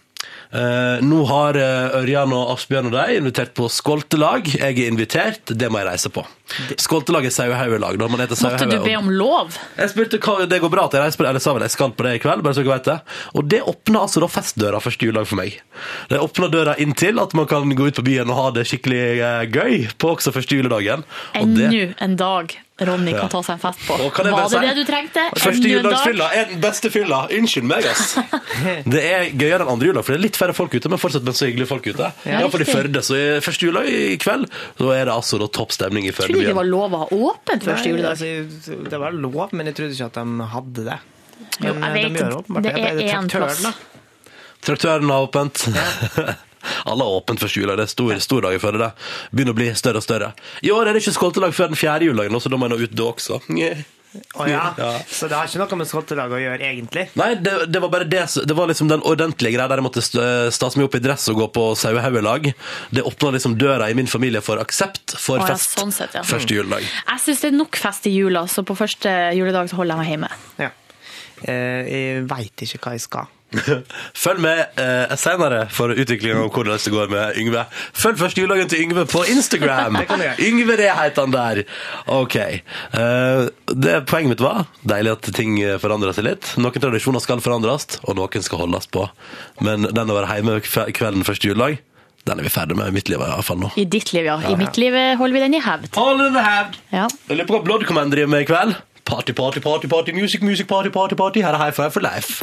eh, 0.54 1.02
nå 1.06 1.20
har 1.30 1.58
eh, 1.60 1.98
Ørjan 2.00 2.34
og 2.36 2.54
Asbjørn 2.56 2.90
og 2.90 2.96
de 2.96 3.18
invitert 3.20 3.54
på 3.58 3.70
skoltelag. 3.72 4.50
Jeg 4.56 4.76
er 4.76 4.90
invitert, 4.90 5.54
det 5.54 5.70
må 5.72 5.82
jeg 5.82 5.90
reise 5.90 6.12
på. 6.14 6.24
Skoltelag 6.82 7.28
er 7.30 7.34
Sauehaugelag. 7.34 8.00
Måtte 8.02 8.70
du 8.70 8.78
be 8.84 8.96
om 8.98 9.10
lov? 9.14 9.58
Jeg 9.78 9.94
spurte 9.94 10.22
hva 10.24 10.48
det 10.50 10.62
går 10.64 10.74
bra 10.74 10.88
at 10.90 10.98
jeg 10.98 11.06
reiser 11.06 11.22
på 11.22 11.28
det, 11.28 11.34
eller 11.34 11.46
sa 11.46 11.56
vel 11.58 11.68
jeg 11.68 11.76
skal 11.76 11.94
på 11.94 12.08
det 12.08 12.16
i 12.18 12.24
kveld, 12.24 12.46
bare 12.46 12.58
så 12.58 12.64
dere 12.64 12.78
vet 12.78 12.90
det. 12.90 12.98
Og 13.36 13.52
det 13.52 13.62
åpna 13.74 14.06
altså 14.06 14.24
da 14.24 14.32
festdøra 14.32 14.82
første 14.84 15.10
juledag 15.10 15.30
for 15.30 15.42
meg. 15.42 15.60
Det 16.10 16.22
åpna 16.22 16.50
døra 16.54 16.78
inn 16.82 16.96
til 16.98 17.22
at 17.22 17.36
man 17.38 17.50
kan 17.50 17.70
gå 17.70 17.92
ut 17.92 18.00
på 18.02 18.08
byen 18.10 18.32
og 18.34 18.42
ha 18.42 18.48
det 18.58 18.66
skikkelig 18.70 19.04
eh, 19.18 19.44
gøy 19.54 19.86
på 20.02 20.16
også 20.16 20.34
første 20.36 20.58
juledagen. 20.58 21.06
Ennå 21.38 21.70
en 22.00 22.18
dag 22.20 22.58
Ronny 22.88 23.12
kan 23.18 23.30
ta 23.32 23.42
seg 23.44 23.58
en 23.58 23.62
fest 23.64 23.82
på. 23.88 23.98
Var 24.00 24.24
det 24.24 24.50
si- 24.52 24.60
det 24.64 24.74
du 24.78 24.84
trengte? 24.88 25.24
Første 25.42 25.68
juledagsfylla 25.72 26.28
er 26.38 26.46
den 26.54 26.62
beste 26.64 26.90
fylla. 26.94 27.20
Unnskyld 27.36 27.68
meg, 27.68 27.86
ass. 27.92 28.16
Det 28.94 29.02
er 29.04 29.26
gøyere 29.36 29.64
enn 29.66 29.72
andre 29.74 29.90
juledag, 29.90 30.06
for 30.08 30.16
det 30.16 30.20
er 30.20 30.24
litt 30.28 30.40
færre 30.40 30.56
folk 30.56 30.74
ute, 30.76 30.90
men 30.92 31.00
fortsatt 31.02 31.24
med 31.28 31.36
så 31.38 31.48
hyggelige 31.50 31.70
folk 31.70 31.86
ute. 31.92 32.10
Ja, 32.26 32.40
Iallfall 32.42 32.64
i. 32.66 32.70
Førde. 32.70 33.04
Så 33.06 33.18
i 33.20 33.26
første 33.44 33.68
juledag 33.70 33.90
i 33.92 34.18
kveld, 34.22 34.48
så 34.80 34.92
er 34.96 35.06
det 35.10 35.14
altså 35.16 35.40
da 35.42 35.48
topp 35.60 35.72
stemning 35.76 36.08
i 36.10 36.16
Trodde 36.16 36.42
det 36.50 36.56
var 36.58 36.68
lov 36.68 36.94
å 36.96 37.04
ha 37.04 37.08
åpent 37.16 37.64
første 37.68 37.86
Nei, 37.90 37.94
juledag. 37.94 38.18
altså, 38.18 38.84
det 38.90 39.00
var 39.06 39.16
lov, 39.16 39.54
men 39.54 39.70
jeg 39.72 39.76
trodde 39.80 39.96
ikke 39.98 40.10
at 40.12 40.20
de 40.20 40.50
hadde 40.56 40.86
det. 40.90 41.00
Jo, 41.60 41.74
Men, 41.74 41.84
jeg 41.84 41.90
de 41.90 41.96
vet 41.96 42.04
de 42.04 42.20
gjør 42.20 42.30
ikke. 42.30 42.42
åpenbart 42.44 42.64
Det 42.64 42.74
er 42.80 43.00
det 43.00 43.10
én 43.16 43.32
plass. 43.32 43.66
Traktøren 44.66 45.10
har 45.14 45.28
åpent. 45.30 45.66
Alle 46.86 47.06
har 47.08 47.20
åpent 47.22 47.40
første 47.44 47.62
juledag. 47.62 47.78
Det 47.84 47.88
er 47.90 47.94
stor, 47.94 48.16
stor 48.26 48.42
dag 48.50 48.58
før 48.62 48.80
det. 48.82 48.92
Begynner 49.32 49.56
å 49.56 49.60
bli 49.62 49.70
større 49.80 50.02
og 50.02 50.06
større. 50.08 50.34
I 50.66 50.74
år 50.76 50.90
er 50.90 50.98
det 50.98 51.04
ikke 51.06 51.16
skoltelag 51.20 51.56
før 51.56 51.72
den 51.72 51.80
fjerde 51.80 52.10
juledagen, 52.10 52.40
så 52.44 52.52
da 52.52 52.60
må 52.60 52.68
jeg 52.70 52.76
nå 52.78 52.84
ut 52.86 53.00
da 53.00 53.08
også. 53.14 53.40
Nye. 53.56 53.78
Oh, 54.34 54.48
ja. 54.50 54.74
Ja. 54.74 54.88
Så 55.06 55.28
det 55.30 55.38
har 55.38 55.46
ikke 55.46 55.60
noe 55.62 55.78
med 55.78 55.86
skoltelag 55.86 56.32
å 56.34 56.38
gjøre, 56.42 56.66
egentlig? 56.66 57.04
Nei, 57.20 57.28
det, 57.46 57.52
det 57.70 57.78
var 57.84 57.92
bare 57.94 58.08
det 58.10 58.24
Det 58.50 58.56
var 58.58 58.66
liksom 58.72 58.90
den 58.90 59.04
ordentlige 59.06 59.54
greia 59.54 59.68
der 59.70 59.78
jeg 59.78 59.86
måtte 59.86 60.02
st- 60.02 60.50
stase 60.56 60.80
meg 60.82 60.88
opp 60.88 60.98
i 60.98 61.02
dress 61.04 61.28
og 61.30 61.38
gå 61.44 61.48
på 61.54 61.66
sauehaugelag. 61.78 62.50
Det 62.90 63.04
åpna 63.06 63.36
liksom 63.38 63.54
døra 63.62 63.86
i 63.86 63.94
min 64.00 64.10
familie 64.10 64.42
for 64.42 64.58
aksept 64.64 65.14
for 65.14 65.38
Å 65.38 65.46
ja, 65.46 65.52
fest 65.54 65.78
sånn 65.78 65.94
sett, 65.94 66.18
ja. 66.18 66.24
første 66.26 66.58
juledag. 66.58 66.90
Jeg 66.90 67.22
syns 67.28 67.46
det 67.46 67.52
er 67.52 67.58
nok 67.60 67.78
fest 67.86 68.10
i 68.10 68.16
jula, 68.18 68.48
så 68.50 68.66
på 68.66 68.74
første 68.82 69.14
juledag 69.38 69.70
så 69.70 69.78
holder 69.78 69.94
jeg 69.94 70.02
meg 70.02 70.14
hjemme. 70.16 70.32
Ja. 70.66 70.72
Eh, 71.46 71.94
jeg 71.94 72.24
veit 72.34 72.66
ikke 72.66 72.82
hva 72.88 72.98
jeg 72.98 73.06
skal. 73.06 73.30
Følg 74.24 74.42
med 74.44 74.80
eh, 74.80 75.16
senere 75.18 75.64
for 75.74 75.94
utviklingen 75.94 76.44
om 76.44 76.52
hvordan 76.54 76.78
det 76.84 76.94
går 76.94 77.10
med 77.12 77.40
Yngve. 77.42 77.66
Følg 77.98 78.20
første 78.22 78.44
juledagen 78.44 78.70
til 78.72 78.84
Yngve 78.86 79.06
på 79.10 79.24
Instagram! 79.32 79.98
Yngve 80.50 80.78
det 80.80 80.92
heter 80.94 81.26
han 81.26 81.34
der. 81.34 81.64
Ok. 82.14 82.38
Eh, 82.40 83.44
det 83.74 83.98
Poenget 84.10 84.36
mitt 84.36 84.44
var 84.46 84.66
deilig 84.88 85.16
at 85.18 85.32
ting 85.36 85.58
forandrer 85.82 86.16
seg 86.16 86.28
litt. 86.30 86.54
Noen 86.62 86.82
tradisjoner 86.82 87.24
skal 87.24 87.42
forandres, 87.44 88.00
og 88.06 88.18
noen 88.20 88.46
skal 88.46 88.66
holdes 88.66 88.90
på. 88.94 89.08
Men 89.66 89.90
den 89.90 90.12
å 90.12 90.18
være 90.18 90.40
hjemme 90.40 90.60
kvelden 90.96 91.26
første 91.28 91.50
juledag, 91.50 91.82
den 92.28 92.40
er 92.42 92.46
vi 92.46 92.52
ferdig 92.52 92.76
med 92.78 92.92
i 92.92 92.94
mitt 92.94 93.10
liv 93.10 93.18
i 93.18 93.26
hvert 93.26 93.48
fall 93.48 93.60
nå. 93.62 93.72
I 93.80 93.86
ditt 93.90 94.12
liv, 94.14 94.28
ja. 94.28 94.38
I 94.46 94.58
mitt 94.60 94.78
liv 94.78 94.96
eh, 94.96 95.16
holder 95.18 95.38
vi 95.38 95.44
den 95.46 95.56
i 95.58 95.62
hevd. 95.64 95.90
Hold 95.98 96.22
den 96.22 96.38
i 96.38 96.44
hevd. 96.46 96.78
Ja. 96.94 97.08
Jeg 97.30 97.40
lurer 97.40 97.50
på 97.50 97.58
hva 97.58 97.66
Blood 97.66 97.86
Command 97.90 98.14
driver 98.14 98.34
med 98.34 98.46
i 98.46 98.50
kveld. 98.50 98.76
Party, 99.10 99.34
party, 99.34 99.60
party, 99.60 99.88
party, 99.88 100.12
music, 100.12 100.44
music, 100.44 100.68
party, 100.68 100.92
party, 100.92 101.16
party. 101.16 101.42
Her 101.42 101.50
er 101.50 101.58
High 101.58 101.72
Five 101.72 101.94
for 101.94 102.00
life. 102.00 102.42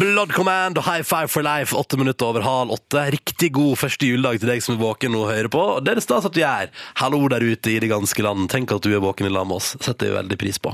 Blood 0.00 0.30
Command 0.32 0.78
og 0.80 0.86
High 0.86 1.04
Five 1.04 1.28
for 1.28 1.44
Life, 1.44 1.76
åtte 1.76 1.98
minutter 2.00 2.30
over 2.30 2.44
halv 2.44 2.72
åtte. 2.72 3.02
Riktig 3.12 3.50
god 3.52 3.76
første 3.82 4.06
juledag 4.08 4.38
til 4.40 4.48
deg 4.48 4.62
som 4.64 4.72
er 4.72 4.80
våken 4.80 5.16
og 5.18 5.26
hører 5.28 5.50
på. 5.52 5.64
Det 5.84 5.92
er 5.92 5.98
det 5.98 6.04
stas 6.06 6.24
at 6.24 6.32
du 6.32 6.40
gjør. 6.40 6.70
Hallo 7.02 7.20
der 7.28 7.44
ute 7.44 7.74
i 7.74 7.76
det 7.82 7.90
ganske 7.90 8.24
land. 8.24 8.46
Tenk 8.52 8.72
at 8.72 8.86
du 8.86 8.94
er 8.94 9.02
våken 9.04 9.28
i 9.28 9.32
lag 9.32 9.44
med 9.50 9.58
oss. 9.58 9.74
Setter 9.84 10.08
vi 10.08 10.14
veldig 10.14 10.38
pris 10.40 10.60
på. 10.62 10.72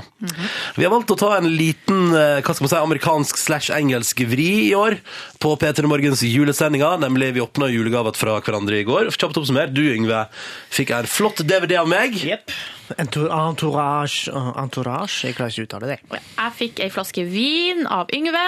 Vi 0.77 0.85
har 0.85 0.93
valgt 0.93 1.11
å 1.11 1.19
ta 1.19 1.33
en 1.35 1.49
liten 1.51 2.15
eh, 2.15 2.39
hva 2.39 2.55
skal 2.55 2.67
man 2.67 2.71
si, 2.71 2.79
amerikansk 2.79 3.41
slash 3.41 3.73
engelsk 3.75 4.23
vri 4.31 4.47
i 4.69 4.73
år 4.79 4.95
på 5.43 5.51
P3 5.59 5.91
Morgens 5.91 6.23
julesendinger. 6.23 6.95
Nemlig 7.03 7.33
vi 7.35 7.43
åpna 7.43 7.67
julegaver 7.73 8.15
fra 8.15 8.39
hverandre 8.39 8.79
i 8.79 8.87
går. 8.87 9.11
Kjapt 9.11 9.43
oppsummert, 9.43 9.75
du 9.75 9.83
Yngve 9.91 10.23
fikk 10.71 10.95
en 10.95 11.11
flott 11.17 11.43
DVD 11.43 11.81
av 11.83 11.91
meg. 11.91 12.15
Jepp. 12.23 12.55
Entourage 12.97 14.31
Entourage? 14.31 15.25
Jeg 15.27 15.35
klarer 15.37 15.51
ikke 15.53 15.63
å 15.63 15.67
uttale 15.67 15.89
det. 15.91 15.97
Jeg 16.37 16.53
fikk 16.57 16.81
ei 16.85 16.89
flaske 16.93 17.23
vin 17.27 17.83
av 17.91 18.09
Yngve. 18.15 18.43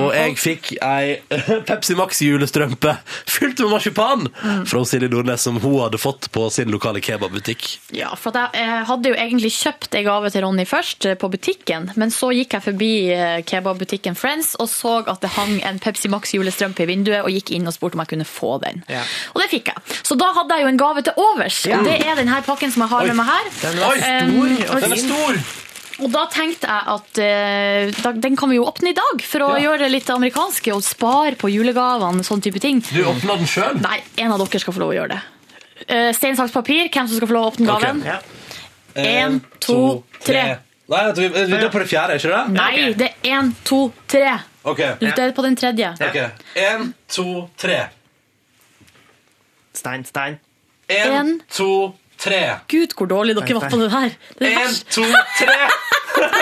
Og 0.00 0.10
jeg 0.16 0.36
fikk 0.40 0.72
ei 0.84 1.16
Pepsi 1.68 1.96
Max 1.98 2.20
julestrømpe 2.24 2.96
fylt 3.28 3.60
med 3.62 3.72
marsipan 3.76 4.26
fra 4.66 4.82
Silje 4.88 5.10
Nordnes, 5.12 5.44
som 5.46 5.60
hun 5.62 5.78
hadde 5.84 6.00
fått 6.02 6.30
på 6.34 6.46
sin 6.52 6.72
lokale 6.72 7.02
kebabbutikk. 7.04 7.66
Ja, 7.96 8.12
for 8.18 8.34
jeg, 8.36 8.52
jeg 8.58 8.84
hadde 8.90 9.12
jo 9.12 9.18
egentlig 9.26 9.52
kjøpt 9.56 9.96
ei 9.98 10.04
gave 10.06 10.30
til 10.34 10.44
Ronny 10.46 10.66
først, 10.68 11.06
eh, 11.10 11.16
på 11.20 11.30
butikken, 11.32 11.90
men 12.00 12.12
så 12.14 12.30
gikk 12.34 12.56
jeg 12.58 12.66
forbi 12.66 12.90
eh, 13.14 13.38
kebabbutikken 13.46 14.16
Friends 14.18 14.54
og 14.60 14.68
så 14.72 14.96
at 15.06 15.22
det 15.22 15.32
hang 15.36 15.58
en 15.66 15.78
Pepsi 15.82 16.10
Max 16.12 16.34
julestrømpe 16.36 16.84
i 16.84 16.88
vinduet, 16.90 17.22
og 17.22 17.30
gikk 17.32 17.52
inn 17.56 17.68
og 17.68 17.74
spurte 17.76 17.98
om 17.98 18.02
jeg 18.04 18.12
kunne 18.14 18.28
få 18.28 18.56
den. 18.64 18.82
Ja. 18.90 19.02
Og 19.34 19.42
det 19.42 19.48
fikk 19.52 19.70
jeg. 19.72 19.96
Så 20.06 20.16
da 20.18 20.30
hadde 20.36 20.56
jeg 20.58 20.66
jo 20.66 20.72
en 20.72 20.80
gave 20.80 21.02
til 21.06 21.20
overs. 21.20 21.60
Ja. 21.68 21.78
Og 21.80 21.88
det 21.88 21.98
er 22.06 22.18
denne 22.18 22.40
pakken 22.46 22.72
som 22.74 22.84
jeg 22.86 22.92
har 22.92 23.04
Oi, 23.06 23.10
med 23.12 23.18
meg 23.20 23.30
her. 23.30 23.50
den 23.62 23.75
den 23.76 23.84
var 23.84 24.00
stor 24.00 24.26
Um, 24.26 24.74
og 24.74 24.82
Den 24.82 24.92
er 24.96 25.02
stor! 25.04 25.38
Og 25.96 26.10
da 26.12 26.26
tenkte 26.28 26.68
jeg 26.68 26.82
at 26.92 27.20
uh, 27.24 28.02
da, 28.04 28.10
den 28.20 28.34
kan 28.36 28.50
vi 28.52 28.58
jo 28.58 28.66
åpne 28.68 28.90
i 28.92 28.96
dag, 28.98 29.22
for 29.24 29.46
å 29.46 29.52
Ja. 29.56 29.62
gjøre 29.68 29.78
det 29.86 29.90
litt 29.94 30.10
amerikanske 30.12 30.74
og 30.74 30.82
spare 30.84 31.36
på 31.40 31.48
julegavene. 31.48 32.24
sånn 32.26 32.42
type 32.44 32.60
ting. 32.60 32.82
Du 32.90 33.00
åpna 33.08 33.38
den 33.40 33.48
sjøl? 33.48 33.78
Nei, 33.80 34.02
en 34.20 34.32
av 34.34 34.42
dere 34.44 34.60
skal 34.60 34.74
få 34.76 34.82
lov 34.84 34.92
å 34.92 34.98
gjøre 34.98 35.14
det. 35.14 35.22
Uh, 35.88 36.10
Stein, 36.16 36.36
saks, 36.36 36.52
papir. 36.52 36.88
Hvem 36.92 37.08
som 37.08 37.16
skal 37.16 37.28
få 37.30 37.36
lov 37.38 37.46
å 37.48 37.52
åpne 37.54 37.66
gaven? 37.66 38.02
Ja. 38.04 38.18
En, 38.96 39.40
to, 39.60 40.04
tre. 40.24 40.44
Nei, 40.88 41.00
vi, 41.16 41.28
vi 41.28 41.56
er 41.56 41.68
på 41.72 41.80
det 41.82 41.88
fjerde, 41.90 42.14
ikke 42.20 42.30
det? 42.32 42.42
Nei, 42.54 42.92
det 42.96 43.08
er 43.10 43.32
én, 43.40 43.50
to, 43.66 43.80
tre. 44.08 44.36
Okay. 44.66 44.94
Du 45.00 45.06
er 45.08 45.32
på 45.36 45.42
den 45.42 45.56
tredje. 45.56 45.92
ok. 46.00 46.18
En, 46.56 46.92
to, 47.08 47.26
tre. 47.56 47.80
Stein, 49.72 50.04
stein. 50.04 50.38
En, 50.88 51.12
En. 51.12 51.40
to, 51.50 51.70
tre. 51.90 52.05
Gud, 52.68 52.94
hvor 52.96 53.06
dårlig 53.10 53.36
dere 53.36 53.54
var 53.60 53.68
på 53.70 53.76
det 53.80 53.90
her. 53.92 54.10
Det 54.40 54.48
er 54.52 54.62
En, 54.66 54.74
to, 54.90 55.04
tre. 55.38 55.56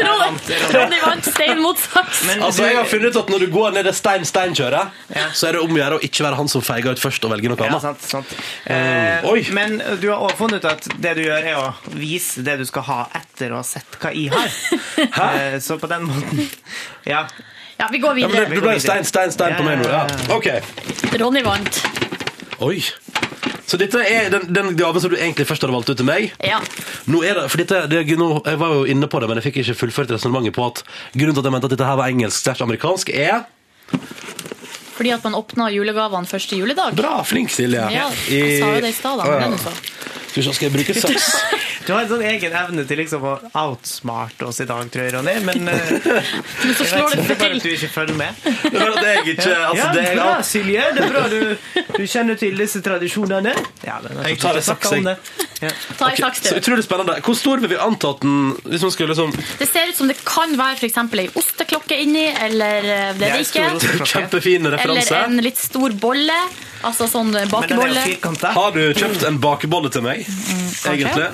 Ronny 0.00 0.56
Ronny 0.74 0.98
vant 1.00 1.24
stein 1.24 1.60
mot 1.62 1.78
saks. 1.80 2.24
Men 2.28 2.42
Altså, 2.44 2.66
jeg 2.68 2.76
har 2.76 2.84
funnet 2.90 3.14
ut 3.14 3.16
at 3.22 3.30
Når 3.32 3.38
du 3.44 3.46
går 3.54 3.70
ned 3.76 3.86
det 3.88 3.94
stein-stein-kjøret, 3.96 4.90
Ja. 5.16 5.24
så 5.32 5.48
er 5.48 5.52
det 5.56 5.62
om 5.64 5.72
å 5.72 5.78
gjøre 5.80 5.98
å 5.98 6.02
ikke 6.04 6.24
være 6.26 6.36
han 6.36 6.48
som 6.52 6.62
feiger 6.62 6.92
ut 6.92 7.00
først 7.00 7.24
og 7.24 7.32
velger 7.32 7.48
noe 7.54 7.58
Ja, 7.64 7.70
annet. 7.70 7.82
sant, 7.82 8.02
sant. 8.02 8.34
Eh, 8.66 9.24
oi. 9.30 9.46
Men 9.56 9.78
du 10.02 10.08
har 10.10 10.18
også 10.26 10.36
funnet 10.42 10.60
ut 10.64 10.68
at 10.70 10.88
det 11.00 11.14
du 11.16 11.22
gjør, 11.24 11.48
er 11.48 11.56
å 11.56 11.72
vise 11.96 12.44
det 12.44 12.58
du 12.60 12.66
skal 12.68 12.82
ha 12.90 13.00
etter 13.14 13.54
å 13.54 13.62
ha 13.62 13.64
sett 13.66 13.96
hva 14.00 14.12
jeg 14.14 14.30
har. 14.34 14.50
Eh, 15.30 15.58
så 15.64 15.78
på 15.80 15.88
den 15.88 16.04
måten 16.08 16.44
Ja. 17.06 17.24
Ja, 17.80 17.88
vi 17.90 17.98
går 17.98 18.18
Ja, 18.20 18.28
men 18.28 18.36
det, 18.36 18.48
videre. 18.50 18.60
det 18.60 18.68
ble 18.68 18.80
stein, 18.80 19.04
stein, 19.08 19.32
stein 19.32 19.54
på 19.56 19.64
meg 19.64 19.80
nå. 19.80 19.88
Ja. 19.88 20.04
OK. 20.36 20.48
Ronny 21.20 21.42
vant. 21.42 21.80
Oi. 22.60 22.82
Så 23.70 23.78
dette 23.78 24.00
er 24.02 24.32
den, 24.32 24.48
den 24.50 24.72
gaven 24.78 25.02
som 25.02 25.12
du 25.12 25.16
egentlig 25.18 25.46
først 25.46 25.62
hadde 25.62 25.74
valgt 25.76 25.92
ut 25.92 26.00
til 26.00 26.08
meg. 26.08 26.32
Ja. 26.42 26.58
Nå 27.06 27.22
er 27.22 27.38
det, 27.38 27.46
for 27.52 27.62
dette, 27.62 27.84
det, 27.92 28.02
nå, 28.18 28.32
Jeg 28.42 28.58
var 28.58 28.74
jo 28.74 28.82
inne 28.90 29.06
på 29.10 29.20
det, 29.22 29.28
men 29.30 29.38
jeg 29.38 29.46
fikk 29.46 29.60
ikke 29.62 29.78
fullført 29.84 30.10
resonnementet 30.16 30.56
på 30.56 30.66
at 30.66 30.82
grunnen 31.14 31.36
til 31.36 31.44
at 31.44 31.50
jeg 31.50 31.54
mente 31.54 31.70
at 31.70 31.76
dette 31.76 31.86
her 31.86 32.00
var 32.00 32.10
engelsk 32.10 32.42
sterkt 32.42 32.64
amerikansk, 32.66 33.12
er 33.14 33.44
Fordi 34.96 35.14
at 35.14 35.22
man 35.28 35.38
åpna 35.38 35.70
julegavene 35.70 36.28
første 36.28 36.58
juledag. 36.58 36.98
Bra, 36.98 37.20
flink 37.24 37.54
Silje. 37.54 37.86
Ja, 37.94 38.10
jeg 38.26 38.58
sa 38.58 38.74
jo 38.74 38.82
det 38.82 38.90
i 38.90 38.98
stad, 38.98 39.22
da. 39.22 39.38
Ja. 39.46 40.19
Skal 40.30 40.42
vi 40.42 40.46
se, 40.46 40.54
skal 40.54 40.70
jeg 40.70 40.76
bruke 40.78 40.94
saks? 41.00 41.30
Du 41.80 41.94
har 41.94 42.04
en 42.04 42.10
sånn 42.10 42.22
egen 42.28 42.52
evne 42.54 42.82
til 42.86 43.00
liksom 43.00 43.22
å 43.24 43.30
outsmarte 43.56 44.44
oss 44.46 44.60
i 44.62 44.66
dag, 44.68 44.84
tror 44.92 45.06
jeg, 45.06 45.14
Ronny. 45.14 45.32
Men 45.42 45.70
eh, 45.72 45.88
Men 46.66 46.74
så 46.76 46.86
slår 46.86 47.16
det 47.16 47.36
til. 47.40 47.56
du 47.64 47.68
ikke 47.72 47.88
følger 47.90 48.18
med. 48.20 48.36
Det 48.44 48.68
er 48.68 48.76
bare 48.76 48.92
at 48.92 49.08
jeg 49.08 49.22
ikke 49.32 49.46
altså, 49.56 49.78
ja, 49.78 49.86
det 49.96 50.04
er, 50.04 50.20
bra, 50.20 50.34
Silje. 50.46 50.84
Det 50.94 51.06
er 51.06 51.14
bra 51.16 51.24
du, 51.32 51.40
du 51.96 52.04
kjenner 52.04 52.38
til 52.38 52.60
disse 52.62 52.82
tradisjonene. 52.84 53.56
Ja, 53.88 53.96
men 54.04 54.20
Jeg 54.28 54.38
tar 54.44 54.60
en 54.60 54.66
saks, 54.68 54.92
jeg. 54.92 55.16
Ja. 55.64 55.72
Ta 55.98 56.12
saks, 56.20 56.44
Så 56.52 56.54
utrolig 56.60 56.84
spennende. 56.86 57.16
Hvor 57.24 57.36
stor 57.40 57.64
vil 57.64 57.72
vi 57.72 57.80
anta 57.80 58.14
at 58.14 58.22
den 58.22 58.54
Hvis 58.64 58.84
man 58.86 58.92
skulle 58.94 59.12
liksom 59.12 59.34
Det 59.60 59.66
ser 59.68 59.90
ut 59.90 59.98
som 59.98 60.08
det 60.08 60.16
kan 60.24 60.54
være 60.56 60.86
eksempel 60.88 61.24
ei 61.24 61.28
osteklokke 61.36 61.98
inni, 62.00 62.28
eller 62.46 62.86
eh, 62.86 63.10
det 63.18 63.28
er 63.28 63.42
ikke. 63.44 63.66
Kjempefin 64.04 64.68
referanse. 64.76 65.08
Eller 65.10 65.32
en 65.32 65.44
litt 65.48 65.60
stor 65.60 65.96
bolle. 66.00 66.38
Altså 66.86 67.04
sånn 67.12 67.34
bakebolle. 67.50 68.04
Har 68.56 68.72
du 68.72 68.80
kjøpt 68.96 69.26
en 69.28 69.36
bakebolle 69.42 69.90
til 69.92 70.04
meg? 70.06 70.19
Mm, 70.28 70.68
Egentlig. 70.92 71.30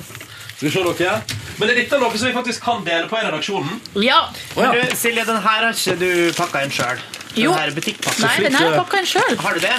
Skal 0.57 0.69
vi 0.69 0.71
se 0.73 0.83
dere. 1.03 1.21
Men 1.59 1.69
er 1.69 1.75
dette 1.77 1.99
noe 2.01 2.17
som 2.17 2.27
vi 2.27 2.33
faktisk 2.33 2.63
kan 2.65 2.83
dele 2.85 3.05
på 3.09 3.17
i 3.19 3.25
redaksjonen? 3.25 3.77
Ja. 4.01 4.23
Oh, 4.55 4.63
ja. 4.63 4.71
Du, 4.73 4.95
Silje, 4.97 5.25
den 5.25 5.37
her 5.43 5.65
har 5.67 5.73
ikke 5.73 5.95
du 6.01 6.33
pakka 6.37 6.63
inn 6.65 6.73
sjøl. 6.73 7.01
Jo. 7.37 7.51
Den 7.53 7.59
her. 7.59 7.73
Nei, 8.23 8.33
den 8.41 8.57
her 8.57 8.73
pakka 8.79 9.01
en 9.03 9.09
sjøl. 9.11 9.37
Har 9.43 9.53
du 9.53 9.61
det? 9.61 9.75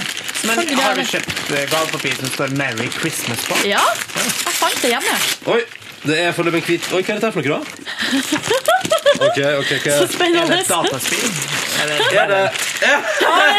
Men 0.47 0.61
Selvfølgelig 0.61 0.85
har 0.85 0.95
du 0.95 1.05
kjøpt 1.11 1.51
eh, 1.51 1.65
gavepapir 1.73 2.15
som 2.21 2.31
står 2.37 2.55
'Merry 2.55 2.89
Christmas' 2.95 3.43
på? 3.49 3.59
Ja, 3.67 3.83
jeg 4.15 4.55
fant 4.61 4.83
det 4.83 4.93
hjemme. 4.95 5.17
Oi, 5.55 5.61
det 6.07 6.21
er 6.23 6.33
foreløpig 6.33 6.63
hvit 6.69 6.87
Oi, 6.95 7.03
hva 7.03 7.17
er 7.17 7.19
dette 7.19 7.33
for 7.35 7.43
noe, 7.43 7.59
da? 7.59 7.63
OK, 9.27 9.39
OK. 9.59 9.73
ok. 9.81 9.89
Så 9.91 10.07
Er 10.23 10.47
det 10.47 10.61
et 10.61 10.69
dataspill? 10.71 11.31
Er 11.79 11.87
det, 11.87 11.97
Er 12.19 12.27
det 12.27 12.39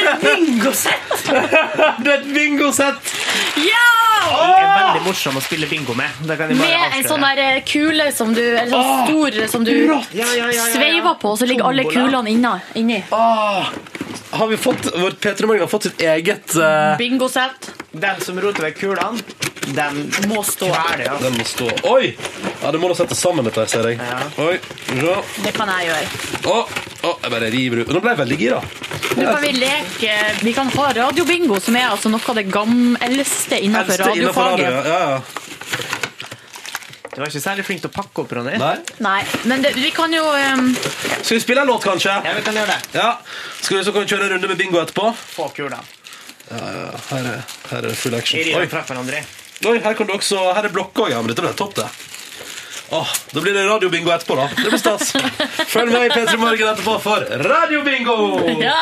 er 0.07 0.19
bingosett? 0.23 1.27
det 2.03 2.13
er 2.13 2.17
et 2.19 2.33
bingosett? 2.33 3.15
Ja! 3.59 3.98
Jeg 4.29 4.65
er 4.65 4.77
veldig 4.79 5.03
morsom 5.07 5.39
å 5.39 5.43
spille 5.43 5.69
bingo 5.69 5.95
med. 5.97 6.21
Det 6.25 6.37
kan 6.39 6.51
jeg 6.51 6.59
bare 6.59 6.69
Med 6.69 6.97
en 6.99 7.07
sånn 7.09 7.25
der 7.25 7.41
eh, 7.43 7.59
kule 7.67 8.09
som 8.15 8.33
du 8.35 8.43
Eller 8.43 8.71
sånn 8.73 9.09
stor 9.09 9.39
som 9.55 9.67
du 9.67 9.73
Ja, 9.73 9.99
ja, 10.13 10.27
ja, 10.27 10.29
ja, 10.37 10.47
ja. 10.55 10.67
sveiver 10.75 11.17
på, 11.21 11.33
og 11.33 11.41
så 11.41 11.49
ligger 11.49 11.69
alle 11.71 11.85
kulene 11.89 12.35
inni. 12.77 13.01
Har 14.29 14.47
vi 14.47 14.57
fått 14.57 14.89
Vårt 14.93 15.19
P3 15.23 15.49
Morgen 15.49 15.65
har 15.65 15.71
fått 15.71 15.89
sitt 15.89 16.01
eget 16.05 16.55
uh, 16.57 16.97
Bingosett. 16.99 17.71
Den 17.91 18.21
som 18.21 18.37
roter 18.41 18.67
vekk 18.67 18.75
kulene, 18.83 19.23
den 19.73 20.11
Må 20.29 20.43
stå. 20.45 20.67
kveler. 20.69 21.05
Ja. 21.05 21.15
Den 21.21 21.37
må 21.37 21.45
stå 21.45 21.69
Oi! 21.89 22.15
Ja, 22.61 22.71
det 22.71 22.79
må 22.81 22.89
da 22.91 22.95
sette 22.99 23.15
sammen, 23.17 23.45
dette, 23.47 23.63
her, 23.63 23.71
ser 23.71 23.87
jeg. 23.89 23.97
Ja. 23.97 24.19
Oi, 24.45 24.59
ja. 24.99 25.15
Det 25.45 25.53
kan 25.55 25.71
jeg 25.73 25.89
gjøre. 25.89 26.05
Å, 26.51 26.55
å, 27.09 27.13
jeg 27.23 27.33
bare 27.33 27.49
river 27.53 27.81
ut. 27.81 27.93
Nå 27.95 28.01
ble 28.03 28.13
jeg 28.13 28.21
veldig 28.21 28.39
gira. 28.39 28.61
Nå 29.17 29.25
kan 29.25 29.41
vi 29.41 29.51
leke 29.55 30.15
Vi 30.45 30.53
kan 30.53 30.69
ha 30.75 30.87
radiobingo, 30.99 31.57
som 31.63 31.77
er 31.79 31.89
altså 31.89 32.11
noe 32.13 32.21
av 32.21 32.37
det 32.37 32.45
gammeldste 32.53 33.61
innenfor 33.65 33.95
Eldste 33.97 34.17
innenfor 34.19 34.51
radio. 34.53 34.69
Ja, 34.69 34.99
ja. 35.09 35.21
Du 37.09 37.23
var 37.23 37.31
ikke 37.31 37.41
særlig 37.41 37.65
flink 37.67 37.81
til 37.81 37.89
å 37.89 37.95
pakke 37.95 38.21
opp, 38.21 38.33
Ronny. 38.37 38.53
Nei. 38.61 38.75
Nei, 39.03 39.21
men 39.49 39.65
det, 39.65 39.73
vi 39.81 39.89
kan 39.91 40.13
jo 40.13 40.21
um, 40.29 40.69
Skal 40.77 41.39
vi 41.39 41.41
spille 41.43 41.65
en 41.65 41.71
låt, 41.73 41.83
kanskje? 41.83 42.13
Ja, 42.23 42.35
vi 42.37 42.45
kan 42.45 42.55
gjøre 42.55 42.75
det. 42.75 42.99
Ja. 43.01 43.09
Skal 43.59 43.79
vi 43.79 43.85
så 43.87 43.95
kan 43.95 44.05
vi 44.05 44.13
kjøre 44.13 44.29
en 44.29 44.35
runde 44.37 44.51
med 44.51 44.61
bingo 44.61 44.79
etterpå? 44.83 45.09
Få 45.33 45.49
kulene. 45.57 45.81
Her 46.49 47.25
er, 47.29 47.41
her 47.69 47.85
er 47.85 47.93
full 47.93 48.15
action. 48.17 48.39
Oi. 48.39 48.45
Oi, 49.69 49.79
her 49.83 49.93
kan 49.93 50.07
du 50.07 50.13
også 50.15 50.39
Her 50.55 50.65
er 50.65 50.73
blokka 50.73 51.03
òg, 51.05 51.11
ja. 51.13 51.19
Men 51.21 51.29
dette 51.33 51.43
blir 51.45 51.53
topp, 51.57 51.75
det. 51.77 51.89
Åh, 52.91 53.09
Da 53.33 53.41
blir 53.43 53.53
det 53.53 53.67
radiobingo 53.69 54.09
etterpå, 54.15 54.35
da. 54.39 54.47
Det 54.57 54.71
blir 54.71 54.81
stas. 54.81 55.11
Følg 55.75 55.91
med 55.93 56.07
i 56.07 56.09
P3 56.15 56.37
Morgen 56.41 56.71
etterpå 56.73 56.95
for 57.03 57.25
radiobingo! 57.45 58.15
Ja! 58.63 58.79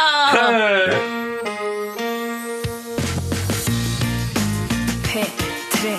Hey. 5.11 5.27
P3. 5.75 5.91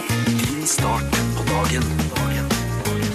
Din 0.46 0.66
start 0.66 1.20
på 1.36 1.44
dagen. 1.52 1.84
dagen. 2.16 2.48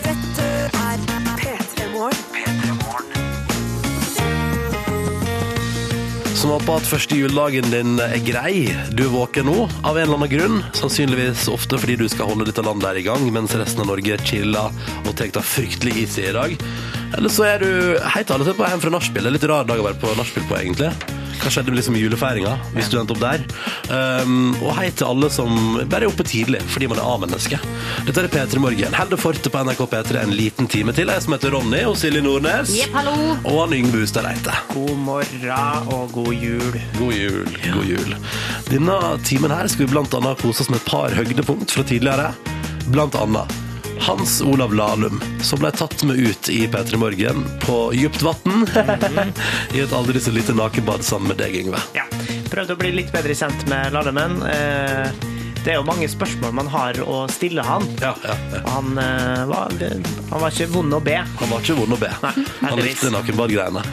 Dette 0.06 0.46
er 0.54 0.70
P3 0.78 1.42
P3 1.42 1.92
Morgen. 1.98 2.33
Som 6.44 6.52
håper 6.52 6.82
at 6.82 6.88
første 6.92 7.16
juledagen 7.16 7.70
din 7.72 7.94
er 8.04 8.18
grei. 8.20 8.66
Du 8.92 9.06
er 9.06 9.14
våken 9.14 9.48
nå, 9.48 9.62
av 9.88 9.96
en 9.96 10.04
eller 10.04 10.18
annen 10.18 10.32
grunn. 10.34 10.58
Sannsynligvis 10.76 11.46
ofte 11.48 11.80
fordi 11.80 11.96
du 12.02 12.04
skal 12.12 12.34
holde 12.34 12.50
dette 12.50 12.66
landet 12.68 12.90
her 12.90 13.00
i 13.00 13.06
gang, 13.06 13.24
mens 13.32 13.56
resten 13.56 13.86
av 13.86 13.88
Norge 13.94 14.20
chiller 14.28 14.76
og 15.06 15.16
tar 15.16 15.32
det 15.32 15.48
fryktelig 15.48 15.96
easy 16.04 16.28
i 16.28 16.36
dag. 16.36 16.60
Eller 17.16 17.32
så 17.32 17.48
er 17.48 17.64
du 17.64 17.96
helt 17.96 18.36
er 18.36 18.60
på 18.60 18.72
hjem 18.74 18.84
fra 18.84 18.96
nachspiel. 18.98 19.24
Det 19.24 19.32
er 19.32 19.40
litt 19.40 19.52
rar 19.56 19.72
dag 19.72 19.80
å 19.80 19.88
være 19.88 20.02
på 20.04 20.18
nachspiel 20.20 20.52
på, 20.52 20.60
egentlig. 20.60 21.13
Hva 21.44 21.52
skjedde 21.52 21.74
med 21.74 21.82
liksom 21.82 21.96
julefeiringa, 22.00 22.54
hvis 22.72 22.88
du 22.88 22.94
endte 23.00 23.12
opp 23.12 23.20
der? 23.20 23.42
Um, 23.92 24.54
og 24.62 24.78
hei 24.78 24.86
til 24.96 25.10
alle 25.10 25.28
som 25.34 25.52
bare 25.92 26.06
er 26.06 26.08
oppe 26.08 26.24
tidlig 26.28 26.62
fordi 26.72 26.88
man 26.88 27.02
er 27.02 27.10
A-menneske. 27.10 27.60
Dette 28.08 28.24
er 28.24 28.30
P3 28.32 28.62
Morgen. 28.64 28.96
Helde 28.96 29.20
fortet 29.20 29.52
på 29.52 29.64
NRK 29.68 29.82
P3 29.92 30.22
en 30.22 30.32
liten 30.38 30.70
time 30.72 30.96
til. 30.96 31.12
Jeg 31.12 31.26
som 31.26 31.36
heter 31.36 31.52
Ronny 31.52 31.82
og 31.90 31.98
Silje 32.00 32.24
Nordnes. 32.24 32.72
Yep, 32.78 32.96
hallo. 32.96 33.18
Og 33.42 33.60
han 33.66 33.76
Yngve 33.82 34.06
Hustad 34.06 34.24
Reite. 34.28 34.56
God 34.72 34.96
morgen 35.04 35.92
og 35.98 36.16
god 36.16 36.32
jul. 36.32 36.80
God 36.96 37.18
jul, 37.18 37.60
god 37.74 37.92
jul. 37.92 38.16
Denne 38.72 39.02
timen 39.28 39.52
her 39.52 39.68
skal 39.68 39.86
vi 39.86 39.92
blant 39.98 40.16
annet 40.16 40.40
kose 40.40 40.64
oss 40.64 40.72
med 40.72 40.80
et 40.80 40.88
par 40.88 41.20
høydepunkt 41.20 41.76
fra 41.76 41.84
tidligere. 41.92 42.32
Blant 42.88 43.20
annet 43.20 43.63
Hans 44.00 44.42
Olav 44.42 44.74
Lahlum, 44.74 45.22
som 45.42 45.60
ble 45.60 45.72
tatt 45.72 46.04
med 46.04 46.18
ut 46.20 46.50
i 46.50 46.68
P3 46.68 46.98
Morgen 46.98 47.46
på 47.66 47.78
dypt 47.92 48.22
vann. 48.22 48.66
I 49.76 49.84
et 49.84 49.94
aldri 49.94 50.20
så 50.20 50.32
lite 50.32 50.56
nakenbad 50.58 51.04
sammen 51.04 51.34
med 51.34 51.40
deg, 51.44 51.56
Yngve. 51.64 51.82
Ja. 51.98 52.08
Prøvde 52.52 52.76
å 52.76 52.80
bli 52.80 52.92
litt 52.94 53.14
bedre 53.14 53.36
kjent 53.38 53.66
med 53.72 53.94
Lallemenn. 53.96 54.42
Eh, 54.46 55.08
det 55.64 55.72
er 55.72 55.78
jo 55.80 55.86
mange 55.88 56.08
spørsmål 56.12 56.52
man 56.58 56.68
har 56.72 56.98
å 57.08 57.24
stille 57.32 57.64
han. 57.64 57.86
Ja, 58.02 58.12
ja, 58.26 58.36
ja. 58.52 58.60
Han, 58.74 58.98
eh, 59.00 59.44
var, 59.48 59.72
han 60.30 60.42
var 60.42 60.52
ikke 60.52 60.68
vond 60.74 60.96
å 60.98 61.00
be. 61.04 61.16
Han 61.40 61.52
var 61.54 61.64
ikke 61.64 61.78
vond 61.78 61.96
å 61.96 62.00
be. 62.02 62.10
Nei, 62.26 62.34
han 62.66 62.82
likte 62.84 63.12
nakenbadgreiene. 63.14 63.84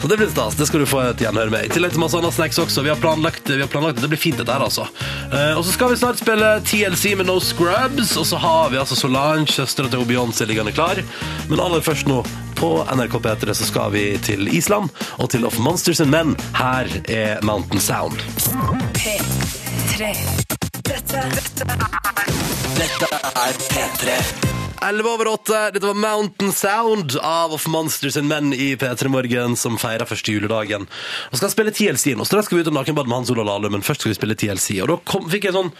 Så 0.00 0.08
det 0.08 0.18
blir 0.20 0.30
stas. 0.32 0.56
Det 0.56 0.68
skal 0.70 0.84
du 0.84 0.88
få 0.88 1.02
et 1.10 1.20
gjenhør 1.20 1.52
med. 1.52 1.68
I 1.68 1.74
tillegg 1.74 1.92
til 1.92 2.02
masse 2.02 2.16
andre 2.16 2.32
snacks 2.32 2.60
også. 2.64 2.84
Vi 2.86 2.92
har 2.92 3.00
planlagt, 3.02 3.50
vi 3.50 3.60
har 3.60 3.70
planlagt 3.72 4.00
Det 4.00 4.08
blir 4.08 4.20
fint, 4.20 4.40
dette 4.40 4.54
her, 4.54 4.64
altså. 4.64 4.88
Eh, 5.28 5.52
og 5.52 5.64
så 5.66 5.76
skal 5.76 5.92
vi 5.92 6.00
snart 6.00 6.22
spille 6.22 6.52
TLC 6.64 7.14
med 7.20 7.28
No 7.28 7.38
Scrubs, 7.44 8.16
og 8.16 8.28
så 8.28 8.40
har 8.40 8.72
vi 8.72 8.80
altså 8.80 8.96
Solange, 8.96 9.52
søstera 9.52 9.92
til 9.92 10.08
Beyoncé, 10.08 10.48
liggende 10.48 10.72
klar. 10.72 11.02
Men 11.52 11.60
aller 11.60 11.84
først 11.84 12.08
nå, 12.08 12.22
på 12.58 12.72
NRK 12.88 13.20
P3, 13.22 13.54
så 13.54 13.68
skal 13.68 13.92
vi 13.94 14.04
til 14.24 14.48
Island 14.48 14.88
og 15.18 15.28
til 15.30 15.44
Of 15.46 15.60
Monsters 15.62 16.00
and 16.00 16.14
Men. 16.14 16.36
Her 16.56 16.88
er 17.04 17.44
Mountain 17.46 17.84
Sound. 17.84 18.16
P3. 18.96 20.57
Dette, 20.88 21.20
dette 21.34 21.64
er 21.68 22.28
Dette 22.78 23.08
er 23.12 23.58
P3. 23.68 24.14
11 24.86 25.08
over 25.10 25.28
8. 25.34 25.58
Dette 25.74 25.84
var 25.84 25.98
Mountain 26.00 26.52
Sound 26.56 27.18
av 27.20 27.52
Of 27.52 27.66
Monsters 27.68 28.16
and 28.16 28.30
Men 28.30 28.54
i 28.56 28.70
P3 28.80 29.10
Morgen, 29.12 29.56
som 29.60 29.76
feirer 29.76 30.08
første 30.08 30.32
juledagen. 30.32 30.86
Og 31.28 31.40
skal 31.40 31.52
spille 31.52 31.74
TLC 31.76 32.14
nå, 32.16 32.24
Straks 32.24 32.48
skal 32.48 32.60
vi 32.60 32.64
ut 32.64 32.72
og 32.72 32.78
nakenbade 32.78 33.10
med 33.10 33.18
Hans 33.20 33.34
Olav 33.34 33.50
Lahlum, 33.50 33.76
men 33.76 33.84
først 33.84 34.06
skal 34.06 34.14
vi 34.14 34.18
spille 34.20 34.38
TLC. 34.40 34.78
Og 34.80 34.88
da 34.94 34.98
kom, 35.12 35.28
fikk 35.28 35.50
jeg 35.50 35.58
sånn 35.58 35.74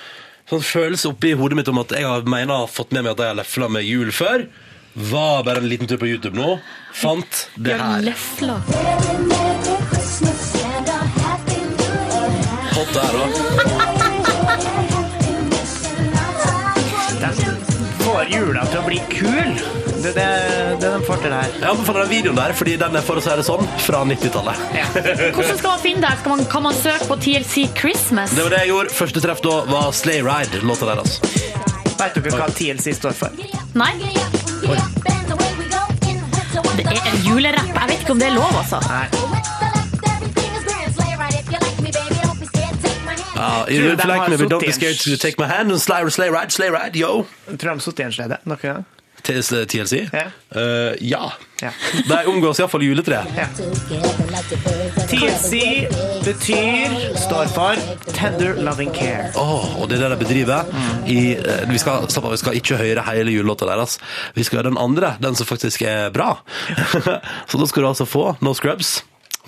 sånn 0.49 0.64
følelse 0.64 1.11
oppi 1.12 1.33
hodet 1.37 1.57
mitt 1.57 1.73
om 1.73 1.81
at 1.81 1.92
jeg 1.97 2.05
har, 2.09 2.29
mener 2.29 2.68
fått 2.73 2.92
med 2.92 3.05
meg 3.07 3.16
at 3.16 3.25
jeg 3.25 3.33
har 3.33 3.40
lefla 3.40 3.73
med 3.73 3.88
jul 3.88 4.12
før. 4.12 4.44
Var 5.09 5.44
bare 5.49 5.64
en 5.64 5.73
liten 5.73 5.88
tur 5.88 6.01
på 6.01 6.09
YouTube 6.11 6.37
nå. 6.37 6.59
Fant 6.97 7.47
det 7.57 7.81
her. 7.81 8.01
Jeg 8.03 8.11
lefla. 8.12 9.47
Får 18.19 18.31
jula 18.35 18.64
til 18.66 18.81
å 18.81 18.87
bli 18.87 18.99
kul. 19.12 19.59
Det 20.03 20.11
det, 20.16 20.27
det 20.83 20.89
de 20.91 20.99
får 21.07 21.21
til 21.23 21.35
her. 21.35 21.53
Jeg 21.55 21.69
anbefaler 21.71 22.07
den 22.07 22.11
videoen 22.11 22.39
der, 22.39 22.55
fordi 22.59 22.75
den 22.81 22.97
er 22.99 23.05
for 23.07 23.21
å 23.21 23.23
si 23.23 23.35
det 23.39 23.45
sånn, 23.47 23.69
fra 23.85 24.01
90-tallet. 24.09 24.62
Hvordan 25.37 25.61
skal 25.61 25.69
man 25.71 25.83
finne 25.85 26.03
det? 26.03 26.11
Skal 26.23 26.35
man, 26.35 26.43
kan 26.51 26.66
man 26.66 26.75
søke 26.75 27.07
på 27.11 27.19
TLC 27.23 27.69
Christmas? 27.79 28.35
Det 28.35 28.47
var 28.47 28.57
det 28.57 28.64
jeg 28.64 28.73
gjorde. 28.73 28.95
Første 28.99 29.23
treff 29.23 29.43
da 29.45 29.55
var 29.71 29.95
Slay 29.95 30.25
Ride, 30.27 30.64
låta 30.66 30.91
deres. 30.91 31.21
Vet 31.99 32.19
dere 32.19 32.35
hva 32.35 32.51
TLC 32.59 32.97
står 32.99 33.14
for? 33.19 33.39
Nei? 33.79 33.93
Det 36.79 36.87
er 36.87 36.99
en 36.99 37.23
julerapp. 37.27 37.71
Jeg 37.71 37.93
vet 37.93 38.03
ikke 38.03 38.19
om 38.19 38.23
det 38.23 38.33
er 38.33 38.39
lov, 38.39 38.51
altså. 38.64 38.83
Ja, 38.87 39.58
Tror 43.39 43.70
you 43.70 43.89
look 43.91 44.05
like 44.05 44.28
me, 44.30 44.36
but 44.36 44.51
don't 44.51 44.66
be 44.66 44.72
scared 44.72 44.99
to 44.99 45.16
take 45.16 45.39
my 45.39 45.47
hand 45.47 45.70
and 45.70 45.80
slay, 45.80 46.09
slay 46.11 46.30
ride, 46.30 46.53
slay 46.53 46.70
ride, 46.70 46.97
yo. 46.99 47.26
Tror 47.47 47.59
de 47.59 47.68
har 47.68 47.84
sittet 47.84 48.05
i 48.05 48.09
en 48.09 48.16
slede 48.16 48.41
noen 48.45 48.62
gang? 48.62 48.86
TLC? 49.22 50.09
Ja. 50.12 50.22
Uh, 50.57 50.95
ja. 51.01 51.32
Ja. 51.61 51.70
De 52.09 52.26
omgås 52.26 52.61
iallfall 52.61 52.82
juletre. 52.82 53.18
TLC 55.11 55.53
betyr, 56.24 56.95
står 57.18 57.51
for 57.53 57.82
Tender 58.14 58.55
Loving 58.62 58.95
Care. 58.95 59.32
Åh, 59.36 59.80
og 59.80 59.91
det 59.91 59.99
er 59.99 60.07
det 60.07 60.14
de 60.14 60.20
bedriver. 60.22 60.70
I, 61.07 61.34
eh, 61.34 61.66
vi, 61.68 61.80
skal, 61.82 62.07
stopp, 62.12 62.30
vi 62.32 62.41
skal 62.41 62.59
ikke 62.61 62.78
høre 62.80 63.05
hele 63.11 63.34
julelåta 63.34 63.68
deres. 63.68 63.99
Vi 64.39 64.47
skal 64.47 64.62
høre 64.62 64.70
den 64.70 64.80
andre, 64.80 65.16
den 65.22 65.36
som 65.36 65.49
faktisk 65.51 65.82
er 65.82 66.12
bra. 66.14 66.36
så 67.51 67.61
da 67.61 67.68
skal 67.68 67.84
du 67.84 67.91
altså 67.91 68.09
få 68.09 68.30
No 68.41 68.55
Scrubs 68.55 69.01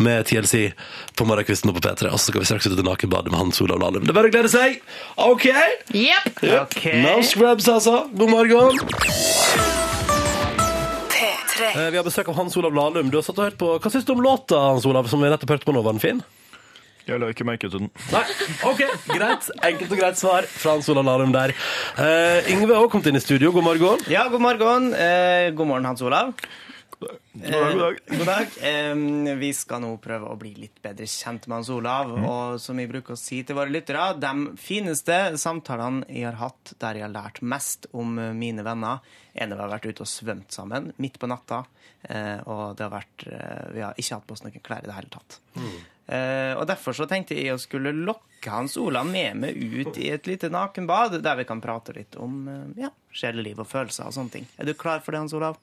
med 0.04 0.26
TLC 0.28 0.72
på 1.18 1.26
morgenkvisten 1.28 1.70
og 1.72 1.76
på 1.78 1.84
P3. 1.88 2.10
Og 2.10 2.18
så 2.20 2.30
skal 2.32 2.42
vi 2.44 2.48
straks 2.50 2.66
ut 2.70 2.76
til 2.76 2.86
nakenbadet 2.86 3.30
med 3.32 3.38
Hans 3.40 3.60
Olav 3.64 3.80
Lahlum. 3.82 4.04
Det 4.06 4.12
er 4.14 4.18
bare 4.20 4.30
å 4.30 4.34
glede 4.34 4.50
seg! 4.52 4.80
OK! 5.20 5.46
Yep. 5.94 6.42
Yep. 6.42 6.64
Ok. 6.64 6.82
No 7.04 7.16
Scrubs, 7.26 7.68
altså. 7.72 8.02
God 8.16 8.32
morgen. 8.34 8.80
P3. 11.10 11.70
Eh, 11.76 11.90
Vi 11.90 11.96
har 12.00 12.04
besøk 12.06 12.28
av 12.32 12.36
Hans 12.40 12.56
Olav 12.60 12.74
Lahlum. 12.76 13.10
Du 13.12 13.18
har 13.20 13.24
satt 13.26 13.38
og 13.40 13.48
hørt 13.50 13.58
på 13.60 13.72
Hva 13.78 13.92
syns 13.92 14.06
du 14.08 14.14
om 14.16 14.22
låta, 14.24 14.58
Hans 14.70 14.86
Olav, 14.88 15.08
som 15.10 15.22
vi 15.22 15.30
nettopp 15.32 15.56
hørte 15.56 15.68
på 15.68 15.74
nå? 15.76 15.82
Var 15.86 15.96
den 15.98 16.04
fin? 16.04 16.22
Jeg 17.08 17.18
la 17.18 17.30
ikke 17.32 17.46
merke 17.48 17.66
til 17.66 17.80
den. 17.80 17.88
Nei, 18.12 18.22
ok, 18.68 18.82
greit. 19.08 19.46
Enkelt 19.66 19.90
og 19.96 19.98
greit 19.98 20.18
svar 20.20 20.46
fra 20.52 20.76
Hans 20.76 20.88
Olav 20.92 21.06
Lahlum 21.08 21.32
der. 21.34 21.54
Uh, 21.98 22.38
Yngve 22.52 22.76
har 22.76 22.84
også 22.84 22.92
kommet 22.92 23.08
inn 23.10 23.18
i 23.18 23.22
studio. 23.24 23.50
God 23.56 23.66
morgen. 23.66 24.04
Ja, 24.12 24.26
god 24.30 24.44
morgen. 24.44 24.90
Uh, 24.94 25.48
god 25.58 25.70
morgen, 25.72 25.88
Hans 25.90 26.04
Olav. 26.06 26.34
God 27.00 27.08
dag, 27.08 27.20
god 27.32 27.78
dag. 27.78 27.98
Eh, 28.10 28.18
god 28.18 28.26
dag. 28.26 28.56
Eh, 28.60 29.36
vi 29.40 29.48
skal 29.56 29.80
nå 29.80 29.94
prøve 30.04 30.28
å 30.28 30.36
bli 30.36 30.50
litt 30.66 30.82
bedre 30.84 31.06
kjent 31.08 31.46
med 31.48 31.56
Hans 31.56 31.70
Olav. 31.72 32.10
Og 32.12 32.58
som 32.60 32.76
vi 32.76 32.84
bruker 32.90 33.16
å 33.16 33.20
si 33.20 33.38
til 33.46 33.56
våre 33.56 33.72
lyttere, 33.72 34.10
de 34.20 34.32
fineste 34.60 35.16
samtalene 35.40 36.04
jeg 36.12 36.26
har 36.28 36.36
hatt 36.42 36.74
der 36.82 37.00
jeg 37.00 37.06
har 37.06 37.14
lært 37.14 37.40
mest 37.40 37.88
om 37.96 38.18
eh, 38.20 38.34
mine 38.36 38.64
venner, 38.66 39.00
er 39.32 39.48
når 39.48 39.56
vi 39.56 39.64
har 39.64 39.72
vært 39.78 39.88
ute 39.88 40.04
og 40.04 40.10
svømt 40.12 40.52
sammen 40.52 40.90
midt 41.00 41.16
på 41.22 41.30
natta. 41.30 41.62
Eh, 42.04 42.42
og 42.44 42.76
det 42.76 42.84
har 42.84 42.92
vært, 42.98 43.24
eh, 43.32 43.64
vi 43.78 43.86
har 43.86 43.96
ikke 43.96 44.18
hatt 44.18 44.28
på 44.28 44.36
oss 44.36 44.44
noen 44.44 44.60
klær 44.68 44.84
i 44.84 44.90
det 44.90 44.98
hele 44.98 45.14
tatt. 45.16 45.40
Eh, 45.56 46.52
og 46.58 46.66
Derfor 46.68 46.96
så 47.00 47.08
tenkte 47.08 47.38
jeg 47.38 47.54
å 47.54 47.62
skulle 47.62 47.94
lokke 47.96 48.52
Hans 48.52 48.76
Olav 48.80 49.08
med 49.08 49.40
meg 49.40 49.56
ut 49.56 49.96
i 49.96 50.12
et 50.12 50.28
lite 50.28 50.52
nakenbad, 50.52 51.16
der 51.24 51.40
vi 51.40 51.48
kan 51.48 51.64
prate 51.64 51.96
litt 51.96 52.20
om 52.20 52.44
eh, 52.44 52.84
ja, 52.84 52.92
sjeleliv 53.08 53.64
og 53.64 53.72
følelser 53.72 54.12
og 54.12 54.16
sånne 54.20 54.36
ting. 54.36 54.48
Er 54.60 54.68
du 54.68 54.76
klar 54.76 55.00
for 55.00 55.16
det, 55.16 55.24
Hans 55.24 55.36
Olav? 55.40 55.56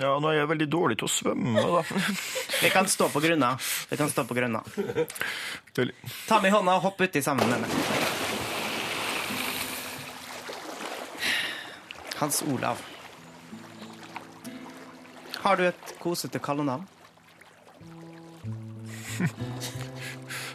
Ja, 0.00 0.14
nå 0.18 0.30
er 0.30 0.38
jeg 0.40 0.50
veldig 0.52 0.68
dårlig 0.72 0.98
til 1.00 1.08
å 1.08 1.12
svømme, 1.12 1.60
da. 1.60 1.82
Vi 2.64 2.70
kan 2.72 2.88
stå 2.88 3.08
på 3.12 3.20
grunna. 3.20 3.52
Vi 3.90 3.98
kan 4.00 4.10
stå 4.10 4.24
på 4.28 4.36
grunna. 4.38 4.62
Ta 6.28 6.40
med 6.42 6.54
hånda 6.54 6.78
og 6.78 6.86
hopp 6.86 7.02
uti 7.04 7.22
sammen 7.24 7.50
med 7.50 7.64
meg. 7.64 7.70
Hans 12.18 12.42
Olav. 12.50 12.80
Har 15.38 15.56
du 15.60 15.68
et 15.68 15.94
kosete 16.02 16.40
kallenavn? 16.42 16.88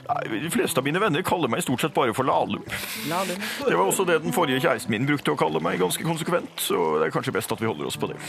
Nei, 0.03 0.39
de 0.43 0.49
fleste 0.51 0.81
av 0.81 0.83
mine 0.87 0.99
venner 0.99 1.23
kaller 1.23 1.51
meg 1.51 1.63
stort 1.63 1.83
sett 1.83 1.93
bare 1.95 2.13
for 2.15 2.27
Lahlum. 2.27 2.63
Lahlum. 3.07 3.39
Det 3.63 3.75
var 3.75 3.85
også 3.85 4.03
det 4.07 4.19
den 4.25 4.35
forrige 4.35 4.59
kjæresten 4.65 4.91
min 4.91 5.07
brukte 5.07 5.31
å 5.31 5.39
kalle 5.39 5.61
meg 5.63 5.79
ganske 5.79 6.03
konsekvent, 6.03 6.51
så 6.59 6.79
det 6.99 7.07
er 7.07 7.15
kanskje 7.15 7.35
best 7.35 7.55
at 7.55 7.63
vi 7.63 7.69
holder 7.69 7.87
oss 7.87 7.99
på 7.99 8.11
det. 8.11 8.19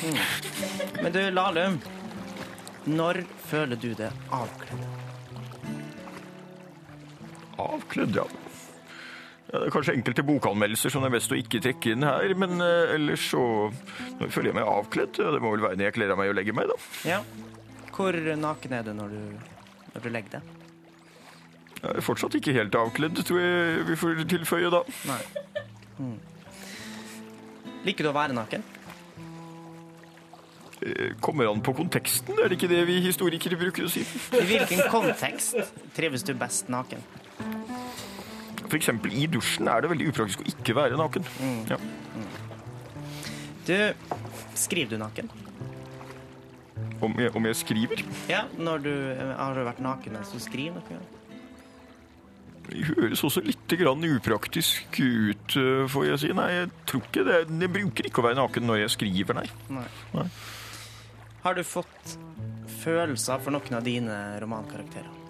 Men 1.03 1.15
du, 1.15 1.21
Lahlum. 1.35 1.81
Når 2.85 3.23
føler 3.49 3.81
du 3.81 3.91
det 3.97 4.11
avkledd? 4.35 4.83
Avkledd, 7.65 8.19
ja. 8.21 8.27
ja. 9.49 9.55
Det 9.55 9.63
er 9.71 9.73
kanskje 9.75 9.95
enkelte 9.97 10.27
bokanmeldelser 10.27 10.93
som 10.93 11.03
det 11.03 11.11
er 11.11 11.17
best 11.17 11.33
å 11.33 11.39
ikke 11.41 11.63
trekke 11.65 11.95
inn 11.95 12.07
her, 12.07 12.35
men 12.39 12.61
eh, 12.61 12.95
ellers 12.97 13.25
så 13.31 13.43
Når 14.21 14.35
føler 14.35 14.51
jeg 14.53 14.59
meg 14.59 14.69
avkledd? 14.69 15.23
Ja, 15.23 15.33
det 15.35 15.41
må 15.43 15.55
vel 15.55 15.65
være 15.65 15.81
når 15.81 15.89
jeg 15.89 15.97
kler 15.99 16.15
av 16.15 16.21
meg 16.21 16.31
og 16.31 16.39
legger 16.39 16.59
meg, 16.59 16.71
da. 16.71 16.79
Ja. 17.09 17.23
Hvor 17.95 18.19
naken 18.19 18.77
er 18.79 18.87
du 18.87 18.93
når 18.99 19.17
du, 19.17 19.49
når 19.95 20.07
du 20.07 20.13
legger 20.13 20.39
deg? 20.39 20.54
Jeg 21.85 21.99
er 22.01 22.05
fortsatt 22.05 22.35
ikke 22.39 22.55
helt 22.57 22.77
avkledd, 22.81 23.19
tror 23.29 23.41
jeg 23.43 23.83
vi 23.91 23.97
får 24.01 24.23
tilføye 24.31 24.71
da. 24.73 24.81
Nei. 25.11 25.19
Mm. 25.99 26.15
Liker 27.85 28.07
du 28.07 28.09
å 28.09 28.15
være 28.17 28.37
naken? 28.37 28.65
Eh, 30.81 31.13
Kommer 31.25 31.51
an 31.51 31.61
på 31.65 31.75
konteksten, 31.77 32.39
er 32.41 32.49
det 32.49 32.57
ikke 32.57 32.71
det 32.73 32.81
vi 32.89 32.97
historikere 33.05 33.59
bruker 33.61 33.85
å 33.85 33.93
si? 33.93 34.05
I 34.33 34.47
hvilken 34.49 34.81
kontekst 34.93 35.61
trives 35.97 36.25
du 36.25 36.33
best 36.41 36.73
naken? 36.73 37.05
For 38.65 38.79
eksempel 38.81 39.13
i 39.13 39.27
dusjen 39.31 39.69
er 39.69 39.85
det 39.85 39.91
veldig 39.93 40.09
upraktisk 40.11 40.41
å 40.41 40.49
ikke 40.55 40.77
være 40.81 40.97
naken. 40.99 41.29
Ja. 41.69 41.77
Du, 43.69 43.77
skriver 44.59 44.97
du 44.97 45.03
naken? 45.05 45.29
Om, 47.05 47.13
jeg, 47.21 47.31
om 47.37 47.47
jeg 47.51 47.57
skriver? 47.61 48.01
Ja, 48.31 48.47
når 48.57 48.83
du 48.85 48.93
har 49.37 49.53
du 49.57 49.63
vært 49.69 49.85
naken 49.85 50.17
mens 50.17 50.33
du 50.33 50.41
skriver 50.41 50.81
noe? 50.81 51.24
Høres 52.75 53.23
også 53.27 53.43
litt 53.45 53.71
grann 53.79 54.03
upraktisk 54.09 54.99
ut, 54.99 55.57
eh, 55.61 55.85
får 55.91 56.07
jeg 56.09 56.23
si. 56.25 56.33
Nei, 56.35 56.51
jeg 56.51 56.71
tror 56.91 57.03
ikke 57.07 57.25
det. 57.29 57.41
Jeg 57.63 57.73
bruker 57.79 58.09
ikke 58.09 58.23
å 58.23 58.29
være 58.29 58.41
naken 58.41 58.67
når 58.67 58.81
jeg 58.83 58.95
skriver, 58.97 59.41
nei. 59.41 59.49
Nei. 59.79 59.89
Nei. 60.17 60.29
Har 61.45 61.55
du 61.55 61.63
fått 61.63 62.17
følelser 62.83 63.43
for 63.45 63.55
noen 63.55 63.79
av 63.79 63.85
dine 63.85 64.17
romankarakterer? 64.43 65.24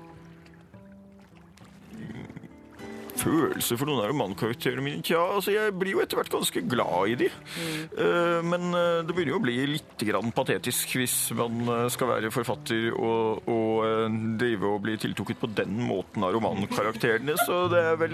Følelser 3.24 3.78
for 3.80 3.88
noen 3.88 4.02
av 4.02 4.10
romankarakterene 4.12 4.84
mine? 4.84 5.02
Tja, 5.04 5.20
altså 5.36 5.54
jeg 5.54 5.72
blir 5.80 5.94
jo 5.94 6.02
etter 6.02 6.18
hvert 6.18 6.32
ganske 6.32 6.60
glad 6.68 7.14
i 7.14 7.16
de. 7.24 7.30
Mm. 7.54 8.50
men 8.50 8.76
eh, 8.76 9.00
det 9.06 9.14
begynner 9.14 9.34
jo 9.34 9.38
å 9.38 9.44
bli 9.44 9.54
litt 9.68 10.02
grann 10.04 10.32
patetisk 10.34 10.94
hvis 10.98 11.14
man 11.36 11.62
eh, 11.70 11.86
skal 11.92 12.10
være 12.10 12.32
forfatter 12.34 12.90
og, 12.92 13.48
og 13.50 14.16
drive 14.40 14.68
og 14.68 14.82
bli 14.84 14.96
tiltrukket 15.00 15.40
på 15.40 15.50
den 15.56 15.78
måten 15.86 16.24
av 16.26 16.34
romankarakterene. 16.36 17.36
Så 17.44 17.64
det 17.72 17.80
er 17.92 17.98
vel 18.00 18.12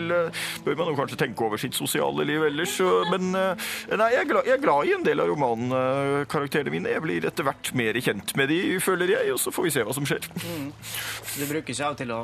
Bør 0.64 0.76
man 0.78 0.90
jo 0.90 0.96
kanskje 0.98 1.18
tenke 1.20 1.44
over 1.46 1.60
sitt 1.60 1.76
sosiale 1.76 2.24
liv 2.26 2.42
ellers. 2.46 2.72
Men 3.10 3.30
nei, 3.32 4.08
jeg 4.14 4.22
er, 4.22 4.28
glad, 4.28 4.48
jeg 4.48 4.56
er 4.56 4.62
glad 4.62 4.88
i 4.88 4.94
en 4.96 5.04
del 5.06 5.22
av 5.22 5.30
romankarakterene 5.30 6.74
mine. 6.74 6.92
Jeg 6.94 7.04
blir 7.04 7.26
etter 7.28 7.46
hvert 7.46 7.72
mer 7.78 7.98
kjent 8.02 8.34
med 8.38 8.50
de, 8.52 8.60
føler 8.82 9.14
jeg, 9.14 9.32
og 9.34 9.40
så 9.42 9.52
får 9.54 9.66
vi 9.66 9.72
se 9.74 9.84
hva 9.86 9.96
som 9.96 10.08
skjer. 10.08 10.26
Mm. 10.40 10.68
du 10.70 11.44
bruker 11.50 11.74
ikke 11.74 11.90
av 11.90 11.98
til 12.00 12.14
å 12.14 12.20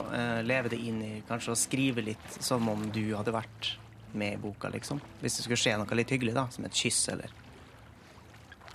leve 0.46 0.72
det 0.72 0.80
inn 0.82 1.00
i 1.04 1.12
kanskje 1.28 1.54
å 1.54 1.58
skrive 1.58 2.04
litt 2.04 2.40
som 2.44 2.66
om 2.72 2.75
du 2.94 3.02
hadde 3.16 3.34
vært 3.34 3.72
med 4.16 4.36
i 4.36 4.40
boka, 4.40 4.70
liksom? 4.72 5.00
Hvis 5.20 5.38
det 5.38 5.46
skulle 5.46 5.60
skje 5.60 5.74
noe 5.80 5.98
litt 5.98 6.12
hyggelig, 6.12 6.34
da, 6.36 6.46
som 6.52 6.64
et 6.68 6.76
kyss, 6.76 7.08
eller 7.12 7.34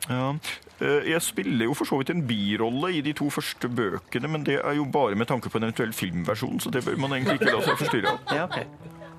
Ja, 0.09 0.35
eh, 0.79 1.09
Jeg 1.11 1.21
spiller 1.21 1.65
jo 1.65 1.75
for 1.77 1.85
så 1.85 1.99
vidt 2.01 2.09
en 2.13 2.23
birolle 2.27 2.93
i 2.97 3.01
de 3.05 3.13
to 3.17 3.29
første 3.29 3.69
bøkene, 3.69 4.27
men 4.27 4.45
det 4.47 4.59
er 4.61 4.77
jo 4.77 4.85
bare 4.85 5.15
med 5.15 5.27
tanke 5.27 5.49
på 5.49 5.57
en 5.57 5.69
eventuell 5.69 5.93
filmversjon, 5.93 6.59
så 6.59 6.71
det 6.73 6.85
bør 6.85 6.97
man 6.97 7.13
egentlig 7.13 7.39
ikke 7.39 7.53
la 7.53 7.61
seg 7.65 7.77
forstyrre 7.83 8.15
av. 8.15 8.19
Ja, 8.37 8.45
okay. 8.45 8.65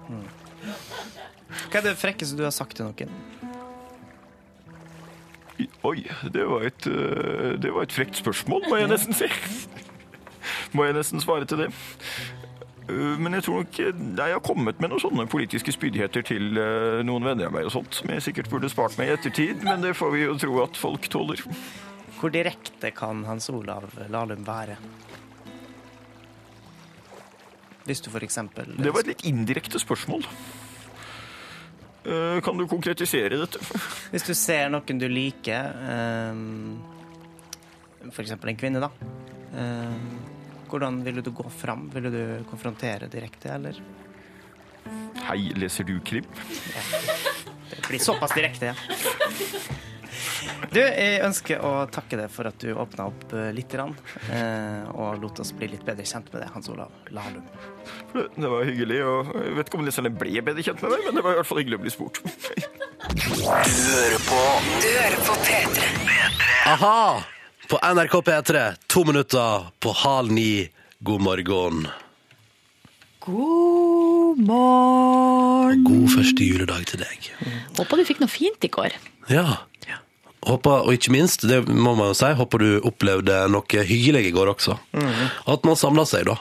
Mm. 0.08 0.26
Hva 1.70 1.80
er 1.80 1.86
det 1.86 1.98
frekkeste 2.00 2.36
du 2.38 2.44
har 2.44 2.54
sagt 2.54 2.76
til 2.76 2.86
noen? 2.86 3.12
Oi, 5.86 5.98
det 6.32 6.44
var 6.48 6.66
et, 6.66 6.86
eh, 6.86 7.58
det 7.62 7.72
var 7.74 7.86
et 7.86 7.92
frekt 7.92 8.18
spørsmål, 8.18 8.68
må 8.70 8.78
jeg 8.80 8.90
nesten 8.90 9.16
si. 9.16 9.28
Må 10.74 10.84
jeg 10.88 10.96
nesten 10.96 11.20
svare 11.22 11.46
til 11.46 11.60
det. 11.60 11.68
Eh, 12.88 13.18
Men 13.18 13.36
jeg 13.36 13.46
tror 13.46 13.62
nok 13.62 13.78
eh, 13.80 13.92
jeg 14.18 14.34
har 14.34 14.42
kommet 14.44 14.80
med 14.82 14.92
noen 14.92 15.02
sånne 15.02 15.26
politiske 15.30 15.74
spydigheter 15.74 16.24
til 16.26 16.58
eh, 16.58 17.00
noen 17.06 17.26
venner 17.26 17.48
av 17.48 17.54
meg 17.54 17.68
og 17.68 17.74
sånt, 17.76 17.94
som 18.00 18.10
jeg 18.12 18.24
sikkert 18.26 18.50
burde 18.52 18.70
spart 18.72 18.98
meg 18.98 19.10
i 19.10 19.16
ettertid, 19.16 19.62
men 19.66 19.84
det 19.84 19.94
får 19.98 20.14
vi 20.14 20.24
jo 20.24 20.36
tro 20.40 20.58
at 20.64 20.78
folk 20.80 21.08
tåler. 21.12 21.42
Hvor 22.18 22.32
direkte 22.34 22.92
kan 22.94 23.24
Hans 23.26 23.48
Olav 23.50 23.88
Lahlum 24.10 24.44
være? 24.46 24.76
Hvis 27.82 28.00
du 28.04 28.12
eksempel 28.14 28.76
Det 28.78 28.92
var 28.94 29.02
et 29.02 29.08
litt 29.10 29.24
indirekte 29.26 29.80
spørsmål. 29.82 30.22
Kan 32.46 32.58
du 32.58 32.68
konkretisere 32.70 33.40
dette? 33.40 33.58
Hvis 34.12 34.22
du 34.26 34.34
ser 34.38 34.70
noen 34.70 35.00
du 35.02 35.08
liker, 35.10 35.66
f.eks. 38.06 38.36
en 38.38 38.60
kvinne, 38.62 38.82
da. 38.86 38.90
Hvordan 40.72 41.02
ville 41.04 41.20
du 41.20 41.30
gå 41.30 41.44
fram? 41.50 41.90
Ville 41.94 42.10
du 42.10 42.44
konfrontere 42.50 43.06
direkte, 43.12 43.52
eller? 43.52 43.82
Hei, 45.28 45.52
leser 45.56 45.84
du 45.84 45.98
krim? 46.00 46.24
Det 47.70 47.88
blir 47.88 47.98
såpass 47.98 48.34
direkte, 48.34 48.72
ja. 48.72 48.74
Du, 50.72 50.78
jeg 50.80 51.20
ønsker 51.26 51.60
å 51.64 51.70
takke 51.92 52.16
deg 52.16 52.30
for 52.32 52.48
at 52.48 52.56
du 52.62 52.72
åpna 52.72 53.04
opp 53.10 53.34
eh, 53.36 53.50
litt 53.54 53.68
grann, 53.72 53.92
eh, 54.32 54.88
og 54.94 55.20
lot 55.20 55.42
oss 55.42 55.52
bli 55.56 55.68
litt 55.74 55.84
bedre 55.84 56.06
kjent 56.08 56.30
med 56.32 56.40
deg, 56.42 56.48
Hans 56.54 56.70
Olav 56.72 56.94
Lahlum. 57.12 57.44
Det 58.14 58.24
det 58.36 58.52
var 58.54 58.64
hyggelig, 58.68 59.02
og 59.04 59.32
jeg 59.36 59.58
vet 59.58 59.68
ikke 59.68 59.80
om 59.80 59.84
leserne 59.86 60.14
ble 60.16 60.44
bedre 60.48 60.64
kjent 60.64 60.82
med 60.84 60.94
meg, 60.94 61.04
men 61.06 61.20
det 61.20 61.26
var 61.26 61.36
i 61.36 61.40
hvert 61.42 61.50
fall 61.50 61.60
hyggelig 61.60 61.80
å 61.80 61.84
bli 61.84 61.92
spurt. 61.92 62.22
Du 63.12 63.36
hører 63.36 64.26
på 64.30 64.40
Du 64.80 64.88
hører 64.88 65.22
på 65.28 65.38
P3. 65.44 65.92
Aha! 66.72 66.98
På 67.72 67.78
NRK 67.94 68.12
P3, 68.12 68.74
to 68.86 69.04
minutter 69.04 69.66
på 69.80 69.92
halv 69.92 70.32
ni. 70.32 70.68
God 70.98 71.20
morgen. 71.20 71.88
God 73.24 74.38
morgen. 74.38 75.84
God 75.84 76.10
første 76.12 76.44
juledag 76.44 76.84
til 76.90 77.00
deg. 77.00 77.30
Håper 77.78 77.96
du 77.96 78.04
fikk 78.04 78.20
noe 78.20 78.28
fint 78.28 78.66
i 78.68 78.68
går. 78.68 78.92
Ja. 79.32 79.62
Håper, 80.44 80.84
og 80.84 80.92
ikke 80.92 81.14
minst, 81.16 81.46
det 81.48 81.62
må 81.64 81.94
man 81.96 82.12
jo 82.12 82.18
si, 82.18 82.28
håper 82.36 82.60
du 82.60 82.68
opplevde 82.92 83.40
noe 83.48 83.86
hyggelig 83.88 84.26
i 84.28 84.34
går 84.36 84.52
også. 84.52 84.76
At 85.48 85.64
man 85.64 85.80
samla 85.80 86.04
seg, 86.12 86.28
da. 86.28 86.36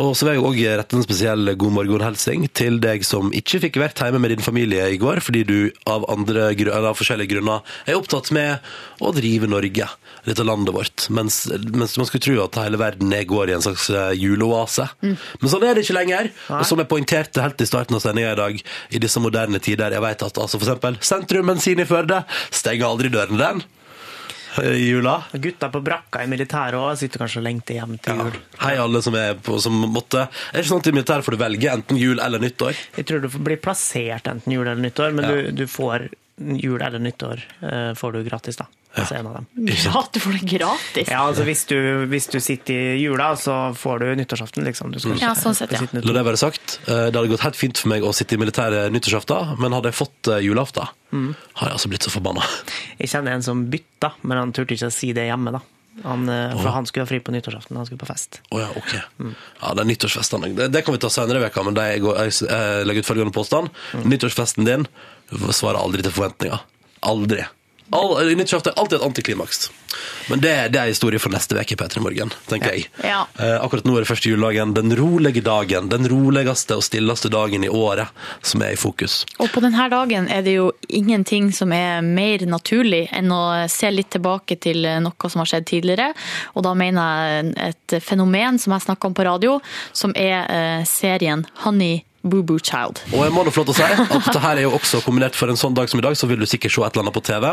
Og 0.00 0.14
så 0.18 0.26
vil 0.26 0.36
jeg 0.36 0.44
òg 0.44 0.60
rette 0.80 0.98
en 0.98 1.04
spesiell 1.04 1.52
god 1.58 1.74
morgen-hilsing 1.76 2.48
til 2.56 2.80
deg 2.82 3.04
som 3.06 3.30
ikke 3.36 3.60
fikk 3.66 3.78
vært 3.82 4.02
hjemme 4.02 4.20
med 4.22 4.34
din 4.34 4.44
familie 4.44 4.88
i 4.90 4.98
går, 5.00 5.22
fordi 5.24 5.44
du 5.46 5.58
av, 5.90 6.06
andre, 6.10 6.50
eller 6.52 6.90
av 6.90 6.98
forskjellige 6.98 7.36
grunner 7.36 7.76
er 7.86 7.98
opptatt 7.98 8.32
med 8.34 8.64
å 9.04 9.12
drive 9.14 9.50
Norge, 9.50 9.86
dette 10.24 10.46
landet 10.46 10.74
vårt. 10.74 11.06
Mens, 11.14 11.44
mens 11.70 11.96
man 12.00 12.08
skulle 12.08 12.24
tro 12.26 12.38
at 12.46 12.58
hele 12.62 12.80
verden 12.80 13.12
er 13.14 13.28
går 13.28 13.52
i 13.52 13.56
en 13.58 13.64
slags 13.64 13.90
juleoase. 14.18 14.88
Mm. 15.04 15.14
Men 15.42 15.52
sånn 15.52 15.68
er 15.68 15.76
det 15.76 15.86
ikke 15.86 15.98
lenger. 15.98 16.32
Og 16.58 16.66
som 16.68 16.80
jeg 16.82 16.90
poengterte 16.90 17.44
helt 17.44 17.62
i 17.62 17.68
starten 17.68 17.98
av 17.98 18.04
sendinga 18.04 18.34
i 18.34 18.40
dag, 18.40 18.60
i 18.94 19.02
disse 19.02 19.22
moderne 19.22 19.62
tider, 19.62 19.94
jeg 19.94 20.04
vet 20.04 20.26
at 20.26 20.42
altså 20.42 20.60
for 20.60 20.68
eksempel 20.68 20.98
Sentrum 21.04 21.52
Bensin 21.52 21.82
i 21.82 21.88
Førde 21.88 22.24
stenger 22.50 22.88
aldri 22.88 23.12
døren 23.12 23.40
den 23.40 23.62
eh, 23.62 23.83
i 24.62 24.88
jula. 24.88 25.16
Gutta 25.32 25.68
på 25.72 25.80
brakka 25.84 26.22
i 26.24 26.28
militæret 26.30 26.78
òg 26.78 26.96
sitter 27.00 27.24
kanskje 27.24 27.40
og 27.42 27.46
lengter 27.48 27.74
hjem 27.80 27.96
til 28.04 28.20
jul. 28.22 28.36
Hei 28.62 28.74
alle 28.78 29.02
som 29.02 29.14
er 29.18 29.34
på, 29.34 29.58
som 29.62 29.80
måtte. 29.90 30.26
Er 30.28 30.54
det 30.58 30.64
ikke 30.64 30.70
sånn 30.74 30.84
at 30.84 30.90
i 30.92 30.96
militæret 30.98 31.26
får 31.26 31.36
du 31.36 31.40
velge 31.42 31.72
enten 31.72 31.98
jul 32.00 32.20
eller 32.22 32.42
nyttår? 32.42 32.74
Jeg 32.98 33.08
tror 33.10 33.24
du 33.24 33.28
blir 33.38 33.58
plassert 33.64 34.28
enten 34.30 34.52
jul 34.54 34.66
eller 34.66 34.82
nyttår, 34.84 35.12
men 35.16 35.24
Ja. 35.24 35.32
du, 35.50 35.64
du 35.64 35.66
får 35.66 36.08
jul 36.36 36.82
eller 36.82 36.98
nyttår 36.98 37.42
eh, 37.60 37.92
får 37.94 38.12
du 38.12 38.24
gratis, 38.26 38.56
da. 38.56 38.66
Altså 38.94 39.16
en 39.18 39.26
av 39.26 39.34
dem. 39.34 39.46
Ja, 39.84 40.04
du 40.12 40.20
får 40.22 40.36
det 40.36 40.48
gratis. 40.52 41.08
Ja, 41.10 41.24
altså 41.26 41.42
hvis 41.46 41.64
du, 41.66 41.76
hvis 42.10 42.28
du 42.30 42.38
sitter 42.42 42.74
i 42.94 43.02
jula, 43.02 43.32
så 43.38 43.74
får 43.74 44.04
du 44.04 44.06
nyttårsaften, 44.20 44.66
liksom. 44.66 44.92
Du 44.94 45.00
skal 45.02 45.18
Ja, 45.18 45.32
sånn 45.38 45.56
sett, 45.58 45.74
ja. 45.74 45.82
La 45.98 46.14
det 46.14 46.24
være 46.26 46.38
sagt, 46.38 46.78
eh, 46.86 47.08
det 47.10 47.18
hadde 47.18 47.32
gått 47.32 47.46
helt 47.46 47.58
fint 47.58 47.80
for 47.80 47.90
meg 47.90 48.06
å 48.06 48.14
sitte 48.14 48.38
i 48.38 48.40
militæret 48.42 48.94
nyttårsaften, 48.94 49.56
men 49.62 49.74
hadde 49.74 49.90
jeg 49.90 49.98
fått 49.98 50.32
julaften, 50.44 50.90
mm. 51.10 51.30
har 51.60 51.70
jeg 51.70 51.78
altså 51.78 51.92
blitt 51.94 52.06
så 52.06 52.14
forbanna. 52.14 52.46
Jeg 52.98 53.14
kjenner 53.14 53.34
en 53.34 53.46
som 53.46 53.66
bytta, 53.70 54.14
men 54.22 54.44
han 54.44 54.54
turte 54.54 54.78
ikke 54.78 54.90
å 54.90 54.94
si 54.94 55.14
det 55.16 55.26
hjemme, 55.30 55.54
da. 55.54 55.62
Han, 56.02 56.26
for 56.26 56.64
for 56.64 56.74
han 56.74 56.86
skulle 56.90 57.04
ha 57.04 57.06
fri 57.06 57.20
på 57.22 57.30
nyttårsaften, 57.30 57.76
han 57.78 57.86
skulle 57.86 58.02
på 58.02 58.08
fest. 58.08 58.40
Oh, 58.50 58.58
ja, 58.58 58.66
ok. 58.74 58.94
Ja, 58.98 59.74
det 59.78 59.84
er 59.84 59.86
nyttårsfestene. 59.86 60.50
Det, 60.58 60.66
det 60.74 60.82
kan 60.82 60.96
vi 60.96 60.98
ta 61.02 61.10
senere 61.12 61.38
i 61.38 61.44
veka, 61.44 61.62
men 61.62 61.78
jeg, 61.78 62.02
går, 62.02 62.18
jeg, 62.18 62.34
jeg 62.50 62.88
legger 62.88 63.06
ut 63.06 63.10
følgende 63.10 63.34
påstand. 63.36 63.70
Nyttårsfesten 64.02 64.66
din 64.66 64.88
svarer 65.52 65.80
aldri 65.80 66.04
til 66.04 66.14
forventninger. 66.14 66.64
Aldri. 67.04 67.44
All, 67.94 68.36
nyttårsaften 68.36 68.72
er 68.72 68.80
alltid 68.80 68.98
et 68.98 69.04
antiklimaks. 69.04 69.70
Men 70.30 70.40
det, 70.40 70.52
det 70.72 70.78
er 70.80 70.88
historie 70.88 71.20
for 71.20 71.30
neste 71.30 71.54
uke, 71.54 71.76
P3 71.76 72.00
Morgen, 72.02 72.32
tenker 72.48 72.72
jeg. 72.72 72.86
Ja. 73.04 73.20
Eh, 73.38 73.58
akkurat 73.60 73.84
nå 73.84 73.98
er 73.98 74.06
det 74.06 74.08
første 74.08 74.30
juledagen. 74.32 74.72
Den 74.74 74.94
rolige 74.96 75.42
dagen. 75.44 75.90
Den 75.92 76.08
roligste 76.08 76.78
og 76.80 76.86
stilleste 76.86 77.28
dagen 77.32 77.66
i 77.66 77.68
året 77.68 78.08
som 78.42 78.64
er 78.64 78.72
i 78.74 78.80
fokus. 78.80 79.20
Og 79.36 79.52
på 79.52 79.62
denne 79.62 79.86
dagen 79.92 80.30
er 80.32 80.42
det 80.46 80.56
jo 80.56 80.70
ingenting 80.88 81.52
som 81.54 81.74
er 81.76 82.00
mer 82.02 82.46
naturlig 82.48 83.04
enn 83.14 83.30
å 83.34 83.44
se 83.70 83.92
litt 83.92 84.10
tilbake 84.16 84.56
til 84.64 84.88
noe 85.04 85.30
som 85.30 85.44
har 85.44 85.52
skjedd 85.52 85.68
tidligere. 85.70 86.08
Og 86.56 86.64
da 86.66 86.72
mener 86.78 87.20
jeg 87.28 87.54
et 87.68 87.98
fenomen 88.02 88.58
som 88.58 88.74
jeg 88.74 88.88
snakka 88.88 89.12
om 89.12 89.14
på 89.14 89.28
radio, 89.28 89.60
som 89.92 90.16
er 90.16 90.40
eh, 90.48 90.88
serien 90.88 91.44
Honey 91.66 92.00
Boo 92.24 92.42
Boo 92.42 92.58
Child. 92.58 93.04
Og 93.12 93.20
jeg 93.26 93.34
må 93.36 93.44
da 93.46 93.52
få 93.54 93.62
lov 93.62 93.72
til 93.72 93.76
å 93.76 93.78
si 93.78 94.02
at 94.02 94.14
dette 94.16 94.40
her 94.42 94.60
er 94.60 94.66
jo 94.66 94.74
også 94.78 95.02
kombinert 95.04 95.36
for 95.38 95.52
en 95.52 95.60
sånn 95.60 95.76
dag 95.76 95.90
som 95.92 96.00
i 96.00 96.06
dag, 96.06 96.16
så 96.16 96.28
vil 96.30 96.40
du 96.40 96.48
sikkert 96.48 96.74
se 96.74 96.82
et 96.82 96.94
eller 96.96 97.06
annet 97.06 97.16
på 97.16 97.24
TV. 97.28 97.50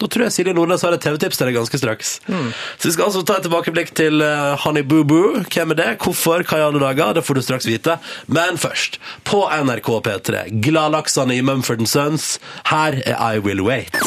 Da 0.00 0.08
tror 0.08 0.24
jeg 0.24 0.32
Silje 0.32 0.54
Nordnes 0.56 0.80
har 0.86 0.94
et 0.96 1.02
TV-tips 1.04 1.36
til 1.36 1.50
deg 1.50 1.58
ganske 1.58 1.76
straks. 1.80 2.12
Så 2.24 2.88
vi 2.88 2.92
skal 2.94 3.10
altså 3.10 3.20
ta 3.28 3.36
et 3.36 3.44
tilbakeblikk 3.44 3.92
til 3.98 4.22
eh, 4.24 4.54
Honey 4.62 4.80
Boo 4.88 5.04
Boo. 5.04 5.42
Hvem 5.44 5.74
er 5.74 5.80
det? 5.82 5.88
Hvorfor? 6.00 6.40
Hva 6.48 6.60
i 6.62 6.64
alle 6.70 6.80
dager? 6.80 7.18
Det 7.18 7.24
får 7.26 7.36
du 7.36 7.42
straks 7.44 7.68
vite. 7.68 7.98
Men 8.32 8.56
først, 8.60 8.96
på 9.28 9.44
NRK 9.44 9.92
P3, 10.08 10.46
Gladlaksene 10.64 11.36
i 11.36 11.44
Mumford 11.44 11.84
Sons, 11.90 12.38
her 12.72 13.02
er 13.04 13.20
I 13.20 13.44
Will 13.44 13.60
Wait. 13.66 14.00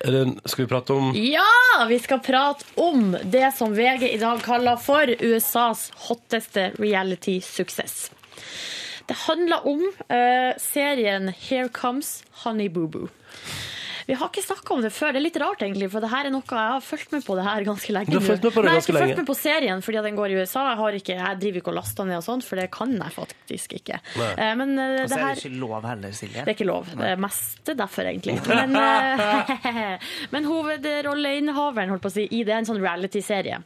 Skal 0.00 0.64
vi 0.64 0.68
prate 0.68 0.92
om 0.92 1.12
Ja, 1.16 1.84
vi 1.88 1.98
skal 1.98 2.20
prate 2.24 2.64
om 2.80 3.16
det 3.24 3.50
som 3.56 3.74
VG 3.74 4.08
i 4.14 4.18
dag 4.18 4.40
kaller 4.42 4.76
for 4.80 5.12
USAs 5.20 5.90
hotteste 6.08 6.70
reality-suksess. 6.78 8.10
Det 9.06 9.16
handler 9.26 9.66
om 9.66 9.82
uh, 9.82 10.56
serien 10.58 11.28
Here 11.28 11.68
Comes 11.68 12.24
Honey 12.44 12.68
Boo 12.68 12.86
Boo. 12.86 13.08
Vi 14.10 14.16
har 14.18 14.26
ikke 14.26 14.42
snakka 14.42 14.74
om 14.74 14.80
det 14.82 14.90
før. 14.90 15.12
Det 15.14 15.20
er 15.20 15.22
litt 15.22 15.36
rart, 15.38 15.60
egentlig, 15.62 15.86
for 15.92 16.02
det 16.02 16.08
her 16.10 16.26
er 16.26 16.32
noe 16.34 16.42
jeg 16.42 16.70
har 16.74 16.80
fulgt 16.82 17.12
med 17.14 17.22
på 17.22 17.36
det 17.38 17.44
her 17.46 17.66
ganske 17.68 17.92
lenge. 17.94 18.10
Du 18.10 18.16
har 18.18 18.24
fulgt 18.26 18.46
med 18.48 18.54
på 18.56 18.64
det 18.64 18.66
Nei, 18.66 18.72
ganske 18.80 18.90
jeg 18.90 18.96
har 18.96 19.04
lenge. 19.04 19.14
fulgt 19.14 19.20
med 19.22 19.28
på 19.30 19.36
serien 19.38 19.82
fordi 19.86 20.02
den 20.08 20.16
går 20.18 20.32
i 20.34 20.38
USA. 20.40 20.64
Jeg, 20.72 20.78
har 20.80 20.96
ikke, 20.98 21.16
jeg 21.20 21.38
driver 21.44 21.60
ikke 21.60 21.70
og 21.70 21.76
laster 21.76 22.08
ned 22.08 22.18
og 22.18 22.24
sånt, 22.26 22.46
for 22.48 22.58
det 22.58 22.64
kan 22.74 22.96
jeg 22.96 23.14
faktisk 23.14 23.76
ikke. 23.78 24.00
Nei. 24.18 24.30
Eh, 24.34 24.64
det 24.64 24.80
her 24.80 25.04
Og 25.04 25.12
så 25.12 25.20
er 25.20 25.38
det 25.38 25.44
ikke 25.44 25.60
lov 25.62 25.86
heller, 25.86 26.16
Silje. 26.18 26.42
det 26.42 26.50
er 26.50 26.56
ikke 26.56 26.66
lov. 26.66 26.90
Det 26.90 27.10
er 27.12 27.22
mest 27.22 27.70
derfor, 27.70 28.10
egentlig. 28.10 28.34
Men, 28.50 28.74
eh, 28.76 30.08
men 30.34 30.44
hovedrolleinnehaveren 30.50 31.92
holdt 31.94 32.02
på 32.02 32.10
å 32.10 32.14
si, 32.18 32.26
i 32.34 32.42
det, 32.46 32.56
en 32.56 32.66
sånn 32.68 32.80
reality-serie 32.82 33.60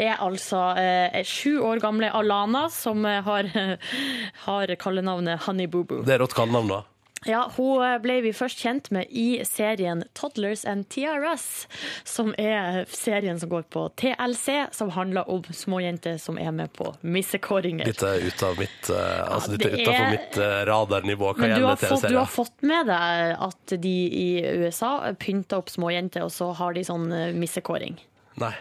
er 0.00 0.14
altså 0.24 0.62
eh, 0.80 1.20
sju 1.28 1.60
år 1.66 1.82
gamle 1.84 2.08
Alana, 2.16 2.66
som 2.72 3.04
eh, 3.04 3.20
har, 3.26 3.50
har 4.46 4.74
kallenavnet 4.80 5.44
Honey 5.44 5.68
Boo 5.70 5.84
Boo. 5.84 6.02
Det 6.08 6.16
er 6.16 6.24
rått 6.24 6.36
kallenavn, 6.36 6.72
da. 6.72 6.80
Ja, 7.28 7.42
hun 7.56 7.82
eh, 7.84 7.98
ble 8.00 8.14
vi 8.24 8.30
først 8.32 8.62
kjent 8.64 8.86
med 8.94 9.10
i 9.12 9.42
serien 9.44 10.02
Toddlers 10.16 10.62
and 10.68 10.86
TRS, 10.88 11.66
som 12.08 12.30
er 12.40 12.86
serien 12.88 13.36
som 13.40 13.50
går 13.52 13.66
på 13.68 13.82
TLC, 14.00 14.70
som 14.72 14.92
handler 14.94 15.28
om 15.28 15.44
småjenter 15.52 16.16
som 16.22 16.40
er 16.40 16.54
med 16.56 16.72
på 16.78 16.94
missekåringer. 17.04 17.90
Dette 17.90 18.14
er 18.14 18.24
ut 18.24 18.46
av 18.46 18.56
mitt, 18.62 18.88
uh, 18.88 19.34
altså, 19.36 19.58
ja, 19.60 19.68
er 19.74 19.92
er- 19.98 20.16
mitt 20.16 20.40
uh, 20.40 20.62
radarnivå 20.70 21.34
hva 21.34 21.44
Men 21.44 21.52
du 21.52 21.66
har, 21.66 21.76
gjelder 21.76 21.92
fått, 21.92 22.08
du 22.08 22.18
har 22.22 22.32
fått 22.38 22.66
med 22.72 22.88
deg 22.88 23.36
at 23.50 23.76
de 23.84 23.94
i 24.24 24.28
USA 24.64 24.94
pynter 25.20 25.60
opp 25.60 25.68
små 25.72 25.92
jenter, 25.92 26.24
og 26.24 26.32
så 26.32 26.54
har 26.56 26.72
de 26.78 26.88
sånn 26.88 27.10
missekåring. 27.36 28.00
Nei. 28.40 28.54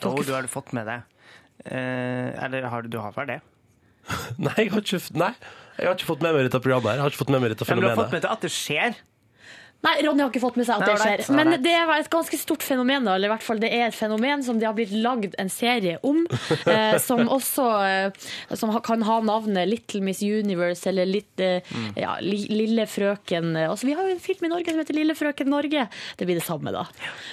Jo, 0.00 0.14
du 0.24 0.32
har 0.32 0.48
fått 0.48 0.72
med 0.76 0.88
deg. 0.88 1.04
Eh, 1.64 2.44
eller 2.44 2.62
har 2.72 2.82
du, 2.82 2.88
du 2.88 2.98
har 2.98 3.12
vel 3.12 3.34
det? 3.34 3.40
Nei, 4.40 4.54
jeg 4.56 4.70
har, 4.72 4.80
ikke, 4.80 5.00
nei, 5.20 5.34
jeg 5.80 5.88
har 5.88 5.96
ikke 5.96 6.10
fått 6.10 6.24
med 6.24 6.36
meg 6.36 6.46
dette 6.46 6.60
programmet. 6.60 6.90
her. 6.90 6.98
Jeg 7.00 7.04
har 7.06 7.14
ikke 7.14 7.22
fått 7.24 7.32
med 7.34 7.40
meg 7.44 7.54
dette 7.54 7.66
fenomenet. 7.68 7.88
Men 7.88 7.96
du 7.96 8.00
har 8.00 8.04
fått 8.04 8.16
med 8.16 8.24
deg 8.26 8.34
at 8.36 8.44
det 8.44 8.52
skjer. 8.52 8.98
Nei, 9.80 9.94
Ronny 10.04 10.20
har 10.20 10.28
ikke 10.28 10.42
fått 10.42 10.58
med 10.60 10.66
seg 10.68 10.82
at 10.82 10.90
det 10.90 10.96
skjer. 11.00 11.22
Men 11.38 11.54
det 11.64 11.70
er 11.72 11.88
et 11.94 12.08
ganske 12.12 12.36
stort 12.36 12.64
fenomen, 12.66 13.06
da. 13.08 13.14
Eller 13.16 13.30
i 13.30 13.32
hvert 13.32 13.44
fall 13.46 13.60
det 13.62 13.70
er 13.72 13.86
et 13.86 13.96
fenomen 13.96 14.42
som 14.44 14.58
det 14.60 14.66
har 14.68 14.74
blitt 14.76 14.92
lagd 14.92 15.36
en 15.40 15.48
serie 15.52 15.96
om. 16.04 16.26
eh, 16.68 16.98
som 17.00 17.22
også 17.32 17.64
eh, 17.86 18.26
som 18.60 18.74
kan 18.84 19.00
ha 19.08 19.16
navnet 19.24 19.68
Little 19.70 20.02
Miss 20.04 20.20
Universe 20.22 20.84
eller 20.90 21.08
litt, 21.08 21.32
eh, 21.40 21.60
Mm. 21.70 21.92
ja, 21.96 22.14
Lille 22.20 22.84
frøken 22.88 23.54
eh, 23.56 23.68
altså, 23.70 23.86
Vi 23.86 23.92
har 23.94 24.06
jo 24.08 24.14
en 24.14 24.20
film 24.22 24.46
i 24.46 24.50
Norge 24.50 24.72
som 24.72 24.78
heter 24.80 24.96
Lille 24.96 25.14
frøken 25.14 25.48
Norge. 25.52 25.84
Det 26.18 26.26
blir 26.26 26.38
det 26.40 26.44
samme, 26.44 26.72
da. 26.74 26.84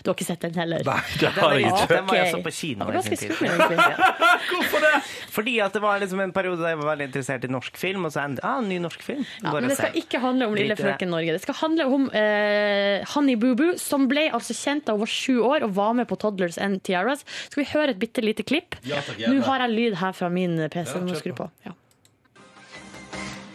Du 0.04 0.10
har 0.12 0.16
ikke 0.18 0.28
sett 0.28 0.44
den 0.46 0.56
heller? 0.60 0.84
Nei, 0.86 0.98
det 1.22 1.32
har 1.36 1.56
jeg 1.56 1.68
ikke, 1.72 1.88
den 1.92 2.08
var 2.10 2.20
jeg 2.20 2.32
så 2.34 2.42
på 2.46 2.54
kino 2.54 2.88
Det 2.88 2.98
var 2.98 3.00
i 3.00 3.18
sin 3.18 3.22
tid. 3.22 3.36
skummel. 3.36 3.84
Hvorfor 4.52 4.84
det? 4.84 4.94
Fordi 5.36 5.56
at 5.64 5.76
det 5.78 5.82
var 5.84 6.00
liksom 6.04 6.22
en 6.24 6.34
periode 6.36 6.62
da 6.64 6.72
jeg 6.74 6.80
var 6.82 6.92
veldig 6.94 7.08
interessert 7.10 7.48
i 7.48 7.52
norsk 7.52 7.80
film, 7.82 8.06
og 8.08 8.14
så 8.16 8.24
endte 8.26 8.46
ah, 8.48 8.60
en 8.62 8.70
ny 8.72 8.78
norsk 8.84 9.04
film. 9.06 9.26
Ja, 9.42 9.54
men 9.58 9.70
det 9.72 9.78
skal 9.80 9.98
ikke 10.02 10.22
handle 10.24 10.50
om 10.52 10.58
Lille 10.58 10.78
frøken 10.80 11.12
Norge. 11.14 11.36
Det 11.38 11.44
skal 11.46 11.60
handle 11.62 11.88
om 11.98 12.08
eh, 12.14 12.37
Honey 13.14 13.36
Boo 13.40 13.56
Boo, 13.60 13.74
som 13.82 14.08
ble 14.12 14.28
altså 14.34 14.54
kjent 14.58 14.86
da 14.88 14.94
hun 14.96 15.04
var 15.06 15.12
sju 15.12 15.40
år 15.46 15.66
og 15.68 15.74
var 15.78 15.94
med 15.98 16.08
på 16.10 16.18
Toddlers 16.22 16.58
and 16.58 16.82
Tiaras. 16.84 17.26
Skal 17.50 17.64
vi 17.64 17.70
høre 17.74 17.90
et 17.96 18.00
bitte 18.02 18.24
lite 18.26 18.44
klipp? 18.48 18.76
Ja, 18.88 19.02
takk. 19.06 19.20
Nå 19.28 19.42
har 19.48 19.66
jeg 19.68 19.76
lyd 19.76 19.98
her 20.02 20.14
fra 20.18 20.30
min 20.30 20.58
PC. 20.74 20.96
Ja, 21.02 21.16
skru 21.22 21.34
på. 21.38 21.50
Ja. 21.68 21.76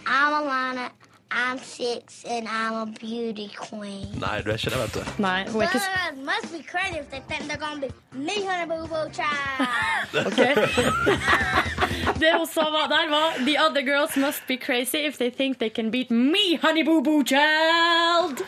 I'm 0.06 0.34
Alana. 0.42 0.90
I'm 1.34 1.56
six 1.58 2.26
and 2.28 2.46
I'm 2.46 2.74
a 2.74 2.84
beauty 3.00 3.48
queen. 3.56 4.12
Nei, 4.20 4.42
du 4.44 4.50
er 4.52 4.58
ikke 4.60 4.68
det, 4.74 4.80
vet 4.82 4.92
du. 4.98 5.22
Nei, 5.24 5.38
hun 5.48 5.62
er 5.62 5.70
ikke 5.70 5.80
s- 5.80 5.88
Uh, 5.88 6.18
must 6.26 6.52
be 6.52 6.60
crazy 6.62 6.98
if 6.98 7.08
they 7.10 7.22
think 7.30 7.48
they're 7.48 7.56
gonna 7.56 7.80
be 7.80 7.88
me, 8.12 8.36
honey 8.44 8.66
boo 8.68 8.86
boo 8.86 9.08
child. 9.16 9.64
OK. 10.26 11.78
Det 12.22 12.32
hun 12.36 12.47
sa 12.47 12.68
var, 12.70 12.88
der 12.90 13.09
var 13.11 13.36
The 13.47 13.57
other 13.61 13.82
girls 13.82 14.16
must 14.16 14.47
be 14.47 14.57
crazy 14.57 15.05
if 15.07 15.18
they 15.18 15.30
think 15.30 15.59
they 15.59 15.70
can 15.70 15.90
beat 15.90 16.11
me, 16.11 16.57
honey 16.62 16.84
boo 16.86 17.01
boo 17.03 17.22
child. 17.26 18.43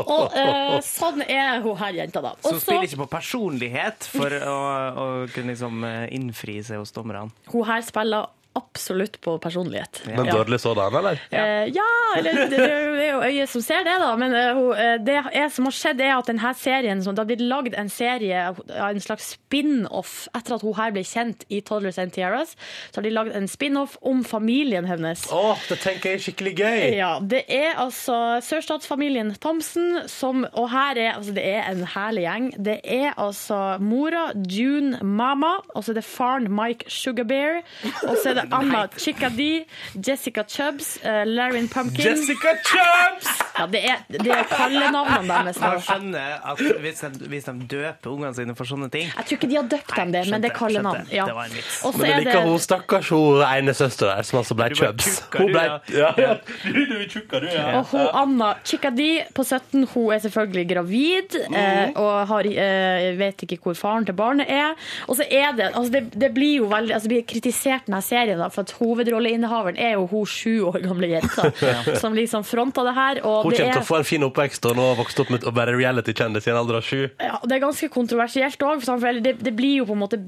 Og 0.00 0.34
uh, 0.34 0.76
sånn 0.84 1.22
er 1.26 1.60
hun 1.64 1.78
her 1.80 1.96
jenta, 2.02 2.22
da. 2.24 2.34
Så 2.42 2.54
hun 2.54 2.60
spiller 2.62 2.88
ikke 2.88 3.02
på 3.04 3.08
personlighet 3.16 4.06
for 4.10 4.34
å, 4.40 4.58
å 4.90 5.06
kunne 5.34 5.54
liksom 5.54 5.82
eh, 5.86 6.04
innfri 6.16 6.60
seg 6.66 6.82
hos 6.82 6.94
dommerne. 6.96 7.30
hun 7.52 7.66
her 7.66 7.82
spiller 7.86 8.30
absolutt 8.58 9.20
på 9.20 9.38
personlighet. 9.38 10.02
Men 10.06 10.26
dødelig 10.26 10.60
sådan, 10.60 10.94
eller? 10.94 11.20
Eh, 11.30 11.68
ja, 11.74 11.90
eller 12.18 12.32
det, 12.32 12.46
det 12.50 13.04
er 13.06 13.12
jo 13.12 13.20
øyet 13.22 13.50
som 13.50 13.62
ser 13.62 13.84
det, 13.86 13.94
da. 14.02 14.10
Men 14.18 14.34
eh, 14.34 14.60
eh, 14.84 14.96
det 15.06 15.16
er, 15.20 15.48
som 15.54 15.68
har 15.68 15.76
skjedd, 15.76 16.02
er 16.02 16.16
at 16.16 16.30
denne 16.30 16.52
serien 16.58 17.02
Det 17.04 17.18
har 17.18 17.28
blitt 17.28 17.44
lagd 17.44 17.76
en 17.78 17.90
serie, 17.92 18.42
en 18.74 19.00
slags 19.00 19.34
spin-off, 19.36 20.28
etter 20.34 20.56
at 20.56 20.64
hun 20.66 20.74
her 20.78 20.94
ble 20.94 21.04
kjent 21.06 21.44
i 21.48 21.60
Toddlers 21.62 22.00
and 22.02 22.14
Tiaras. 22.14 22.56
Så 22.90 23.00
har 23.00 23.06
de 23.06 23.14
lagd 23.14 23.36
en 23.38 23.46
spin-off 23.48 23.96
om 24.02 24.24
familien 24.26 24.88
hennes. 24.90 25.22
Å, 25.30 25.54
det 25.70 25.78
tenker 25.84 26.12
jeg 26.12 26.20
er 26.20 26.24
skikkelig 26.26 26.54
gøy. 26.58 26.80
Ja, 26.98 27.12
det 27.22 27.44
er 27.46 27.78
altså 27.78 28.40
sørstatsfamilien 28.44 29.34
Thomsen 29.40 30.08
som 30.10 30.42
Og 30.58 30.70
her 30.72 30.98
er 30.98 31.12
altså 31.14 31.32
Det 31.36 31.44
er 31.46 31.68
en 31.70 31.84
herlig 31.94 32.24
gjeng. 32.24 32.50
Det 32.58 32.78
er 32.82 33.14
altså 33.20 33.78
mora 33.82 34.30
June 34.50 34.98
Mama, 35.06 35.58
og 35.74 35.84
så 35.84 35.94
er 35.94 36.00
det 36.00 36.06
faren 36.06 36.50
Mike 36.50 36.90
Sugarbear, 36.90 37.60
og 38.08 38.16
så 38.18 38.32
er 38.32 38.39
det 38.39 38.39
Anna 38.50 38.86
Chickadee, 38.96 39.64
Jessica 40.06 40.44
Chubbs, 40.44 40.98
uh, 41.04 41.22
Larin 41.26 41.68
Pumpkin 41.68 42.04
Jessica 42.04 42.54
Chubbs! 42.64 43.30
Ja, 43.58 43.66
det 43.66 43.80
er, 43.84 44.04
det 44.08 44.30
er 44.32 44.46
kallenavnene 44.48 45.28
deres. 45.28 45.60
Man 45.60 45.82
skjønner 45.84 46.36
at 46.52 46.60
hvis 46.80 47.02
de, 47.04 47.28
hvis 47.32 47.48
de 47.48 47.54
døper 47.70 48.12
ungene 48.12 48.32
sine 48.36 48.54
for 48.56 48.68
sånne 48.68 48.88
ting 48.92 49.08
Jeg 49.10 49.26
tror 49.26 49.36
ikke 49.36 49.50
de 49.50 49.58
har 49.58 49.68
døpt 49.68 49.96
dem 49.96 50.14
det, 50.14 50.22
men 50.30 50.44
det 50.44 50.50
er 50.50 50.56
kallenavn. 50.56 51.10
Ja. 51.12 51.26
Det 51.28 51.36
var 51.36 51.50
en 51.50 51.56
vits. 51.58 51.80
Men 51.84 52.06
jeg 52.06 52.16
er 52.16 52.24
liker 52.24 52.46
hun 52.48 52.62
stakkars 52.62 53.10
hun 53.12 53.42
ene 53.44 53.74
søster 53.76 54.10
der, 54.10 54.26
som 54.26 54.40
altså 54.40 54.56
ble 54.58 54.70
Chubbs. 54.78 55.20
Hun 55.34 55.52
ble, 55.52 55.66
ja. 55.96 56.12
ja. 56.20 56.34
Du, 56.90 56.94
er 56.96 57.06
tjukka, 57.10 57.40
du, 57.42 57.48
ja. 57.50 57.66
Og 57.80 57.90
hun 57.92 58.06
Anna 58.22 58.52
Chickadee 58.64 59.24
på 59.34 59.44
17, 59.44 59.86
hun 59.92 60.14
er 60.14 60.22
selvfølgelig 60.24 60.66
gravid 60.70 61.36
eh, 61.50 61.92
og 61.98 62.28
har, 62.30 62.48
eh, 62.48 63.10
vet 63.18 63.44
ikke 63.46 63.58
hvor 63.64 63.76
faren 63.78 64.06
til 64.08 64.16
barnet 64.16 64.50
er. 64.50 64.76
Og 65.08 65.18
så 65.18 65.26
er 65.26 65.52
det 65.58 65.70
altså 65.72 65.90
det, 65.98 66.04
det 66.14 66.32
blir 66.34 66.60
jo 66.60 66.70
veldig 66.70 66.94
altså 66.96 67.08
det 67.08 67.16
blir 67.16 67.26
kritisert 67.28 67.88
denne 67.88 68.02
serien, 68.04 68.29
da, 68.38 68.48
for 68.52 68.66
at 68.66 68.74
hovedrolleinnehaveren 68.78 69.78
er 69.80 69.96
jo 69.96 70.06
hun 70.10 70.28
sju 70.28 70.66
år 70.70 70.80
gamle 70.84 71.10
jenta 71.10 71.50
som 72.02 72.16
liksom 72.16 72.46
fronta 72.46 72.84
det 72.86 72.94
her. 72.96 73.22
Og 73.24 73.44
Hun 73.44 73.52
kommer 73.52 73.58
til 73.58 73.80
er, 73.80 73.82
å 73.82 73.88
få 73.88 74.00
en 74.00 74.08
fin 74.08 74.26
oppvekst 74.26 74.70
og 74.70 74.78
nå 74.78 74.88
har 74.92 75.00
vokst 75.00 75.22
opp 75.24 75.32
med 75.34 75.46
å 75.48 75.54
være 75.56 75.76
reality-kjendis 75.78 76.48
i 76.48 76.54
en 76.54 76.60
alder 76.62 76.80
av 76.80 76.86
sju. 76.86 77.02
ja, 77.18 77.40
det 77.44 77.58
er 77.58 77.64
ganske 77.64 77.90
kontroversielt 77.92 78.66
òg, 78.66 78.84
for 78.86 79.22
det, 79.24 79.36
det 79.40 79.54
blir 79.56 79.80
jo 79.80 79.88
på 79.90 79.96
en 79.96 80.04
måte 80.04 80.20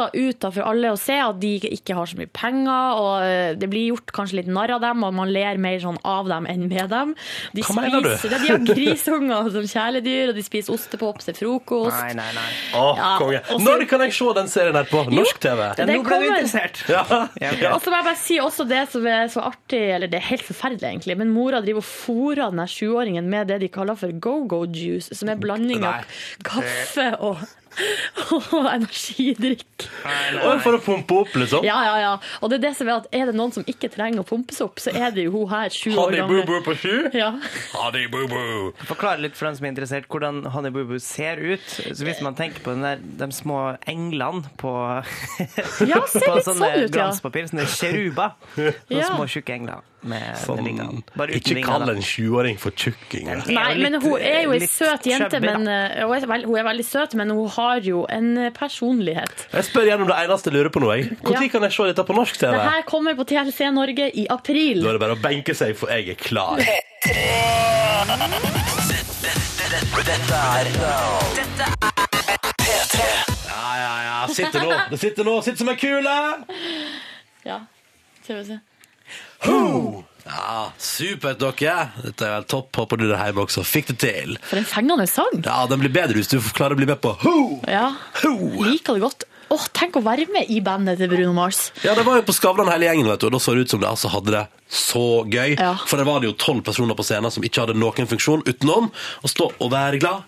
beretta 0.00 0.10
ut 0.16 0.40
da 0.40 0.50
for 0.50 0.66
alle 0.70 0.90
å 0.94 0.98
se 0.98 1.16
at 1.20 1.38
de 1.40 1.52
ikke 1.70 1.94
har 1.96 2.06
så 2.10 2.16
mye 2.18 2.30
penger, 2.32 3.00
og 3.00 3.24
eh, 3.26 3.54
det 3.60 3.68
blir 3.70 3.90
gjort 3.92 4.12
kanskje 4.16 4.40
litt 4.40 4.50
narr 4.50 4.72
av 4.76 4.80
dem, 4.84 5.04
og 5.06 5.14
man 5.14 5.30
ler 5.32 5.58
mer 5.60 5.78
sånn 5.82 5.98
av 6.06 6.28
dem 6.30 6.46
enn 6.50 6.66
med 6.70 6.88
dem. 6.92 7.14
De 7.56 7.62
Hva 7.66 7.76
mener 7.78 8.00
du? 8.04 8.10
ja, 8.10 8.38
de 8.40 8.50
har 8.50 8.64
grisunger 8.70 9.50
som 9.54 9.68
kjæledyr, 9.74 10.32
og 10.32 10.38
de 10.40 10.44
spiser 10.46 10.74
ostepops 10.74 11.28
til 11.30 11.36
frokost. 11.38 11.96
Nei, 12.00 12.14
nei, 12.18 12.28
nei. 12.36 12.48
Åh, 12.78 12.92
Ja, 13.00 13.10
konge. 13.20 13.42
Også, 13.50 13.60
Når 13.66 13.86
kan 13.90 14.00
jeg 14.06 14.14
se 14.16 14.32
den 14.40 14.48
serien 14.52 14.76
her 14.80 14.88
på 14.90 15.04
norsk 15.10 15.40
TV? 15.42 15.60
Ja, 15.68 15.74
Det 15.78 15.86
nå 15.88 15.92
ble 15.92 16.02
du 16.02 16.08
kommer. 16.10 16.26
interessert. 16.40 16.82
Ja. 16.90 17.04
Ja. 17.40 17.74
Og 17.74 17.80
så 17.84 17.90
må 17.92 18.00
jeg 18.00 18.06
bare 18.10 18.20
si 18.20 18.38
også 18.42 18.66
det 18.68 18.82
som 18.92 19.06
er 19.06 19.28
så 19.32 19.44
artig, 19.46 19.80
eller 19.94 20.10
det 20.10 20.20
er 20.20 20.28
helt 20.30 20.44
forferdelig 20.46 20.88
egentlig, 20.90 21.16
men 21.20 21.30
mora 21.34 21.60
driver 21.64 21.82
og 21.82 21.88
fôrer 21.88 22.50
den 22.54 22.66
sjuåringen 22.70 23.28
med 23.30 23.48
det 23.50 23.60
de 23.62 23.68
kaller 23.72 23.96
for 23.98 24.12
go-go 24.12 24.64
juice, 24.66 25.10
som 25.16 25.28
er 25.32 25.36
blanding 25.40 25.84
av 25.86 26.04
kaffe 26.46 27.10
og, 27.20 27.40
og 28.56 28.66
energidrikk. 28.70 29.86
Og 30.44 30.60
for 30.64 30.76
å 30.76 30.80
pumpe 30.82 31.16
opp, 31.22 31.34
liksom. 31.38 31.64
Ja, 31.66 31.78
ja, 31.86 31.94
ja. 32.02 32.12
Og 32.42 32.50
det 32.52 32.58
er 32.60 32.64
det 32.68 32.72
som 32.78 32.88
er 32.90 32.96
at 32.98 33.08
er 33.14 33.30
det 33.30 33.34
noen 33.38 33.52
som 33.54 33.64
ikke 33.70 33.90
trenger 33.92 34.22
å 34.24 34.26
pumpes 34.28 34.60
opp, 34.64 34.80
så 34.82 34.92
er 34.94 35.14
det 35.14 35.26
jo 35.28 35.34
hun 35.38 35.50
her, 35.52 35.72
sju 35.74 35.90
år 35.94 36.00
Honey 36.02 36.20
gamle. 36.22 36.42
Boo 36.46 36.58
Boo 36.60 36.64
på 36.66 36.76
sju? 36.82 36.94
Ja. 37.16 37.30
Honey 37.76 38.08
Boo 38.12 38.26
Boo. 38.30 38.70
Forklar 38.90 39.20
litt 39.22 39.38
for 39.38 39.48
dem 39.50 39.58
som 39.58 39.68
er 39.68 39.74
interessert, 39.74 40.08
hvordan 40.10 40.42
Honey 40.54 40.74
Boo 40.74 40.86
Boo 40.90 41.00
ser 41.02 41.40
ut. 41.42 41.66
Så 41.70 42.00
Hvis 42.06 42.22
man 42.26 42.36
tenker 42.38 42.64
på 42.64 42.74
den 42.74 42.86
der, 42.86 43.00
de 43.22 43.30
små 43.36 43.60
englene 43.90 44.44
på, 44.60 44.74
Ja, 45.86 46.02
ser 46.10 46.26
på 46.28 46.36
litt 46.38 46.48
sånne 46.48 46.66
sånn 46.66 46.66
ut, 46.66 46.88
ja. 46.88 46.92
glanspapir, 46.98 47.48
sånne 47.52 47.68
sjeruber, 47.70 48.34
Sånne 48.56 48.74
Ja. 49.00 49.12
små, 49.14 49.26
tjukke 49.30 49.54
engler 49.56 49.86
med 50.02 50.36
Sånn, 50.40 50.62
vingene. 50.64 51.02
Bare 51.18 51.36
ikke 51.36 51.60
kall 51.64 51.88
en 51.92 52.00
sjuåring 52.04 52.56
for 52.60 52.70
tjukking. 52.72 53.28
Er 53.28 53.42
Nei, 53.52 53.74
men 53.82 53.98
hun 54.00 54.16
er 54.18 54.44
jo 54.46 54.54
ei 54.56 54.66
søt 54.66 55.06
jente. 55.08 55.40
Men, 55.44 55.66
eh, 55.68 56.00
hun, 56.06 56.14
er 56.16 56.26
veld, 56.30 56.46
hun 56.48 56.56
er 56.60 56.64
veldig 56.64 56.86
søt, 56.86 57.14
men 57.20 57.30
hun 57.34 57.48
har 57.56 57.80
jo 57.84 58.06
en 58.08 58.30
eh, 58.46 58.50
personlighet. 58.56 59.46
Jeg 59.52 59.68
spør 59.68 59.90
gjennom 59.90 60.08
det 60.08 60.16
eneste 60.24 60.50
jeg 60.50 60.56
lurer 60.58 60.72
på 60.72 60.80
nå. 60.84 60.90
Når 60.90 61.32
Ja. 61.36 61.48
kan 61.52 61.62
jeg 61.68 61.72
se 61.72 61.82
dette 61.90 62.04
på 62.06 62.14
norsk 62.16 62.38
TV? 62.40 62.52
Det 62.56 62.70
her 62.70 62.82
kommer 62.88 63.14
på 63.18 63.24
TLC 63.28 63.70
Norge 63.72 64.10
i 64.14 64.26
april. 64.30 64.82
Da 64.82 64.88
er 64.88 64.98
det 64.98 65.00
bare 65.04 65.16
å 65.18 65.20
benke 65.20 65.54
seg, 65.54 65.76
for 65.76 65.92
jeg 65.92 66.08
er 66.08 66.18
klar. 66.20 66.56
Dette 70.00 70.34
er 70.34 70.66
P3. 72.60 73.04
Ja, 73.48 73.68
ja, 73.76 73.92
ja. 74.04 74.26
Sitter 74.34 74.64
nå. 74.64 74.74
Det 74.90 74.98
sitter 75.00 75.24
nå. 75.24 75.36
Sitter 75.44 75.58
som 75.62 75.68
ei 75.72 75.76
kule. 75.80 76.16
Ja. 77.46 77.60
Skal 78.22 78.36
vi 78.40 78.44
se. 78.50 78.58
Ja, 80.30 80.70
Supert, 80.78 81.40
dere. 81.40 81.88
Dette 82.04 82.26
er 82.26 82.34
vel 82.36 82.44
topp. 82.50 82.68
Håper 82.76 83.00
du 83.00 83.06
der 83.08 83.18
hjemme 83.24 83.42
også 83.46 83.64
fikk 83.66 83.88
det 83.94 83.96
til. 84.04 84.36
For 84.46 84.60
en 84.60 84.68
fengende 84.68 85.06
sang. 85.10 85.40
Ja, 85.42 85.64
Den 85.70 85.80
blir 85.82 85.90
bedre 85.94 86.14
hvis 86.20 86.30
du 86.30 86.38
klarer 86.54 86.76
å 86.76 86.78
bli 86.80 86.86
med 86.90 87.00
på 87.02 87.14
Ho! 87.24 87.34
Ja. 87.66 87.88
Ho! 88.22 88.34
Liker 88.62 88.98
det 88.98 89.04
godt. 89.06 89.26
Åh, 89.50 89.64
tenk 89.74 89.96
å 89.98 90.02
være 90.06 90.28
med 90.30 90.46
i 90.54 90.60
bandet 90.62 91.00
til 91.00 91.10
Bruno 91.10 91.32
Mars. 91.34 91.72
Ja, 91.82 91.96
det 91.98 92.04
var 92.06 92.20
jo 92.20 92.22
på 92.28 92.34
Skavlan 92.36 92.68
hele 92.70 92.86
gjengen, 92.86 93.08
vet 93.10 93.18
du, 93.18 93.26
og 93.26 93.32
da 93.34 93.40
så 93.42 93.56
det 93.56 93.64
ut 93.66 93.72
som 93.72 93.80
det 93.82 93.88
altså 93.90 94.12
hadde 94.12 94.30
det 94.36 94.44
så 94.70 95.02
gøy. 95.26 95.56
Ja. 95.58 95.72
For 95.90 95.98
der 95.98 96.06
var 96.06 96.22
det 96.22 96.30
jo 96.30 96.36
tolv 96.38 96.62
personer 96.68 96.94
på 96.94 97.02
scenen 97.08 97.34
som 97.34 97.42
ikke 97.42 97.64
hadde 97.64 97.74
noen 97.80 98.06
funksjon 98.12 98.44
utenom 98.46 98.92
å 98.94 99.32
stå 99.32 99.48
og 99.56 99.72
være 99.74 99.98
glad. 100.04 100.22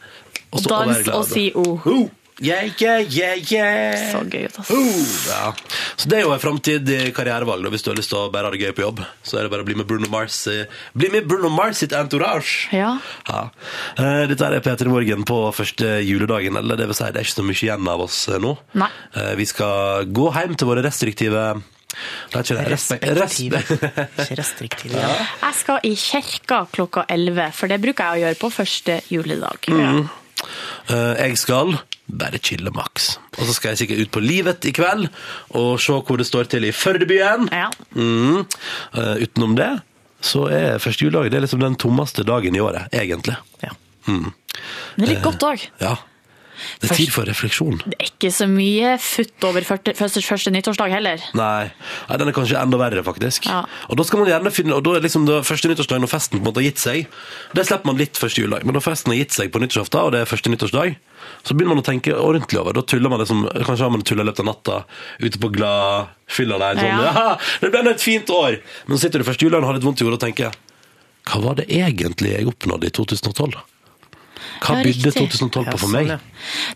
Og 0.50 0.64
stå 0.64 0.72
Dans 0.74 0.90
være 0.90 1.06
glad. 1.06 1.14
og 1.20 1.30
si 1.30 1.46
o. 1.54 1.68
Ho! 1.86 1.94
Yeah, 2.42 2.66
yeah, 2.82 3.00
yeah, 3.06 3.52
yeah. 3.52 4.10
Så 4.12 4.22
gøy 4.26 4.48
ut, 4.48 4.56
ass. 4.58 4.70
Uh, 4.70 5.02
Ja. 5.28 5.52
Så 5.96 6.08
det 6.10 6.18
er 6.18 6.24
jo 6.24 6.32
en 6.34 6.40
framtidig 6.42 7.12
karrierevalg, 7.14 7.68
hvis 7.70 7.84
du 7.84 7.90
har 7.92 7.98
lyst 7.98 8.10
til 8.10 8.18
å 8.18 8.30
bare 8.32 8.48
ha 8.48 8.54
det 8.54 8.60
gøy 8.64 8.72
på 8.74 8.82
jobb. 8.82 9.02
Så 9.22 9.38
er 9.38 9.46
det 9.46 9.52
bare 9.52 9.62
å 9.62 9.68
bli 9.68 9.76
med 9.78 9.86
Bruno 9.86 10.08
Mars, 10.10 10.40
eh, 10.50 10.64
bli 10.98 11.10
med 11.12 11.28
Bruno 11.30 11.50
Mars 11.52 11.78
sitt 11.84 11.92
entourage. 11.94 12.66
Ja. 12.74 12.96
Ja. 13.28 13.42
Eh, 13.96 14.24
Dette 14.32 14.48
er 14.48 14.60
Peter 14.64 14.88
i 14.88 14.92
morgen 14.92 15.22
på 15.28 15.38
første 15.54 16.00
juledagen, 16.02 16.56
eller 16.58 16.80
det 16.80 16.88
vil 16.90 16.98
si, 16.98 17.04
det 17.12 17.22
er 17.22 17.28
ikke 17.28 17.38
så 17.38 17.46
mye 17.46 17.60
igjen 17.62 17.92
av 17.94 18.02
oss 18.08 18.18
eh, 18.28 18.40
nå. 18.42 18.56
Nei. 18.82 18.90
Vi 19.38 19.46
skal 19.46 20.08
gå 20.10 20.26
hjem 20.34 20.56
til 20.58 20.68
våre 20.72 20.82
restriktive 20.84 21.44
Respektive. 22.32 23.60
Ikke 23.60 24.36
restriktive. 24.38 24.96
Ja. 24.96 25.10
Jeg 25.42 25.56
skal 25.58 25.82
i 25.84 25.92
kirka 26.00 26.62
klokka 26.72 27.04
11, 27.12 27.50
for 27.52 27.68
det 27.68 27.78
bruker 27.82 28.08
jeg 28.08 28.16
å 28.16 28.22
gjøre 28.24 28.40
på 28.40 28.50
første 28.54 28.96
juledag. 29.12 29.68
Mm. 29.68 30.06
Jeg 30.88 31.36
skal 31.38 31.76
bare 32.12 32.40
chille 32.42 32.72
maks. 32.74 33.16
Og 33.38 33.46
så 33.48 33.56
skal 33.56 33.72
jeg 33.72 33.82
sikkert 33.82 34.04
ut 34.04 34.12
på 34.14 34.22
Livet 34.24 34.68
i 34.68 34.74
kveld 34.76 35.08
og 35.58 35.80
se 35.80 35.96
hvor 35.96 36.20
det 36.20 36.28
står 36.28 36.50
til 36.52 36.68
i 36.68 36.74
Førdebyen. 36.76 37.48
Ja. 37.52 37.70
Mm. 37.96 38.44
Uh, 38.96 39.16
utenom 39.24 39.56
det 39.58 39.72
så 40.22 40.46
er 40.54 40.78
første 40.82 41.04
juledag 41.04 41.32
det 41.32 41.40
er 41.40 41.44
liksom 41.46 41.62
den 41.62 41.76
tommeste 41.80 42.24
dagen 42.26 42.54
i 42.54 42.62
året, 42.62 42.86
egentlig. 42.94 43.34
Ja. 43.62 43.74
Mm. 44.06 44.30
Det 44.96 45.04
er 45.06 45.14
litt 45.16 45.24
godt 45.24 45.44
òg. 45.46 45.68
Ja. 45.82 45.96
Det 46.78 46.90
er 46.92 46.98
tid 47.00 47.10
for 47.10 47.26
refleksjon. 47.26 47.80
Det 47.82 47.96
er 47.96 48.10
ikke 48.10 48.30
så 48.30 48.46
mye 48.46 48.92
futt 49.02 49.46
over 49.48 49.64
første, 49.66 49.94
første, 49.98 50.22
første 50.22 50.52
nyttårsdag 50.54 50.94
heller. 50.94 51.24
Nei. 51.34 51.72
Nei, 52.06 52.18
den 52.20 52.30
er 52.30 52.36
kanskje 52.36 52.60
enda 52.60 52.78
verre, 52.78 53.02
faktisk. 53.06 53.48
Ja. 53.50 53.64
Og 53.90 53.98
da 53.98 54.06
skal 54.06 54.22
man 54.22 54.30
gjerne 54.30 54.52
finne 54.54 54.76
Og 54.76 54.84
da 54.86 54.94
er 54.96 55.02
liksom 55.02 55.26
det 55.26 55.40
første 55.48 55.70
nyttårsdag 55.72 56.04
når 56.04 56.12
festen 56.12 56.38
på 56.38 56.44
en 56.44 56.50
måte 56.50 56.62
har 56.62 56.68
gitt 56.68 56.82
seg. 56.82 57.08
Det 57.56 57.66
slipper 57.66 57.90
man 57.90 57.98
litt 57.98 58.20
første 58.20 58.44
juledag. 58.44 58.66
Men 58.68 58.78
når 58.78 58.86
festen 58.86 59.14
har 59.14 59.18
gitt 59.24 59.34
seg 59.34 59.50
på 59.50 59.62
nyttårsaften, 59.62 60.06
og 60.06 60.14
det 60.14 60.22
er 60.22 60.30
første 60.30 60.52
nyttårsdag, 60.54 60.94
så 61.42 61.54
begynner 61.54 61.74
man 61.74 61.82
å 61.82 61.86
tenke 61.86 62.14
ordentlig 62.14 62.60
over. 62.60 62.72
Da 62.78 62.82
tuller 62.86 63.10
man 63.10 63.18
liksom 63.22 63.44
Kanskje 63.50 63.82
har 63.82 63.90
man 63.90 64.02
tulla 64.06 64.22
i 64.22 64.28
løpet 64.30 64.40
av 64.44 64.46
natta 64.46 64.76
ute 65.18 65.38
på 65.42 65.50
glad 65.52 66.12
fylla 66.30 66.58
der. 66.62 66.78
Sånn, 66.78 66.86
Ja. 66.86 67.12
ja. 67.12 67.36
Det 67.60 67.70
ble 67.74 67.82
et 67.90 68.00
fint 68.04 68.30
år! 68.30 68.60
Men 68.86 68.96
så 68.96 69.06
sitter 69.08 69.18
du 69.18 69.26
første 69.26 69.44
julen 69.48 69.62
og 69.64 69.72
har 69.72 69.74
litt 69.80 69.84
vondt 69.88 70.00
i 70.00 70.06
hodet 70.06 70.20
og 70.20 70.24
tenker 70.28 70.54
Hva 71.28 71.42
var 71.42 71.58
det 71.60 71.66
egentlig 71.70 72.32
jeg 72.36 72.46
oppnådde 72.50 72.88
i 72.88 72.94
2012? 72.94 73.60
Hva 74.62 74.76
Ja, 74.78 74.82
bydde 74.86 75.10
2012 75.14 75.50
på 75.66 75.76
for 75.78 75.82
sånn, 75.88 75.92
meg? 75.96 76.08
ja. 76.12 76.18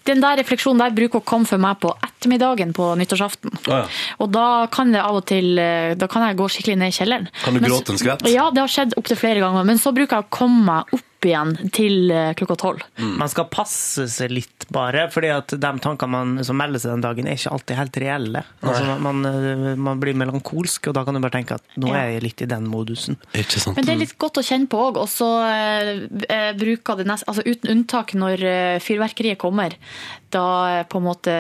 Den 0.07 0.21
der 0.23 0.37
refleksjonen 0.41 0.81
der 0.83 0.95
bruker 0.95 1.21
å 1.21 1.25
komme 1.27 1.47
for 1.47 1.59
meg 1.63 1.79
på 1.83 1.91
ettermiddagen 2.03 2.73
på 2.75 2.89
nyttårsaften. 2.99 3.53
Ja. 3.71 3.85
Og 4.23 4.31
da 4.35 4.67
kan 4.75 4.91
det 4.95 5.03
av 5.03 5.19
og 5.21 5.27
til 5.31 5.59
eh, 5.63 5.95
Da 5.99 6.09
kan 6.11 6.27
jeg 6.27 6.39
gå 6.39 6.47
skikkelig 6.51 6.79
ned 6.83 6.91
i 6.95 6.97
kjelleren. 6.99 7.29
Kan 7.45 7.55
du 7.55 7.61
Men 7.63 7.71
gråte 7.71 7.95
en 7.95 7.99
skvett? 8.03 8.27
Ja, 8.31 8.49
det 8.55 8.63
har 8.65 8.71
skjedd 8.73 8.95
opptil 8.99 9.19
flere 9.21 9.43
ganger. 9.43 9.67
Men 9.67 9.79
så 9.83 9.93
bruker 9.95 10.19
jeg 10.19 10.27
å 10.27 10.31
komme 10.35 10.63
meg 10.67 10.95
opp 10.99 11.05
igjen 11.31 11.71
til 11.75 12.11
eh, 12.13 12.33
klokka 12.39 12.57
tolv. 12.61 12.85
Man 12.99 13.31
skal 13.31 13.49
passe 13.53 14.07
seg 14.13 14.33
litt, 14.35 14.67
bare, 14.73 15.07
fordi 15.13 15.31
at 15.35 15.55
de 15.55 15.71
tankene 15.83 16.13
man, 16.13 16.35
som 16.47 16.59
melder 16.59 16.83
seg 16.83 16.95
den 16.95 17.05
dagen, 17.05 17.29
er 17.29 17.39
ikke 17.39 17.55
alltid 17.55 17.81
helt 17.81 18.01
reelle. 18.03 18.43
Altså, 18.63 18.97
man, 19.05 19.23
man, 19.23 19.95
eh, 19.95 20.03
blir 20.03 20.19
melankolsk, 20.19 20.91
og 20.91 20.99
da 20.99 21.05
kan 21.07 21.17
du 21.17 21.23
bare 21.25 21.37
tenke 21.39 21.59
at 21.59 21.79
nå 21.81 21.93
er 21.95 22.17
jeg 22.17 22.27
litt 22.27 22.45
i 22.47 22.51
den 22.51 22.69
modusen. 22.71 23.19
Ikke 23.33 23.63
sant? 23.63 23.79
Men 23.79 23.89
det 23.89 23.97
er 23.97 24.03
litt 24.05 24.17
godt 24.21 24.43
å 24.43 24.47
kjenne 24.47 24.71
på 24.71 24.83
òg. 24.89 25.01
Og 25.03 25.11
så 25.11 25.31
eh, 25.47 26.53
bruker 26.59 27.01
det 27.01 27.09
nest, 27.11 27.27
altså 27.31 27.47
uten 27.47 27.73
unntak 27.77 28.17
når 28.19 28.47
fyrverkeriet 28.85 29.41
kommer. 29.43 29.77
Da 30.37 30.45
eh, 30.71 30.85
på 30.87 31.01
en 31.01 31.07
måte 31.07 31.35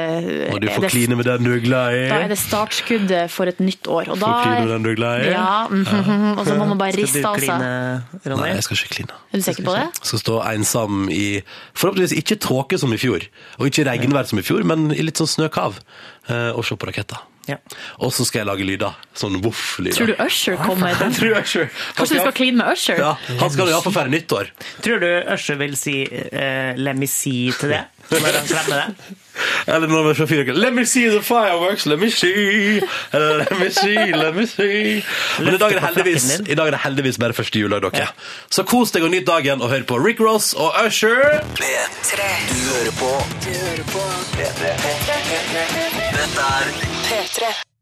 Og 0.50 0.58
du 0.64 0.68
får 0.72 0.88
kline 0.90 1.18
med 1.18 1.28
den 1.28 1.46
du 1.46 1.52
er 1.54 1.62
glad 1.64 1.96
i. 1.96 2.02
Da 2.10 2.18
er 2.24 2.32
det 2.32 2.38
startskuddet 2.40 3.30
for 3.32 3.52
et 3.52 3.60
nytt 3.62 3.86
år. 3.86 4.10
Og 4.14 4.18
da 4.18 4.32
Får 4.32 4.42
kline 4.46 4.64
med 4.64 4.72
den 4.74 4.88
du 4.88 4.90
er 4.94 4.98
glad 4.98 5.26
i. 5.26 5.30
Ja, 5.34 5.52
mhm, 5.70 6.26
og 6.38 6.42
så 6.48 6.58
må 6.58 6.70
man 6.72 6.80
bare 6.80 6.96
riste 6.96 7.22
du 7.22 7.28
av 7.28 7.38
seg. 7.38 7.52
kline, 7.52 7.70
Ronny? 8.24 8.40
Nei, 8.42 8.50
jeg 8.56 8.66
skal 8.66 8.80
ikke 8.80 8.94
kline. 8.96 9.20
Er 9.30 9.42
du 9.42 9.46
sikker 9.50 9.68
på 9.68 9.76
det? 9.76 9.86
Jeg 10.00 10.10
skal 10.12 10.24
stå 10.24 10.40
ensom 10.54 11.06
i 11.12 11.24
forhåpentligvis 11.76 12.16
ikke 12.22 12.40
tåke 12.48 12.80
som 12.82 12.96
i 12.96 13.00
fjor, 13.00 13.28
og 13.60 13.70
ikke 13.70 13.86
regnvær 13.90 14.28
som 14.32 14.42
i 14.42 14.46
fjor, 14.46 14.66
men 14.66 14.90
i 14.96 15.02
litt 15.04 15.20
sånn 15.20 15.30
snøkav, 15.36 15.80
eh, 16.32 16.50
og 16.56 16.64
se 16.66 16.78
på 16.78 16.90
raketter. 16.90 17.22
Ja. 17.46 17.56
Og 18.02 18.12
så 18.12 18.26
skal 18.26 18.42
jeg 18.42 18.48
lage 18.50 18.66
lyder. 18.66 18.96
Sånn 19.16 19.38
voff-lyder. 19.44 19.96
Tror 19.96 20.10
du 20.12 20.22
Usher 20.24 20.56
kommer? 20.60 20.94
Jeg 20.94 21.18
tror 21.18 21.36
Usher. 21.40 21.68
Kanskje 21.98 22.18
du 22.18 22.24
skal 22.24 22.34
kline 22.36 22.60
med 22.62 22.72
Usher? 22.72 22.98
Ja, 23.00 23.12
han 23.42 23.52
skal 23.54 23.70
iallfall 23.70 23.94
feire 23.94 24.12
nyttår. 24.12 24.50
Tror 24.84 25.04
du 25.04 25.10
Usher 25.34 25.60
vil 25.62 25.76
si 25.78 26.00
uh, 26.06 26.74
'let 26.76 26.98
me 26.98 27.06
see' 27.06 27.52
til 27.60 27.76
det? 27.76 27.84
Når 28.10 28.36
han 28.38 28.46
klemmer 28.46 28.76
det? 28.82 29.14
Eller 29.66 29.88
når 29.88 30.04
man 30.04 30.14
fyrverkeri. 30.14 30.56
Let 30.56 30.72
me 30.72 30.84
see 30.86 31.10
the 31.10 31.22
fireworks, 31.22 31.86
let 31.86 31.98
me 31.98 32.10
see. 32.10 32.80
Eller 33.12 33.38
let 33.38 33.58
me 33.58 33.70
see, 33.70 34.12
let 34.12 34.34
me 34.34 34.46
see. 34.46 35.04
Men 35.38 35.54
i 35.54 35.58
dag 35.58 35.72
er 35.72 35.80
det 35.80 35.82
heldigvis, 35.88 36.30
frakken 36.30 36.52
i 36.52 36.54
dag 36.54 36.66
er 36.66 36.76
det 36.76 36.80
heldigvis 36.84 37.18
bare 37.18 37.36
første 37.36 37.58
jula, 37.58 37.80
dere. 37.82 38.08
Så 38.50 38.62
kos 38.62 38.94
deg 38.94 39.04
og 39.04 39.10
nyt 39.10 39.26
dagen, 39.26 39.62
og 39.62 39.70
hør 39.74 39.82
på 39.90 39.98
Rick 40.06 40.20
Ross 40.22 40.54
og 40.54 40.72
Usher. 40.86 41.42
P3. 41.58 42.30
Du 42.48 42.58
hører 42.70 42.94
på 43.02 43.12
P3. 43.44 44.74
Dette 46.16 46.50
er 46.50 46.85
P3. 47.26 47.75